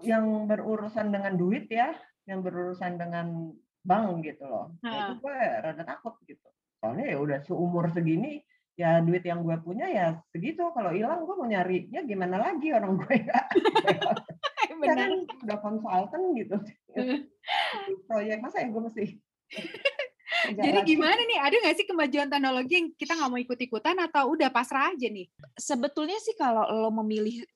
yang 0.00 0.48
berurusan 0.48 1.12
dengan 1.12 1.36
duit 1.36 1.68
ya, 1.68 1.92
yang 2.24 2.40
berurusan 2.40 2.96
dengan 2.96 3.52
bank 3.84 4.24
gitu 4.24 4.48
loh. 4.48 4.72
Ya, 4.80 5.12
itu 5.12 5.20
gue 5.20 5.38
rada 5.64 5.82
takut 5.84 6.16
gitu. 6.24 6.48
Soalnya 6.80 7.12
ya 7.12 7.18
udah 7.20 7.38
seumur 7.44 7.90
segini 7.92 8.40
ya 8.78 9.02
duit 9.02 9.26
yang 9.26 9.42
gue 9.44 9.56
punya 9.60 9.90
ya 9.90 10.06
segitu. 10.32 10.70
Kalau 10.72 10.94
hilang 10.94 11.28
gue 11.28 11.34
mau 11.36 11.48
nyarinya 11.48 12.00
gimana 12.06 12.36
lagi 12.40 12.72
orang 12.72 12.96
gue. 12.96 13.16
Ya 13.28 13.40
benar 14.78 15.06
kan 15.10 15.22
udah 15.44 15.58
konsultan 15.60 16.20
gitu. 16.38 16.56
Proyek 18.08 18.38
masa 18.40 18.62
ya 18.64 18.68
gue 18.70 18.82
mesti. 18.82 19.04
jadi 20.60 20.84
gimana 20.84 21.18
nih 21.24 21.38
ada 21.40 21.56
nggak 21.56 21.76
sih 21.80 21.86
kemajuan 21.88 22.28
teknologi 22.28 22.72
yang 22.76 22.88
kita 22.94 23.16
nggak 23.16 23.30
mau 23.32 23.40
ikut-ikutan 23.40 23.96
atau 23.96 24.28
udah 24.36 24.52
pasrah 24.52 24.92
aja 24.92 25.08
nih 25.08 25.24
Sebetulnya 25.56 26.20
sih 26.20 26.36
kalau 26.36 26.68
lo 26.68 26.92
memilih 26.92 27.48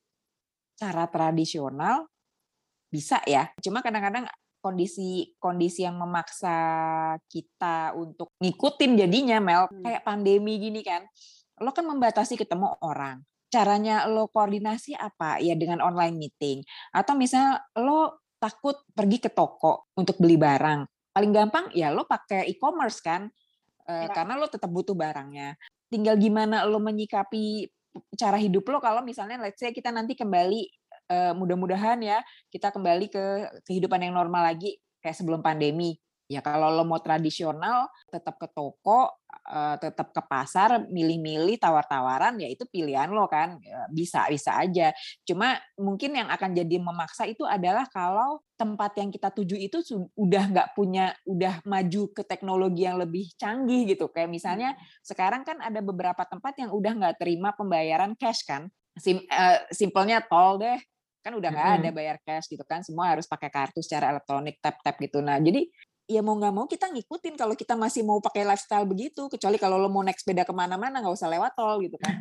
cara 0.80 1.04
tradisional 1.06 2.08
bisa 2.92 3.24
ya. 3.24 3.48
Cuma 3.62 3.80
kadang-kadang 3.80 4.28
kondisi 4.62 5.32
kondisi 5.40 5.82
yang 5.82 5.98
memaksa 5.98 6.54
kita 7.26 7.96
untuk 7.98 8.30
ngikutin 8.38 8.92
jadinya 9.00 9.38
Mel 9.42 9.66
Hmm. 9.66 9.82
kayak 9.82 10.02
pandemi 10.04 10.60
gini 10.60 10.84
kan. 10.84 11.08
Lo 11.58 11.72
kan 11.72 11.88
membatasi 11.88 12.36
ketemu 12.36 12.68
orang. 12.84 13.24
Caranya 13.52 14.08
lo 14.08 14.32
koordinasi 14.32 14.96
apa? 14.96 15.36
Ya 15.44 15.52
dengan 15.52 15.84
online 15.84 16.16
meeting 16.16 16.64
atau 16.96 17.12
misalnya 17.12 17.60
lo 17.76 18.24
takut 18.40 18.80
pergi 18.96 19.20
ke 19.20 19.30
toko 19.30 19.92
untuk 19.94 20.16
beli 20.16 20.40
barang. 20.40 21.12
Paling 21.12 21.32
gampang 21.36 21.68
ya 21.76 21.92
lo 21.92 22.08
pakai 22.08 22.48
e-commerce 22.48 23.04
kan. 23.04 23.28
Ya. 23.82 24.08
karena 24.14 24.38
lo 24.38 24.46
tetap 24.46 24.70
butuh 24.70 24.94
barangnya. 24.94 25.58
Tinggal 25.90 26.16
gimana 26.16 26.64
lo 26.64 26.78
menyikapi 26.78 27.66
cara 28.16 28.40
hidup 28.40 28.64
lo 28.72 28.78
kalau 28.80 29.04
misalnya 29.04 29.36
let's 29.42 29.60
say 29.60 29.74
kita 29.74 29.92
nanti 29.92 30.16
kembali 30.16 30.64
eh, 31.12 31.32
mudah-mudahan 31.36 32.00
ya 32.00 32.24
kita 32.48 32.72
kembali 32.72 33.12
ke 33.12 33.24
kehidupan 33.68 34.00
yang 34.00 34.16
normal 34.16 34.48
lagi 34.48 34.80
kayak 35.02 35.18
sebelum 35.18 35.42
pandemi. 35.44 35.98
Ya 36.32 36.40
kalau 36.40 36.72
lo 36.72 36.88
mau 36.88 36.96
tradisional 37.04 37.92
tetap 38.08 38.40
ke 38.40 38.48
toko, 38.48 39.12
eh, 39.52 39.76
tetap 39.76 40.16
ke 40.16 40.22
pasar, 40.24 40.88
milih-milih 40.88 41.60
tawar-tawaran 41.60 42.40
ya 42.40 42.48
itu 42.48 42.64
pilihan 42.64 43.12
lo 43.12 43.28
kan. 43.28 43.60
Ya, 43.60 43.84
Bisa 43.92 44.24
bisa 44.32 44.56
aja. 44.56 44.96
Cuma 45.28 45.60
mungkin 45.76 46.16
yang 46.16 46.32
akan 46.32 46.56
jadi 46.56 46.76
memaksa 46.80 47.28
itu 47.28 47.44
adalah 47.44 47.84
kalau 47.92 48.40
tempat 48.56 48.96
yang 48.96 49.12
kita 49.12 49.28
tuju 49.28 49.60
itu 49.60 49.84
su- 49.84 50.08
udah 50.16 50.44
nggak 50.48 50.68
punya 50.72 51.12
udah 51.28 51.60
maju 51.68 52.02
ke 52.16 52.22
teknologi 52.24 52.88
yang 52.88 52.96
lebih 52.96 53.28
canggih 53.36 53.84
gitu. 53.92 54.08
Kayak 54.08 54.30
misalnya 54.32 54.70
sekarang 55.04 55.44
kan 55.44 55.60
ada 55.60 55.84
beberapa 55.84 56.24
tempat 56.24 56.56
yang 56.56 56.72
udah 56.72 56.92
nggak 56.96 57.16
terima 57.20 57.52
pembayaran 57.52 58.16
cash 58.16 58.46
kan. 58.48 58.72
Sim, 58.96 59.24
eh, 59.28 59.58
simpelnya 59.72 60.24
tol 60.24 60.56
deh 60.60 60.80
kan 61.22 61.32
udah 61.38 61.50
nggak 61.54 61.70
ada 61.80 61.88
Mm-mm. 61.88 61.94
bayar 61.94 62.16
cash 62.26 62.50
gitu 62.50 62.66
kan 62.66 62.82
semua 62.82 63.14
harus 63.14 63.30
pakai 63.30 63.46
kartu 63.46 63.78
secara 63.78 64.10
elektronik 64.10 64.58
tap 64.58 64.82
tap 64.82 64.98
gitu 64.98 65.22
nah 65.22 65.38
jadi 65.38 65.70
ya 66.10 66.20
mau 66.20 66.34
nggak 66.34 66.54
mau 66.54 66.66
kita 66.66 66.90
ngikutin 66.90 67.34
kalau 67.38 67.54
kita 67.54 67.78
masih 67.78 68.02
mau 68.02 68.18
pakai 68.18 68.42
lifestyle 68.42 68.86
begitu 68.86 69.30
kecuali 69.30 69.56
kalau 69.58 69.78
lo 69.78 69.86
mau 69.86 70.02
naik 70.02 70.18
sepeda 70.18 70.42
ke 70.42 70.50
mana-mana 70.50 70.98
nggak 70.98 71.14
usah 71.14 71.30
lewat 71.30 71.54
tol 71.54 71.78
gitu 71.78 71.94
kan 71.98 72.12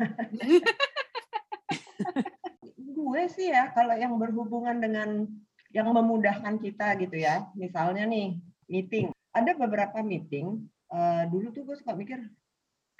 gue 3.02 3.22
sih 3.34 3.50
ya 3.50 3.74
kalau 3.74 3.98
yang 3.98 4.14
berhubungan 4.16 4.78
dengan 4.78 5.26
yang 5.74 5.90
memudahkan 5.90 6.62
kita 6.62 7.02
gitu 7.02 7.18
ya 7.18 7.50
misalnya 7.58 8.06
nih 8.06 8.38
meeting 8.70 9.10
ada 9.34 9.58
beberapa 9.58 10.06
meeting 10.06 10.70
eh, 10.94 11.24
dulu 11.28 11.50
tuh 11.50 11.66
gue 11.66 11.76
suka 11.82 11.98
mikir 11.98 12.22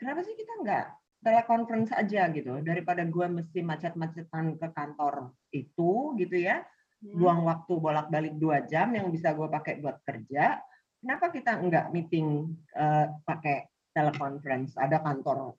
kenapa 0.02 0.26
sih 0.26 0.34
kita 0.34 0.54
nggak 0.66 0.86
teleconference 1.22 1.94
aja 1.94 2.26
gitu 2.34 2.58
daripada 2.66 3.06
gue 3.06 3.26
mesti 3.30 3.62
macet-macetan 3.62 4.58
ke 4.58 4.68
kantor 4.74 5.38
itu 5.54 6.18
gitu 6.18 6.38
ya 6.42 6.66
Hmm. 7.02 7.18
buang 7.18 7.42
waktu 7.50 7.74
bolak-balik 7.82 8.38
dua 8.38 8.62
jam 8.70 8.94
yang 8.94 9.10
bisa 9.10 9.34
gue 9.34 9.50
pakai 9.50 9.82
buat 9.82 10.06
kerja 10.06 10.62
kenapa 11.02 11.34
kita 11.34 11.58
nggak 11.58 11.86
meeting 11.92 12.54
eh, 12.78 13.08
pakai 13.26 13.68
teleconference? 13.92 14.78
Ada 14.78 15.02
kantor 15.02 15.58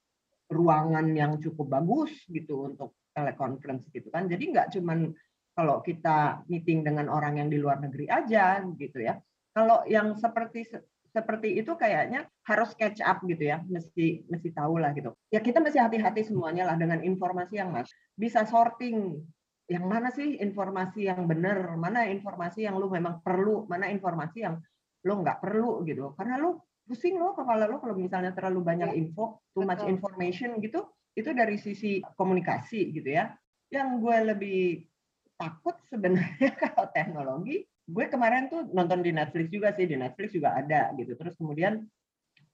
ruangan 0.48 1.10
yang 1.12 1.36
cukup 1.42 1.82
bagus 1.82 2.14
gitu 2.30 2.70
untuk 2.70 2.94
teleconference 3.12 3.90
gitu 3.92 4.08
kan. 4.08 4.30
Jadi 4.30 4.54
nggak 4.54 4.72
cuman 4.78 5.12
kalau 5.52 5.84
kita 5.84 6.40
meeting 6.48 6.80
dengan 6.80 7.12
orang 7.12 7.36
yang 7.36 7.52
di 7.52 7.60
luar 7.60 7.82
negeri 7.82 8.08
aja 8.08 8.64
gitu 8.78 9.02
ya. 9.02 9.20
Kalau 9.52 9.84
yang 9.84 10.16
seperti 10.16 10.64
seperti 11.12 11.60
itu 11.60 11.76
kayaknya 11.76 12.24
harus 12.48 12.72
catch 12.72 13.04
up 13.04 13.20
gitu 13.28 13.44
ya. 13.52 13.60
Mesti 13.68 14.24
mesti 14.32 14.48
tahu 14.56 14.80
lah 14.80 14.96
gitu. 14.96 15.12
Ya 15.28 15.44
kita 15.44 15.60
mesti 15.60 15.76
hati-hati 15.76 16.24
semuanya 16.24 16.72
lah 16.72 16.80
dengan 16.80 17.04
informasi 17.04 17.60
yang 17.60 17.68
mas 17.68 17.92
bisa 18.16 18.48
sorting 18.48 19.20
yang 19.70 19.84
mana 19.86 20.10
sih 20.10 20.40
informasi 20.40 21.06
yang 21.06 21.24
benar 21.24 21.78
mana 21.78 22.04
informasi 22.08 22.66
yang 22.66 22.76
lu 22.76 22.90
memang 22.90 23.22
perlu 23.24 23.64
mana 23.70 23.88
informasi 23.88 24.44
yang 24.44 24.58
lu 25.06 25.14
nggak 25.22 25.38
perlu 25.42 25.82
gitu. 25.86 26.14
Karena 26.14 26.38
lu 26.38 26.58
pusing 26.82 27.14
lo 27.18 27.34
kepala 27.34 27.70
lo 27.70 27.78
kalau 27.78 27.94
misalnya 27.94 28.34
terlalu 28.34 28.60
banyak 28.62 28.90
Ya, 28.90 28.98
info 28.98 29.42
too 29.54 29.62
much 29.62 29.82
betul. 29.82 29.92
information 29.94 30.58
gitu 30.58 30.82
itu 31.12 31.30
dari 31.36 31.56
sisi 31.60 32.00
komunikasi 32.18 32.90
gitu 32.94 33.08
ya. 33.12 33.30
Yang 33.72 33.88
gue 34.02 34.16
lebih 34.34 34.60
takut 35.38 35.76
sebenarnya 35.90 36.50
kalau 36.62 36.86
teknologi 36.94 37.66
gue 37.82 38.04
kemarin 38.06 38.46
tuh 38.46 38.70
nonton 38.70 39.02
di 39.02 39.10
Netflix 39.10 39.50
juga 39.50 39.74
sih 39.74 39.90
di 39.90 39.98
Netflix 39.98 40.32
juga 40.34 40.54
ada 40.54 40.94
gitu. 40.94 41.18
Terus 41.18 41.34
kemudian 41.34 41.82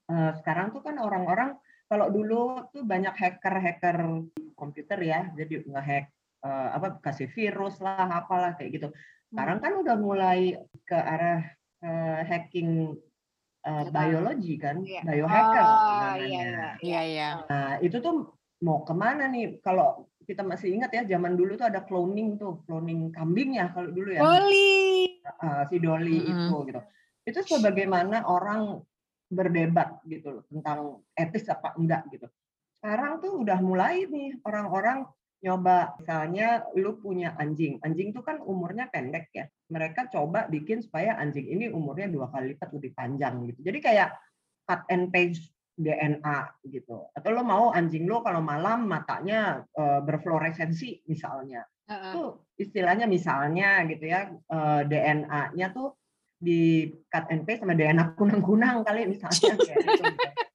eh, 0.09 0.33
sekarang 0.41 0.73
tuh 0.73 0.83
kan 0.85 0.97
orang-orang 0.97 1.57
kalau 1.89 2.13
dulu 2.13 2.69
tuh 2.69 2.85
banyak 2.85 3.17
hacker-hacker 3.17 4.29
komputer 4.53 4.99
ya 5.01 5.33
jadi 5.33 5.65
ngehack 5.65 6.05
eh, 6.45 6.69
apa 6.77 7.01
kasih 7.01 7.29
virus 7.33 7.81
lah 7.81 8.09
apalah 8.09 8.57
kayak 8.57 8.71
gitu. 8.77 8.89
Sekarang 9.29 9.61
kan 9.61 9.73
udah 9.77 9.97
mulai 10.01 10.57
ke 10.89 10.97
arah 10.97 11.45
eh, 11.81 12.21
hacking 12.25 12.97
Data. 13.59 13.93
biologi 13.93 14.55
kan 14.57 14.81
Iya. 14.81 15.03
biohacker 15.05 15.61
Oh, 15.61 15.77
namanya. 15.77 16.17
iya, 16.17 16.25
iya. 16.25 16.69
iya 16.81 17.01
iya 17.05 17.29
Nah, 17.45 17.71
itu 17.85 18.01
tuh 18.01 18.33
mau 18.65 18.81
ke 18.81 18.95
mana 18.97 19.29
nih? 19.29 19.61
Kalau 19.61 20.09
kita 20.25 20.41
masih 20.41 20.73
ingat 20.73 20.91
ya 20.93 21.03
zaman 21.05 21.37
dulu 21.37 21.57
tuh 21.57 21.69
ada 21.69 21.85
cloning 21.85 22.41
tuh, 22.41 22.65
cloning 22.65 23.13
kambing 23.13 23.57
ya 23.61 23.69
kalau 23.71 23.93
dulu 23.93 24.09
ya. 24.13 24.25
Dolly. 24.25 25.21
Uh, 25.41 25.63
si 25.69 25.77
Dolly 25.77 26.17
Mm-mm. 26.25 26.49
itu 26.49 26.57
gitu. 26.73 26.81
Itu 27.29 27.41
sebagaimana 27.45 28.25
orang 28.25 28.81
berdebat 29.29 30.01
gitu 30.09 30.41
loh 30.41 30.45
tentang 30.49 31.05
etis 31.13 31.45
apa 31.53 31.77
enggak 31.77 32.09
gitu. 32.09 32.25
Sekarang 32.81 33.21
tuh 33.21 33.37
udah 33.45 33.59
mulai 33.61 34.09
nih 34.09 34.41
orang-orang 34.41 35.05
nyoba 35.39 35.95
misalnya 36.03 36.67
lu 36.75 36.99
punya 36.99 37.35
anjing. 37.39 37.79
Anjing 37.87 38.11
tuh 38.11 38.27
kan 38.27 38.43
umurnya 38.43 38.91
pendek 38.91 39.31
ya. 39.31 39.47
Mereka 39.71 40.11
coba 40.11 40.51
bikin 40.51 40.83
supaya 40.83 41.15
anjing 41.15 41.47
ini 41.47 41.71
umurnya 41.71 42.11
dua 42.11 42.27
kali 42.31 42.55
lipat 42.55 42.75
lebih 42.75 42.93
panjang 42.95 43.47
gitu. 43.47 43.61
Jadi 43.63 43.79
kayak 43.79 44.09
cut 44.67 44.83
and 44.91 45.15
paste 45.15 45.55
DNA 45.79 46.39
gitu. 46.67 47.07
Atau 47.15 47.31
lo 47.31 47.47
mau 47.47 47.71
anjing 47.71 48.11
lo 48.11 48.21
kalau 48.27 48.43
malam 48.43 48.91
matanya 48.91 49.63
eh, 49.63 50.01
berfluoresensi 50.03 51.07
misalnya. 51.07 51.63
Heeh. 51.87 52.13
Itu 52.13 52.23
istilahnya 52.59 53.07
misalnya 53.07 53.87
gitu 53.87 54.11
ya 54.11 54.27
eh, 54.35 54.83
DNA-nya 54.91 55.67
tuh 55.71 55.95
di 56.39 56.91
cut 57.11 57.31
and 57.31 57.47
paste 57.47 57.63
sama 57.63 57.79
DNA 57.79 58.15
kunang-kunang 58.19 58.83
kali 58.83 59.07
misalnya 59.07 59.55
kayak 59.55 59.79
gitu. 59.87 60.03
gitu. 60.03 60.05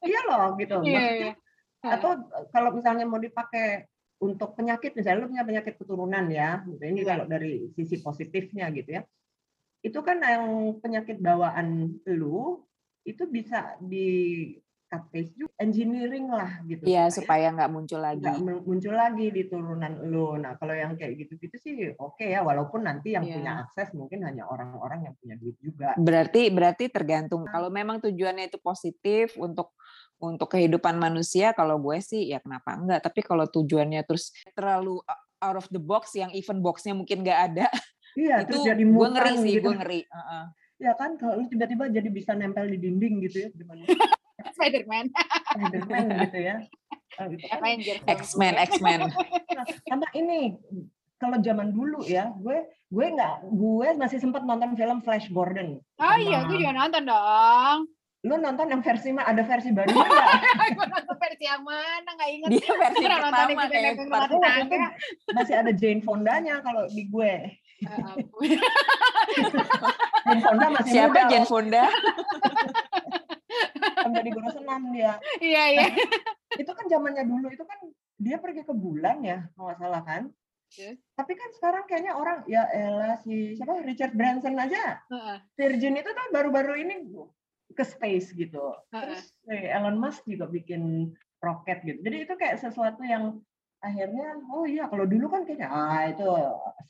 Iya 0.00 0.20
loh 0.26 0.56
gitu. 0.58 0.80
Iya, 0.82 0.98
Maksudnya 0.98 1.30
iya. 1.30 1.92
Atau 1.94 2.10
kalau 2.50 2.70
misalnya 2.74 3.04
mau 3.06 3.20
dipakai 3.20 3.86
untuk 4.20 4.52
penyakit 4.52 4.92
misalnya 4.92 5.24
lu 5.24 5.32
punya 5.32 5.44
penyakit 5.44 5.74
keturunan 5.74 6.24
ya 6.28 6.60
gitu. 6.62 6.82
ini 6.82 7.00
Iya. 7.00 7.08
kalau 7.08 7.24
dari 7.24 7.72
sisi 7.72 7.96
positifnya 7.98 8.68
gitu 8.70 9.00
ya 9.00 9.02
itu 9.80 9.96
kan 10.04 10.20
yang 10.20 10.44
penyakit 10.76 11.16
bawaan 11.18 11.96
lu 12.04 12.60
itu 13.00 13.24
bisa 13.24 13.80
di 13.80 14.08
cut 14.84 15.06
paste 15.08 15.32
juga 15.38 15.54
engineering 15.56 16.28
lah 16.28 16.60
gitu 16.66 16.82
Iya, 16.82 17.08
supaya 17.08 17.48
nggak 17.48 17.70
muncul 17.70 18.02
lagi. 18.02 18.20
nggak 18.20 18.42
mu- 18.42 18.64
muncul 18.66 18.90
lagi 18.90 19.30
di 19.30 19.46
turunan 19.46 20.02
lu 20.04 20.34
nah 20.36 20.58
kalau 20.58 20.74
yang 20.74 20.98
kayak 20.98 21.16
gitu-gitu 21.16 21.56
sih 21.56 21.74
oke 21.94 22.20
ya 22.20 22.42
walaupun 22.42 22.84
nanti 22.84 23.14
yang 23.14 23.24
Iya. 23.24 23.34
punya 23.38 23.52
akses 23.64 23.94
mungkin 23.94 24.20
hanya 24.20 24.44
orang-orang 24.44 25.08
yang 25.08 25.14
punya 25.16 25.38
duit 25.38 25.56
juga 25.62 25.94
Berarti 25.96 26.50
berarti 26.50 26.90
tergantung 26.90 27.46
kalau 27.46 27.70
memang 27.70 28.02
tujuannya 28.02 28.50
itu 28.50 28.58
positif 28.58 29.38
untuk 29.38 29.72
untuk 30.20 30.52
kehidupan 30.52 30.94
manusia 30.94 31.56
kalau 31.56 31.80
gue 31.80 31.96
sih 31.98 32.28
ya 32.28 32.38
kenapa 32.38 32.76
enggak 32.76 33.00
tapi 33.00 33.24
kalau 33.24 33.48
tujuannya 33.48 34.04
terus 34.04 34.30
terlalu 34.52 35.00
out 35.40 35.56
of 35.56 35.66
the 35.72 35.80
box 35.80 36.12
yang 36.12 36.28
event 36.30 36.60
boxnya 36.60 36.92
mungkin 36.92 37.24
nggak 37.24 37.40
ada 37.50 37.66
iya 38.12 38.40
itu 38.44 38.52
terus 38.52 38.62
jadi 38.68 38.82
gue 38.84 39.08
ngeri 39.10 39.32
sih 39.40 39.52
gitu 39.56 39.64
gue 39.64 39.74
ngeri 39.80 40.00
Heeh. 40.04 40.44
ya 40.78 40.92
kan 40.92 41.16
kalau 41.16 41.40
lu 41.40 41.48
tiba-tiba 41.48 41.88
jadi 41.88 42.08
bisa 42.08 42.36
nempel 42.36 42.68
di 42.68 42.76
dinding 42.76 43.24
gitu 43.24 43.36
ya 43.44 43.50
gimana 43.50 43.82
Spider-Man. 44.56 45.12
Spiderman 45.52 46.04
gitu 46.28 46.38
ya 46.40 46.56
Ah, 47.18 47.26
gitu. 47.26 47.42
X-Men 48.06 48.54
X-Men 48.70 49.00
Nah, 49.50 49.64
sama 49.84 50.06
ini 50.14 50.56
kalau 51.16 51.36
zaman 51.42 51.68
dulu 51.68 52.00
ya 52.06 52.32
gue 52.32 52.64
gue 52.88 53.06
nggak 53.12 53.50
gue 53.50 53.88
masih 53.98 54.16
sempat 54.16 54.40
nonton 54.40 54.72
film 54.72 55.04
Flash 55.04 55.28
Gordon 55.28 55.76
Oh 55.98 56.16
iya, 56.16 56.48
gue 56.48 56.56
juga 56.56 56.72
nonton 56.72 57.02
dong. 57.04 57.78
Lu 58.20 58.36
nonton 58.36 58.68
yang 58.68 58.80
versi 58.80 59.10
ma- 59.10 59.24
ada 59.24 59.40
versi 59.40 59.72
barunya 59.72 59.96
nggak? 59.96 60.28
gue 60.76 60.86
nonton 60.86 61.16
versi 61.16 61.44
yang 61.46 61.62
mana, 61.62 62.04
nggak 62.10 62.30
inget. 62.30 62.48
dia 62.52 62.68
versi 62.70 63.00
Pernah 63.00 63.16
nonton 63.18 63.32
pertama 63.32 63.50
yang 63.50 63.70
kayak. 63.70 63.92
Oh, 63.96 64.60
itu 64.60 64.76
masih 65.32 65.54
ada 65.56 65.72
Jane 65.72 66.02
Fondanya 66.02 66.54
kalau 66.60 66.84
di 66.86 67.04
gue 67.06 67.32
Ya. 67.80 67.96
Jane 70.22 70.40
Fonda 70.42 70.66
masih 70.70 70.92
siapa 70.92 71.08
muda 71.16 71.22
Jane 71.26 71.38
loh, 71.38 71.48
Fonda 71.48 71.84
kan 73.96 74.10
jadi 74.12 74.28
guru 74.30 74.48
senam 74.50 74.82
dia 74.90 75.12
Iya, 75.38 75.62
iya. 75.70 75.86
itu 76.54 76.68
kan 76.68 76.84
zamannya 76.86 77.24
dulu 77.24 77.48
itu 77.48 77.64
kan 77.64 77.78
dia 78.14 78.36
pergi 78.36 78.62
ke 78.62 78.74
bulan 78.74 79.16
ya 79.20 79.48
kalau 79.50 79.66
nggak 79.66 79.78
salah 79.78 80.02
kan 80.02 80.22
Yes. 80.70 81.02
tapi 81.16 81.34
kan 81.34 81.50
sekarang 81.50 81.82
kayaknya 81.84 82.14
orang 82.14 82.46
ya 82.46 82.62
elah 82.70 83.18
si 83.18 83.58
siapa 83.58 83.82
Richard 83.82 84.12
Branson 84.12 84.54
aja 84.54 85.02
Heeh, 85.02 85.36
Virgin 85.56 85.96
itu 85.96 86.06
tuh 86.06 86.26
baru-baru 86.30 86.78
ini 86.78 87.10
ke 87.74 87.84
space 87.86 88.34
gitu. 88.34 88.74
Terus 88.90 89.30
Elon 89.46 89.96
Musk 89.96 90.26
juga 90.26 90.50
bikin 90.50 91.14
roket 91.40 91.80
gitu. 91.86 91.98
Jadi 92.04 92.16
itu 92.28 92.34
kayak 92.36 92.60
sesuatu 92.60 93.00
yang 93.06 93.40
akhirnya 93.80 94.36
oh 94.52 94.68
iya 94.68 94.92
kalau 94.92 95.08
dulu 95.08 95.32
kan 95.32 95.48
kayaknya 95.48 95.72
ah 95.72 96.04
itu 96.04 96.28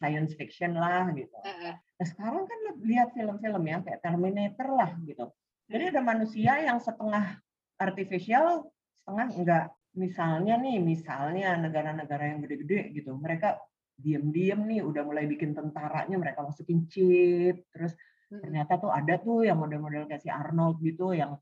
science 0.02 0.34
fiction 0.34 0.74
lah 0.74 1.06
gitu. 1.14 1.38
Nah, 1.38 2.06
sekarang 2.06 2.50
kan 2.50 2.60
lihat 2.82 3.14
film-film 3.14 3.62
ya 3.62 3.78
kayak 3.84 4.00
Terminator 4.02 4.68
lah 4.74 4.90
gitu. 5.06 5.30
Jadi 5.70 5.94
ada 5.94 6.02
manusia 6.02 6.58
yang 6.58 6.82
setengah 6.82 7.38
artificial, 7.78 8.66
setengah 9.04 9.26
enggak. 9.38 9.66
Misalnya 9.94 10.54
nih, 10.58 10.82
misalnya 10.82 11.54
negara-negara 11.58 12.34
yang 12.34 12.42
gede-gede 12.42 12.94
gitu, 12.94 13.14
mereka 13.14 13.58
diam-diam 13.94 14.66
nih 14.66 14.82
udah 14.82 15.02
mulai 15.06 15.30
bikin 15.30 15.54
tentaranya 15.54 16.16
mereka 16.18 16.42
masukin 16.42 16.90
chip, 16.90 17.70
terus. 17.70 17.94
Ternyata 18.30 18.78
tuh 18.78 18.94
ada 18.94 19.18
tuh 19.18 19.42
yang 19.42 19.58
model-model 19.58 20.06
kayak 20.06 20.22
si 20.22 20.30
Arnold 20.30 20.78
gitu 20.78 21.10
yang 21.10 21.34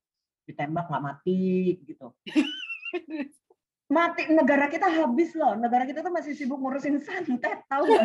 ditembak 0.49 0.89
nggak 0.89 1.05
mati 1.05 1.77
gitu. 1.85 2.17
Mati 3.89 4.29
negara 4.29 4.69
kita 4.69 4.85
habis 4.85 5.33
loh, 5.33 5.57
negara 5.57 5.89
kita 5.89 6.05
tuh 6.05 6.13
masih 6.13 6.37
sibuk 6.37 6.61
ngurusin 6.61 7.01
santet 7.01 7.65
tahu 7.73 7.89
nggak? 7.89 8.05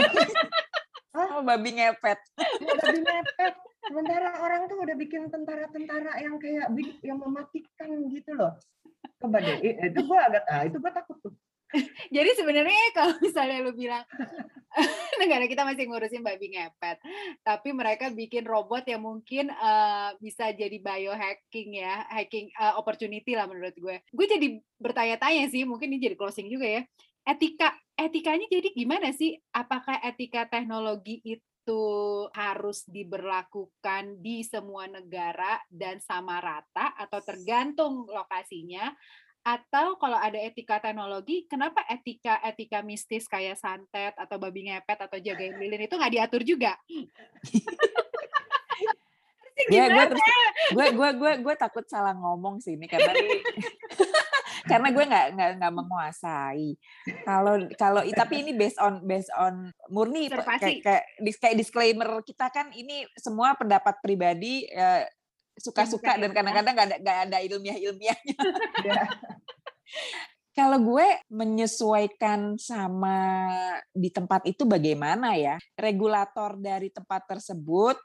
oh 1.20 1.44
babi 1.44 1.76
ngepet 1.76 2.20
udah 2.40 2.88
dimepet. 2.92 3.54
Sementara 3.84 4.40
orang 4.40 4.72
tuh 4.72 4.80
udah 4.80 4.96
bikin 4.96 5.28
tentara-tentara 5.28 6.24
yang 6.24 6.40
kayak 6.40 6.72
yang 7.04 7.20
mematikan 7.20 8.00
gitu 8.08 8.32
loh. 8.32 8.56
Coba 9.20 9.44
deh, 9.44 9.60
itu 9.60 10.00
gua 10.08 10.32
agak, 10.32 10.44
ah 10.48 10.64
itu 10.64 10.80
gua 10.80 10.92
takut 10.96 11.20
tuh. 11.20 11.36
Jadi 12.16 12.30
sebenarnya 12.38 12.84
kalau 12.94 13.16
misalnya 13.20 13.66
lu 13.66 13.74
bilang 13.74 14.06
negara 15.22 15.46
kita 15.46 15.66
masih 15.66 15.86
ngurusin 15.86 16.26
babi 16.26 16.54
ngepet, 16.54 16.98
tapi 17.46 17.70
mereka 17.74 18.10
bikin 18.10 18.46
robot 18.46 18.86
yang 18.90 19.06
mungkin 19.06 19.54
eh, 19.54 20.10
bisa 20.18 20.50
jadi 20.50 20.78
biohacking 20.82 21.78
ya, 21.78 22.10
hacking 22.10 22.50
eh, 22.50 22.74
opportunity 22.78 23.38
lah 23.38 23.46
menurut 23.46 23.74
gue. 23.78 24.02
Gue 24.10 24.26
jadi 24.26 24.58
bertanya-tanya 24.82 25.46
sih, 25.54 25.66
mungkin 25.66 25.94
ini 25.94 26.02
jadi 26.02 26.18
closing 26.18 26.50
juga 26.50 26.66
ya. 26.66 26.82
Etika 27.24 27.72
etikanya 27.94 28.50
jadi 28.50 28.70
gimana 28.74 29.14
sih? 29.14 29.38
Apakah 29.54 30.02
etika 30.02 30.50
teknologi 30.50 31.22
itu 31.24 31.84
harus 32.34 32.84
diberlakukan 32.90 34.20
di 34.20 34.44
semua 34.44 34.90
negara 34.90 35.62
dan 35.72 36.02
sama 36.04 36.42
rata 36.42 36.98
atau 36.98 37.22
tergantung 37.24 38.10
lokasinya? 38.10 38.92
Atau 39.44 40.00
kalau 40.00 40.16
ada 40.16 40.40
etika 40.40 40.80
teknologi, 40.80 41.44
kenapa 41.52 41.84
etika 41.92 42.40
etika 42.48 42.80
mistis 42.80 43.28
kayak 43.28 43.60
santet 43.60 44.16
atau 44.16 44.40
babi 44.40 44.72
ngepet 44.72 45.00
atau 45.04 45.20
jagain 45.20 45.60
lilin 45.60 45.84
itu 45.84 45.96
nggak 46.00 46.14
diatur 46.16 46.42
juga? 46.48 46.80
Ya 49.70 49.86
gue 49.86 50.06
terus 50.16 50.26
gue 50.74 50.88
gue 50.98 51.10
gue 51.20 51.32
gue 51.46 51.56
takut 51.60 51.86
salah 51.86 52.18
ngomong 52.18 52.58
sih 52.58 52.74
ini 52.74 52.90
karena 52.90 53.14
karena 54.72 54.88
gue 54.96 55.06
nggak 55.06 55.28
nggak 55.36 55.52
nggak 55.62 55.74
menguasai. 55.76 56.70
Kalau 57.28 57.56
kalau 57.76 58.02
tapi 58.16 58.48
ini 58.48 58.52
based 58.56 58.80
on 58.80 59.04
based 59.04 59.30
on 59.36 59.70
murni 59.92 60.32
kayak 60.32 61.04
kayak 61.20 61.56
disclaimer 61.60 62.24
kita 62.24 62.50
kan 62.50 62.72
ini 62.74 63.06
semua 63.20 63.54
pendapat 63.60 64.00
pribadi 64.00 64.66
eh, 64.72 65.06
suka-suka 65.58 66.18
dan 66.18 66.30
Yang 66.30 66.34
bisa 66.34 66.38
kadang-kadang 66.42 66.74
nggak 66.74 66.88
ada 66.88 66.98
nggak 67.02 67.20
ada 67.30 67.38
ilmiah 67.46 67.78
ilmiahnya 67.78 68.36
Ya. 68.84 69.04
kalau 70.58 70.78
gue 70.78 71.08
menyesuaikan 71.34 72.62
sama 72.62 73.18
di 73.90 74.14
tempat 74.14 74.46
itu 74.46 74.70
bagaimana 74.70 75.34
ya? 75.34 75.58
Regulator 75.74 76.54
dari 76.62 76.94
tempat 76.94 77.26
tersebut 77.26 77.98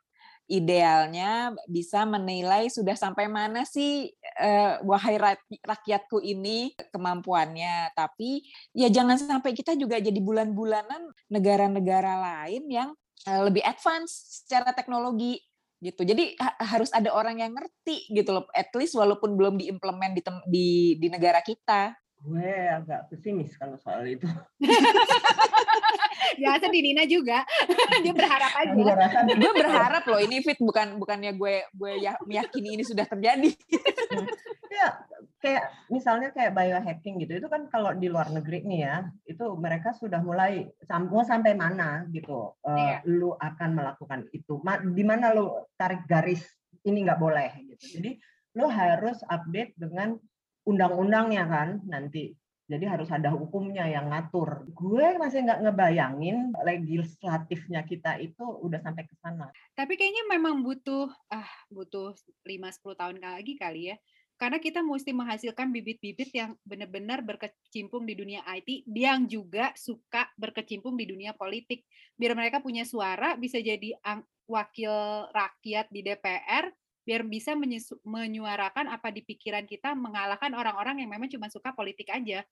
idealnya 0.48 1.52
bisa 1.68 2.08
menilai 2.08 2.72
sudah 2.72 2.96
sampai 2.96 3.28
mana 3.28 3.68
sih 3.68 4.08
eh, 4.40 4.74
wahai 4.80 5.20
rak- 5.20 5.60
rakyatku 5.60 6.24
ini 6.24 6.72
kemampuannya. 6.88 7.92
Tapi 7.92 8.40
ya 8.72 8.88
jangan 8.88 9.20
sampai 9.20 9.52
kita 9.52 9.76
juga 9.76 10.00
jadi 10.00 10.16
bulan-bulanan 10.16 11.12
negara-negara 11.28 12.16
lain 12.16 12.64
yang 12.72 12.90
eh, 13.28 13.40
lebih 13.44 13.60
advance 13.60 14.40
secara 14.40 14.72
teknologi 14.72 15.36
gitu 15.78 16.02
jadi 16.02 16.34
ha- 16.42 16.58
harus 16.74 16.90
ada 16.90 17.14
orang 17.14 17.38
yang 17.38 17.54
ngerti 17.54 18.10
gitu 18.10 18.34
loh 18.34 18.44
at 18.50 18.70
least 18.74 18.98
walaupun 18.98 19.38
belum 19.38 19.54
diimplement 19.58 20.12
di 20.14 20.22
di, 20.50 20.68
di 20.98 21.08
negara 21.10 21.38
kita 21.42 21.94
Gue 22.18 22.50
agak 22.50 23.14
pesimis 23.14 23.54
kalau 23.54 23.78
soal 23.78 24.02
itu. 24.10 24.26
Ya, 26.38 26.54
di 26.60 26.80
Nina 26.84 27.02
juga. 27.02 27.42
Dia 28.04 28.14
berharap 28.14 28.52
aja. 28.54 28.70
Gue 29.34 29.52
berharap 29.58 30.04
loh 30.06 30.20
ini 30.22 30.38
fit 30.38 30.58
bukan 30.60 30.98
bukannya 30.98 31.34
gue 31.34 31.66
gue 31.66 31.92
ya 31.98 32.14
meyakini 32.26 32.78
ini 32.78 32.84
sudah 32.86 33.06
terjadi 33.10 33.50
ya 34.78 34.88
kayak 35.38 35.70
misalnya 35.86 36.34
kayak 36.34 36.50
biohacking 36.50 37.22
gitu 37.22 37.38
itu 37.38 37.46
kan 37.46 37.70
kalau 37.70 37.94
di 37.94 38.10
luar 38.10 38.26
negeri 38.34 38.66
nih 38.66 38.80
ya 38.82 38.96
itu 39.22 39.44
mereka 39.54 39.94
sudah 39.94 40.18
mulai 40.18 40.66
mau 41.06 41.22
sampai 41.22 41.54
mana 41.54 42.02
gitu 42.10 42.58
eh, 42.66 42.98
lu 43.06 43.30
akan 43.38 43.70
melakukan 43.78 44.26
itu 44.34 44.58
Ma- 44.66 44.82
di 44.82 45.04
mana 45.06 45.30
lu 45.30 45.62
tarik 45.78 46.10
garis 46.10 46.42
ini 46.82 47.06
nggak 47.06 47.22
boleh 47.22 47.50
gitu 47.70 48.02
jadi 48.02 48.10
lu 48.58 48.66
harus 48.66 49.22
update 49.30 49.78
dengan 49.78 50.18
undang-undangnya 50.66 51.44
kan 51.46 51.68
nanti 51.86 52.34
Jadi 52.68 52.84
harus 52.84 53.08
ada 53.08 53.32
hukumnya 53.32 53.88
yang 53.88 54.12
ngatur. 54.12 54.68
Gue 54.76 55.16
masih 55.16 55.40
nggak 55.40 55.64
ngebayangin 55.64 56.52
legislatifnya 56.52 57.80
kita 57.88 58.20
itu 58.20 58.44
udah 58.44 58.76
sampai 58.84 59.08
ke 59.08 59.16
sana. 59.24 59.48
Tapi 59.72 59.96
kayaknya 59.96 60.28
memang 60.28 60.60
butuh 60.60 61.08
ah 61.32 61.48
butuh 61.72 62.12
5-10 62.44 62.92
tahun 62.92 63.24
lagi 63.24 63.56
kali 63.56 63.88
ya. 63.88 63.96
Karena 64.38 64.62
kita 64.62 64.86
mesti 64.86 65.10
menghasilkan 65.10 65.74
bibit-bibit 65.74 66.30
yang 66.30 66.54
benar-benar 66.62 67.26
berkecimpung 67.26 68.06
di 68.06 68.14
dunia 68.14 68.46
IT, 68.46 68.86
yang 68.86 69.26
juga 69.26 69.74
suka 69.74 70.30
berkecimpung 70.38 70.94
di 70.94 71.10
dunia 71.10 71.34
politik. 71.34 71.82
Biar 72.14 72.38
mereka 72.38 72.62
punya 72.62 72.86
suara, 72.86 73.34
bisa 73.34 73.58
jadi 73.58 73.98
wakil 74.46 74.94
rakyat 75.34 75.90
di 75.90 76.06
DPR, 76.06 76.70
biar 77.02 77.26
bisa 77.26 77.58
menyuarakan 78.06 78.94
apa 78.94 79.10
di 79.10 79.26
pikiran 79.26 79.66
kita 79.66 79.98
mengalahkan 79.98 80.54
orang-orang 80.54 81.02
yang 81.02 81.10
memang 81.10 81.26
cuma 81.26 81.50
suka 81.50 81.74
politik 81.74 82.06
aja. 82.14 82.46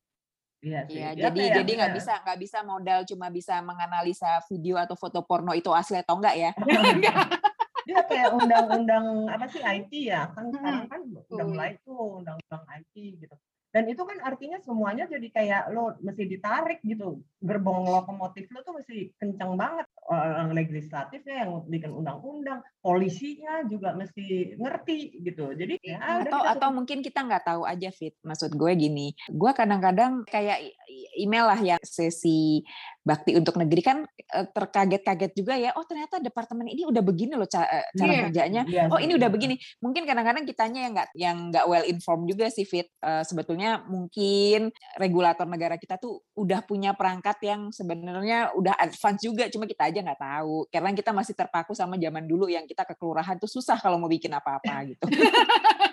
Iya, 0.66 0.82
ya, 0.90 1.08
jadi 1.14 1.38
ya, 1.38 1.54
jadi 1.62 1.70
nggak 1.78 1.92
bisa 1.94 2.12
nggak 2.26 2.38
bisa 2.40 2.58
modal 2.66 3.00
cuma 3.06 3.30
bisa 3.30 3.60
menganalisa 3.62 4.40
video 4.50 4.80
atau 4.80 4.96
foto 4.98 5.22
porno 5.22 5.54
itu 5.54 5.70
asli 5.70 6.00
atau 6.02 6.18
enggak 6.18 6.34
ya? 6.34 6.50
Dia 7.86 8.02
kayak 8.02 8.34
undang-undang 8.34 9.30
apa 9.30 9.46
sih 9.46 9.62
IT 9.62 9.92
ya 10.10 10.28
kan 10.34 10.50
sekarang 10.50 10.90
kan 10.90 11.00
udah 11.06 11.46
mulai 11.46 11.78
tuh 11.86 12.18
undang-undang 12.18 12.64
IT 12.82 12.94
gitu. 13.22 13.36
Dan 13.76 13.92
itu 13.92 14.08
kan 14.08 14.16
artinya 14.24 14.56
semuanya 14.64 15.04
jadi 15.04 15.28
kayak 15.28 15.62
lo 15.68 15.92
mesti 16.00 16.24
ditarik 16.24 16.80
gitu. 16.80 17.20
Gerbong 17.44 17.84
lokomotif 17.84 18.48
lo 18.48 18.64
tuh 18.64 18.80
mesti 18.80 19.12
kencang 19.20 19.52
banget. 19.52 19.84
Orang 20.08 20.56
legislatifnya 20.56 21.44
yang 21.44 21.60
bikin 21.68 21.92
undang-undang, 21.92 22.64
polisinya 22.80 23.68
juga 23.68 23.92
mesti 23.92 24.56
ngerti 24.56 25.20
gitu. 25.20 25.52
Jadi 25.52 25.76
ya, 25.82 26.24
atau 26.24 26.40
atau 26.46 26.68
mungkin 26.72 27.04
kita 27.04 27.20
nggak 27.20 27.44
tahu 27.44 27.68
aja 27.68 27.92
fit. 27.92 28.16
Maksud 28.24 28.56
gue 28.56 28.72
gini, 28.80 29.12
gue 29.28 29.50
kadang-kadang 29.52 30.24
kayak 30.24 30.72
email 31.20 31.44
lah 31.44 31.60
ya 31.60 31.76
sesi 31.84 32.64
bakti 33.06 33.38
untuk 33.38 33.54
negeri 33.54 33.82
kan 33.86 33.98
eh, 34.18 34.46
terkaget-kaget 34.50 35.32
juga 35.38 35.54
ya. 35.54 35.70
Oh 35.78 35.86
ternyata 35.86 36.18
departemen 36.18 36.66
ini 36.66 36.82
udah 36.82 36.98
begini 37.06 37.38
loh 37.38 37.46
cara, 37.46 37.70
eh, 37.70 37.86
cara 37.94 38.10
yeah. 38.10 38.22
kerjanya. 38.26 38.62
Yeah, 38.66 38.90
oh 38.90 38.98
ini 38.98 39.14
udah 39.14 39.30
begini. 39.30 39.54
Mungkin 39.78 40.02
kadang-kadang 40.02 40.42
kitanya 40.42 40.80
yang 40.82 40.92
nggak 40.98 41.10
yang 41.14 41.36
nggak 41.54 41.64
well 41.70 41.86
informed 41.86 42.26
juga 42.26 42.50
sih 42.50 42.66
fit. 42.66 42.90
Uh, 42.98 43.22
sebetulnya 43.22 43.86
mungkin 43.86 44.74
regulator 44.98 45.46
negara 45.46 45.78
kita 45.78 46.02
tuh 46.02 46.18
udah 46.34 46.66
punya 46.66 46.98
perangkat 46.98 47.38
yang 47.46 47.70
sebenarnya 47.70 48.50
udah 48.58 48.74
advance 48.74 49.22
juga, 49.22 49.46
cuma 49.54 49.70
kita 49.70 49.86
aja 49.86 50.02
nggak 50.02 50.18
tahu. 50.18 50.66
Karena 50.66 50.90
kita 50.90 51.14
masih 51.14 51.38
terpaku 51.38 51.78
sama 51.78 51.94
zaman 51.94 52.26
dulu 52.26 52.50
yang 52.50 52.66
kita 52.66 52.82
ke 52.82 52.98
kelurahan 52.98 53.38
tuh 53.38 53.46
susah 53.46 53.78
kalau 53.78 54.02
mau 54.02 54.10
bikin 54.10 54.34
apa-apa 54.34 54.82
gitu. 54.90 55.06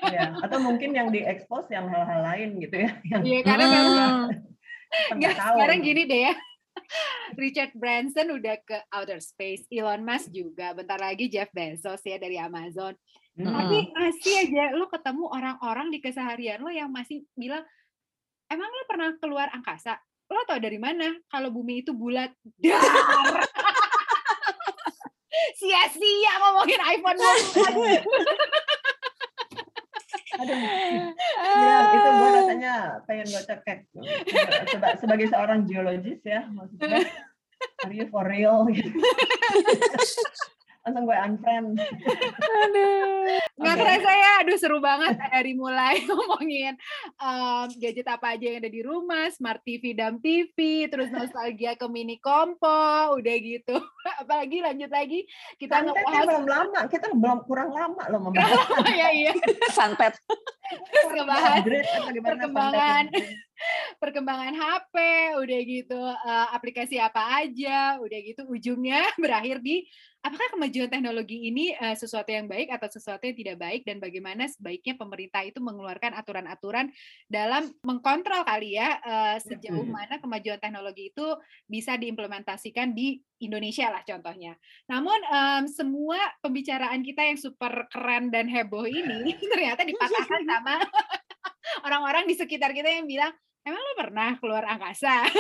ya, 0.10 0.34
atau 0.42 0.58
mungkin 0.58 0.98
yang 0.98 1.14
diekspos 1.14 1.70
yang 1.70 1.86
hal-hal 1.94 2.26
lain 2.26 2.58
gitu 2.58 2.90
ya. 2.90 2.92
Iya, 3.22 3.40
karena 3.46 3.66
hmm. 3.70 4.26
Nggak, 5.18 5.34
sekarang 5.38 5.80
gini 5.82 6.02
deh 6.10 6.22
ya. 6.32 6.34
Richard 7.42 7.74
Branson 7.76 8.34
udah 8.34 8.58
ke 8.62 8.78
outer 8.94 9.20
space, 9.20 9.66
Elon 9.70 10.04
Musk 10.06 10.30
juga, 10.34 10.74
bentar 10.74 11.00
lagi 11.00 11.30
Jeff 11.30 11.50
Bezos 11.52 12.02
ya 12.06 12.18
dari 12.20 12.38
Amazon. 12.38 12.94
Hmm. 13.34 13.50
Tapi 13.50 13.90
masih 13.98 14.34
aja 14.46 14.78
lo 14.78 14.86
ketemu 14.90 15.26
orang-orang 15.26 15.90
di 15.90 15.98
keseharian 15.98 16.62
lo 16.62 16.70
yang 16.70 16.94
masih 16.94 17.26
bilang, 17.34 17.66
emang 18.50 18.70
lo 18.70 18.84
pernah 18.86 19.10
keluar 19.18 19.50
angkasa? 19.50 19.98
Lo 20.30 20.46
tau 20.46 20.62
dari 20.62 20.78
mana 20.78 21.14
kalau 21.30 21.50
bumi 21.50 21.82
itu 21.82 21.94
bulat? 21.94 22.30
Sia-sia 25.60 26.34
ngomongin 26.44 26.82
iPhone 26.98 27.20
Aduh, 30.34 30.58
ya, 31.54 31.78
itu 31.94 32.10
gue 32.10 32.30
rasanya 32.34 32.74
pengen 33.06 33.28
gue 33.30 33.44
cekek. 33.46 33.80
Sebagai 34.98 35.28
seorang 35.30 35.70
geologis 35.70 36.22
ya, 36.26 36.50
maksudnya, 36.50 37.06
are 37.86 37.94
you 37.94 38.10
for 38.10 38.26
real? 38.26 38.66
Gitu 38.70 38.90
langsung 40.84 41.04
gue 41.08 41.16
unfriend. 41.16 41.68
Aduh. 42.68 43.40
Nggak 43.56 43.76
okay. 43.80 43.84
kerasa 43.88 44.12
ya, 44.12 44.32
aduh 44.44 44.58
seru 44.60 44.80
banget 44.84 45.16
dari 45.16 45.56
mulai 45.56 46.04
ngomongin 46.08 46.76
um, 47.24 47.68
gadget 47.80 48.08
apa 48.12 48.36
aja 48.36 48.46
yang 48.52 48.60
ada 48.60 48.72
di 48.72 48.82
rumah, 48.84 49.32
smart 49.32 49.64
TV, 49.64 49.96
dan 49.96 50.20
TV, 50.20 50.90
terus 50.92 51.08
nostalgia 51.08 51.80
ke 51.80 51.88
mini 51.88 52.20
kompo, 52.20 53.16
udah 53.16 53.36
gitu. 53.40 53.80
Apalagi 54.22 54.60
lanjut 54.60 54.92
lagi 54.92 55.24
kita 55.56 55.88
ngebahas 55.88 56.26
belum 56.28 56.48
lama, 56.52 56.80
kita 56.92 57.08
belum 57.16 57.40
kurang 57.48 57.72
lama 57.72 58.04
loh 58.12 58.20
membahas. 58.28 58.68
ya 58.92 59.08
iya. 59.16 59.32
Santet. 59.72 60.20
Terus 60.68 61.08
ngebahas 61.16 61.64
perkembangan 62.24 63.06
perkembangan 63.98 64.54
HP, 64.54 64.96
udah 65.40 65.60
gitu 65.64 66.00
uh, 66.02 66.48
aplikasi 66.54 67.00
apa 67.00 67.44
aja, 67.44 67.98
udah 68.02 68.20
gitu 68.24 68.42
ujungnya 68.50 69.06
berakhir 69.24 69.64
di 69.64 69.86
apakah 70.24 70.56
kemajuan 70.56 70.88
teknologi 70.88 71.52
ini 71.52 71.76
uh, 71.76 71.94
sesuatu 72.00 72.32
yang 72.32 72.48
baik 72.48 72.72
atau 72.72 72.88
sesuatu 72.88 73.28
yang 73.28 73.36
tidak 73.36 73.58
baik 73.60 73.82
dan 73.84 74.00
bagaimana 74.00 74.48
sebaiknya 74.48 74.96
pemerintah 74.96 75.44
itu 75.44 75.60
mengeluarkan 75.60 76.16
aturan-aturan 76.16 76.88
dalam 77.28 77.68
mengkontrol 77.84 78.48
kali 78.48 78.80
ya 78.80 79.04
uh, 79.04 79.38
sejauh 79.44 79.84
mana 79.84 80.24
kemajuan 80.24 80.64
teknologi 80.64 81.12
itu 81.12 81.28
bisa 81.68 82.00
diimplementasikan 82.00 82.96
di 82.96 83.20
Indonesia 83.44 83.92
lah 83.92 84.00
contohnya. 84.08 84.56
Namun 84.88 85.20
um, 85.28 85.64
semua 85.68 86.20
pembicaraan 86.40 87.04
kita 87.04 87.28
yang 87.28 87.36
super 87.36 87.92
keren 87.92 88.32
dan 88.32 88.48
heboh 88.48 88.88
ini 88.88 89.36
ternyata 89.52 89.84
dipatahkan 89.84 90.42
sama 90.48 90.76
orang-orang 91.86 92.28
di 92.28 92.36
sekitar 92.38 92.72
kita 92.72 92.90
yang 92.90 93.08
bilang 93.10 93.34
Emang 93.64 93.80
lo 93.80 93.96
pernah 93.96 94.36
keluar 94.44 94.68
angkasa? 94.68 95.24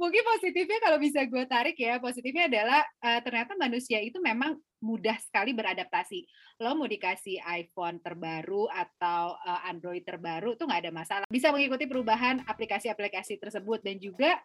Mungkin 0.00 0.22
positifnya 0.36 0.78
kalau 0.84 1.00
bisa 1.00 1.24
gue 1.24 1.44
tarik 1.48 1.80
ya, 1.80 1.96
positifnya 1.96 2.44
adalah 2.44 2.84
uh, 3.00 3.24
ternyata 3.24 3.56
manusia 3.56 3.96
itu 4.04 4.20
memang 4.20 4.60
mudah 4.84 5.16
sekali 5.24 5.56
beradaptasi. 5.56 6.28
Lo 6.60 6.76
mau 6.76 6.84
dikasih 6.84 7.40
iPhone 7.40 8.04
terbaru 8.04 8.68
atau 8.68 9.32
uh, 9.40 9.64
Android 9.64 10.04
terbaru 10.04 10.60
tuh 10.60 10.68
nggak 10.68 10.84
ada 10.84 10.92
masalah. 10.92 11.24
Bisa 11.32 11.48
mengikuti 11.48 11.88
perubahan 11.88 12.44
aplikasi-aplikasi 12.44 13.40
tersebut 13.40 13.80
dan 13.80 13.96
juga 13.96 14.36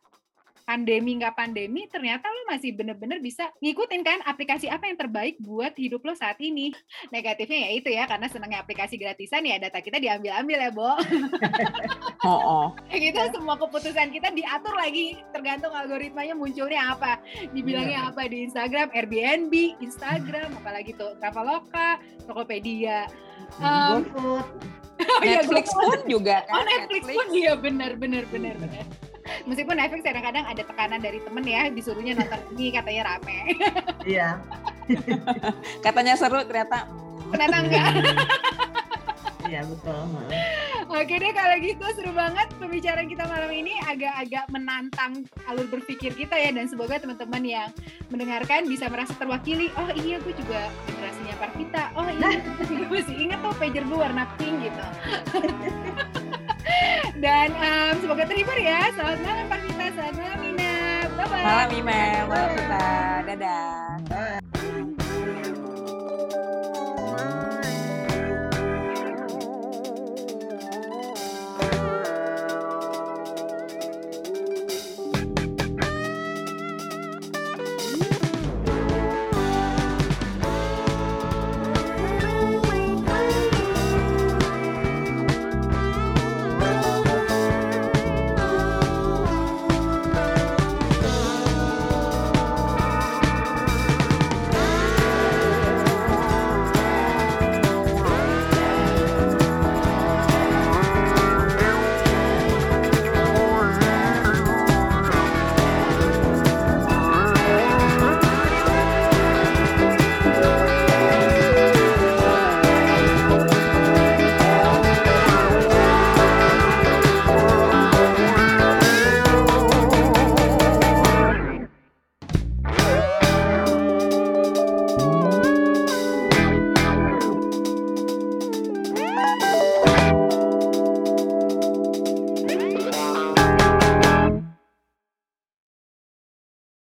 pandemi 0.64 1.20
nggak 1.20 1.36
pandemi 1.36 1.86
ternyata 1.92 2.28
lo 2.28 2.48
masih 2.48 2.72
bener-bener 2.76 3.20
bisa 3.20 3.52
ngikutin 3.60 4.02
kan 4.02 4.20
aplikasi 4.24 4.72
apa 4.72 4.88
yang 4.88 4.98
terbaik 4.98 5.36
buat 5.44 5.76
hidup 5.76 6.04
lo 6.04 6.16
saat 6.16 6.40
ini. 6.40 6.72
Negatifnya 7.12 7.68
ya 7.68 7.70
itu 7.76 7.90
ya 7.92 8.04
karena 8.08 8.28
senangnya 8.32 8.64
aplikasi 8.64 8.96
gratisan 8.96 9.44
ya 9.44 9.60
data 9.60 9.84
kita 9.84 10.00
diambil-ambil 10.00 10.58
ya 10.60 10.72
Bo. 10.72 10.92
Oh, 12.24 12.40
oh. 12.40 12.68
gitu 12.88 13.20
semua 13.36 13.60
keputusan 13.60 14.08
kita 14.16 14.32
diatur 14.32 14.72
lagi 14.80 15.20
tergantung 15.36 15.76
algoritmanya 15.76 16.32
munculnya 16.32 16.96
apa. 16.96 17.20
Dibilangnya 17.52 18.08
yeah. 18.08 18.12
apa 18.16 18.32
di 18.32 18.48
Instagram 18.48 18.96
Airbnb 18.96 19.52
Instagram 19.84 20.56
apalagi 20.64 20.96
tuh 20.96 21.20
Traveloka 21.20 22.00
Tokopedia. 22.24 23.12
Um, 23.60 24.08
iya, 25.26 25.42
Netflix 25.42 25.66
pun 25.74 26.00
juga 26.08 26.46
kan 26.48 26.56
oh 26.62 26.64
Netflix, 26.64 27.04
Netflix. 27.04 27.18
pun 27.18 27.28
iya 27.34 27.54
benar 27.58 27.92
benar 27.98 28.24
benar 28.30 28.56
benar 28.62 28.86
meskipun 29.48 29.76
Netflix 29.76 30.02
kadang-kadang 30.04 30.46
ada 30.48 30.62
tekanan 30.64 31.00
dari 31.00 31.20
temen 31.24 31.44
ya 31.44 31.68
disuruhnya 31.72 32.14
nonton 32.18 32.40
ini 32.56 32.72
katanya 32.76 33.02
rame 33.16 33.38
iya 34.04 34.30
katanya 35.86 36.14
seru 36.20 36.44
ternyata 36.44 36.88
ternyata 37.32 37.58
enggak 37.64 37.90
iya 39.52 39.62
betul 39.68 40.04
Oke 40.94 41.16
deh 41.16 41.32
kalau 41.34 41.58
gitu 41.58 41.86
seru 41.96 42.12
banget 42.14 42.52
pembicaraan 42.60 43.08
kita 43.10 43.26
malam 43.26 43.50
ini 43.50 43.74
agak-agak 43.88 44.46
menantang 44.52 45.26
alur 45.50 45.66
berpikir 45.66 46.14
kita 46.14 46.36
ya 46.38 46.54
dan 46.54 46.70
semoga 46.70 47.02
teman-teman 47.02 47.42
yang 47.42 47.70
mendengarkan 48.14 48.70
bisa 48.70 48.92
merasa 48.92 49.16
terwakili. 49.18 49.74
Oh 49.80 49.90
iya 49.96 50.22
gue 50.22 50.36
juga 50.38 50.70
generasinya 50.86 51.36
Parvita. 51.40 51.84
Oh 51.98 52.06
iya 52.06 52.38
gue 52.68 52.88
masih 52.94 53.16
inget 53.16 53.40
tuh 53.42 53.56
pager 53.58 53.84
gue 53.88 53.98
warna 53.98 54.28
pink 54.38 54.70
gitu. 54.70 54.86
Dan 57.24 57.56
um, 57.56 57.94
semoga 58.04 58.28
terhibur 58.28 58.60
ya. 58.60 58.92
Selamat 58.92 59.20
malam 59.24 59.46
Pak 59.48 59.60
Vita, 59.64 59.86
selamat 59.96 60.16
malam 60.20 60.40
Mina. 60.44 60.76
Bye-bye. 61.16 61.44
Malam 61.48 61.70
Ima, 61.72 62.02
malam. 62.28 63.20
Dadah. 63.24 63.83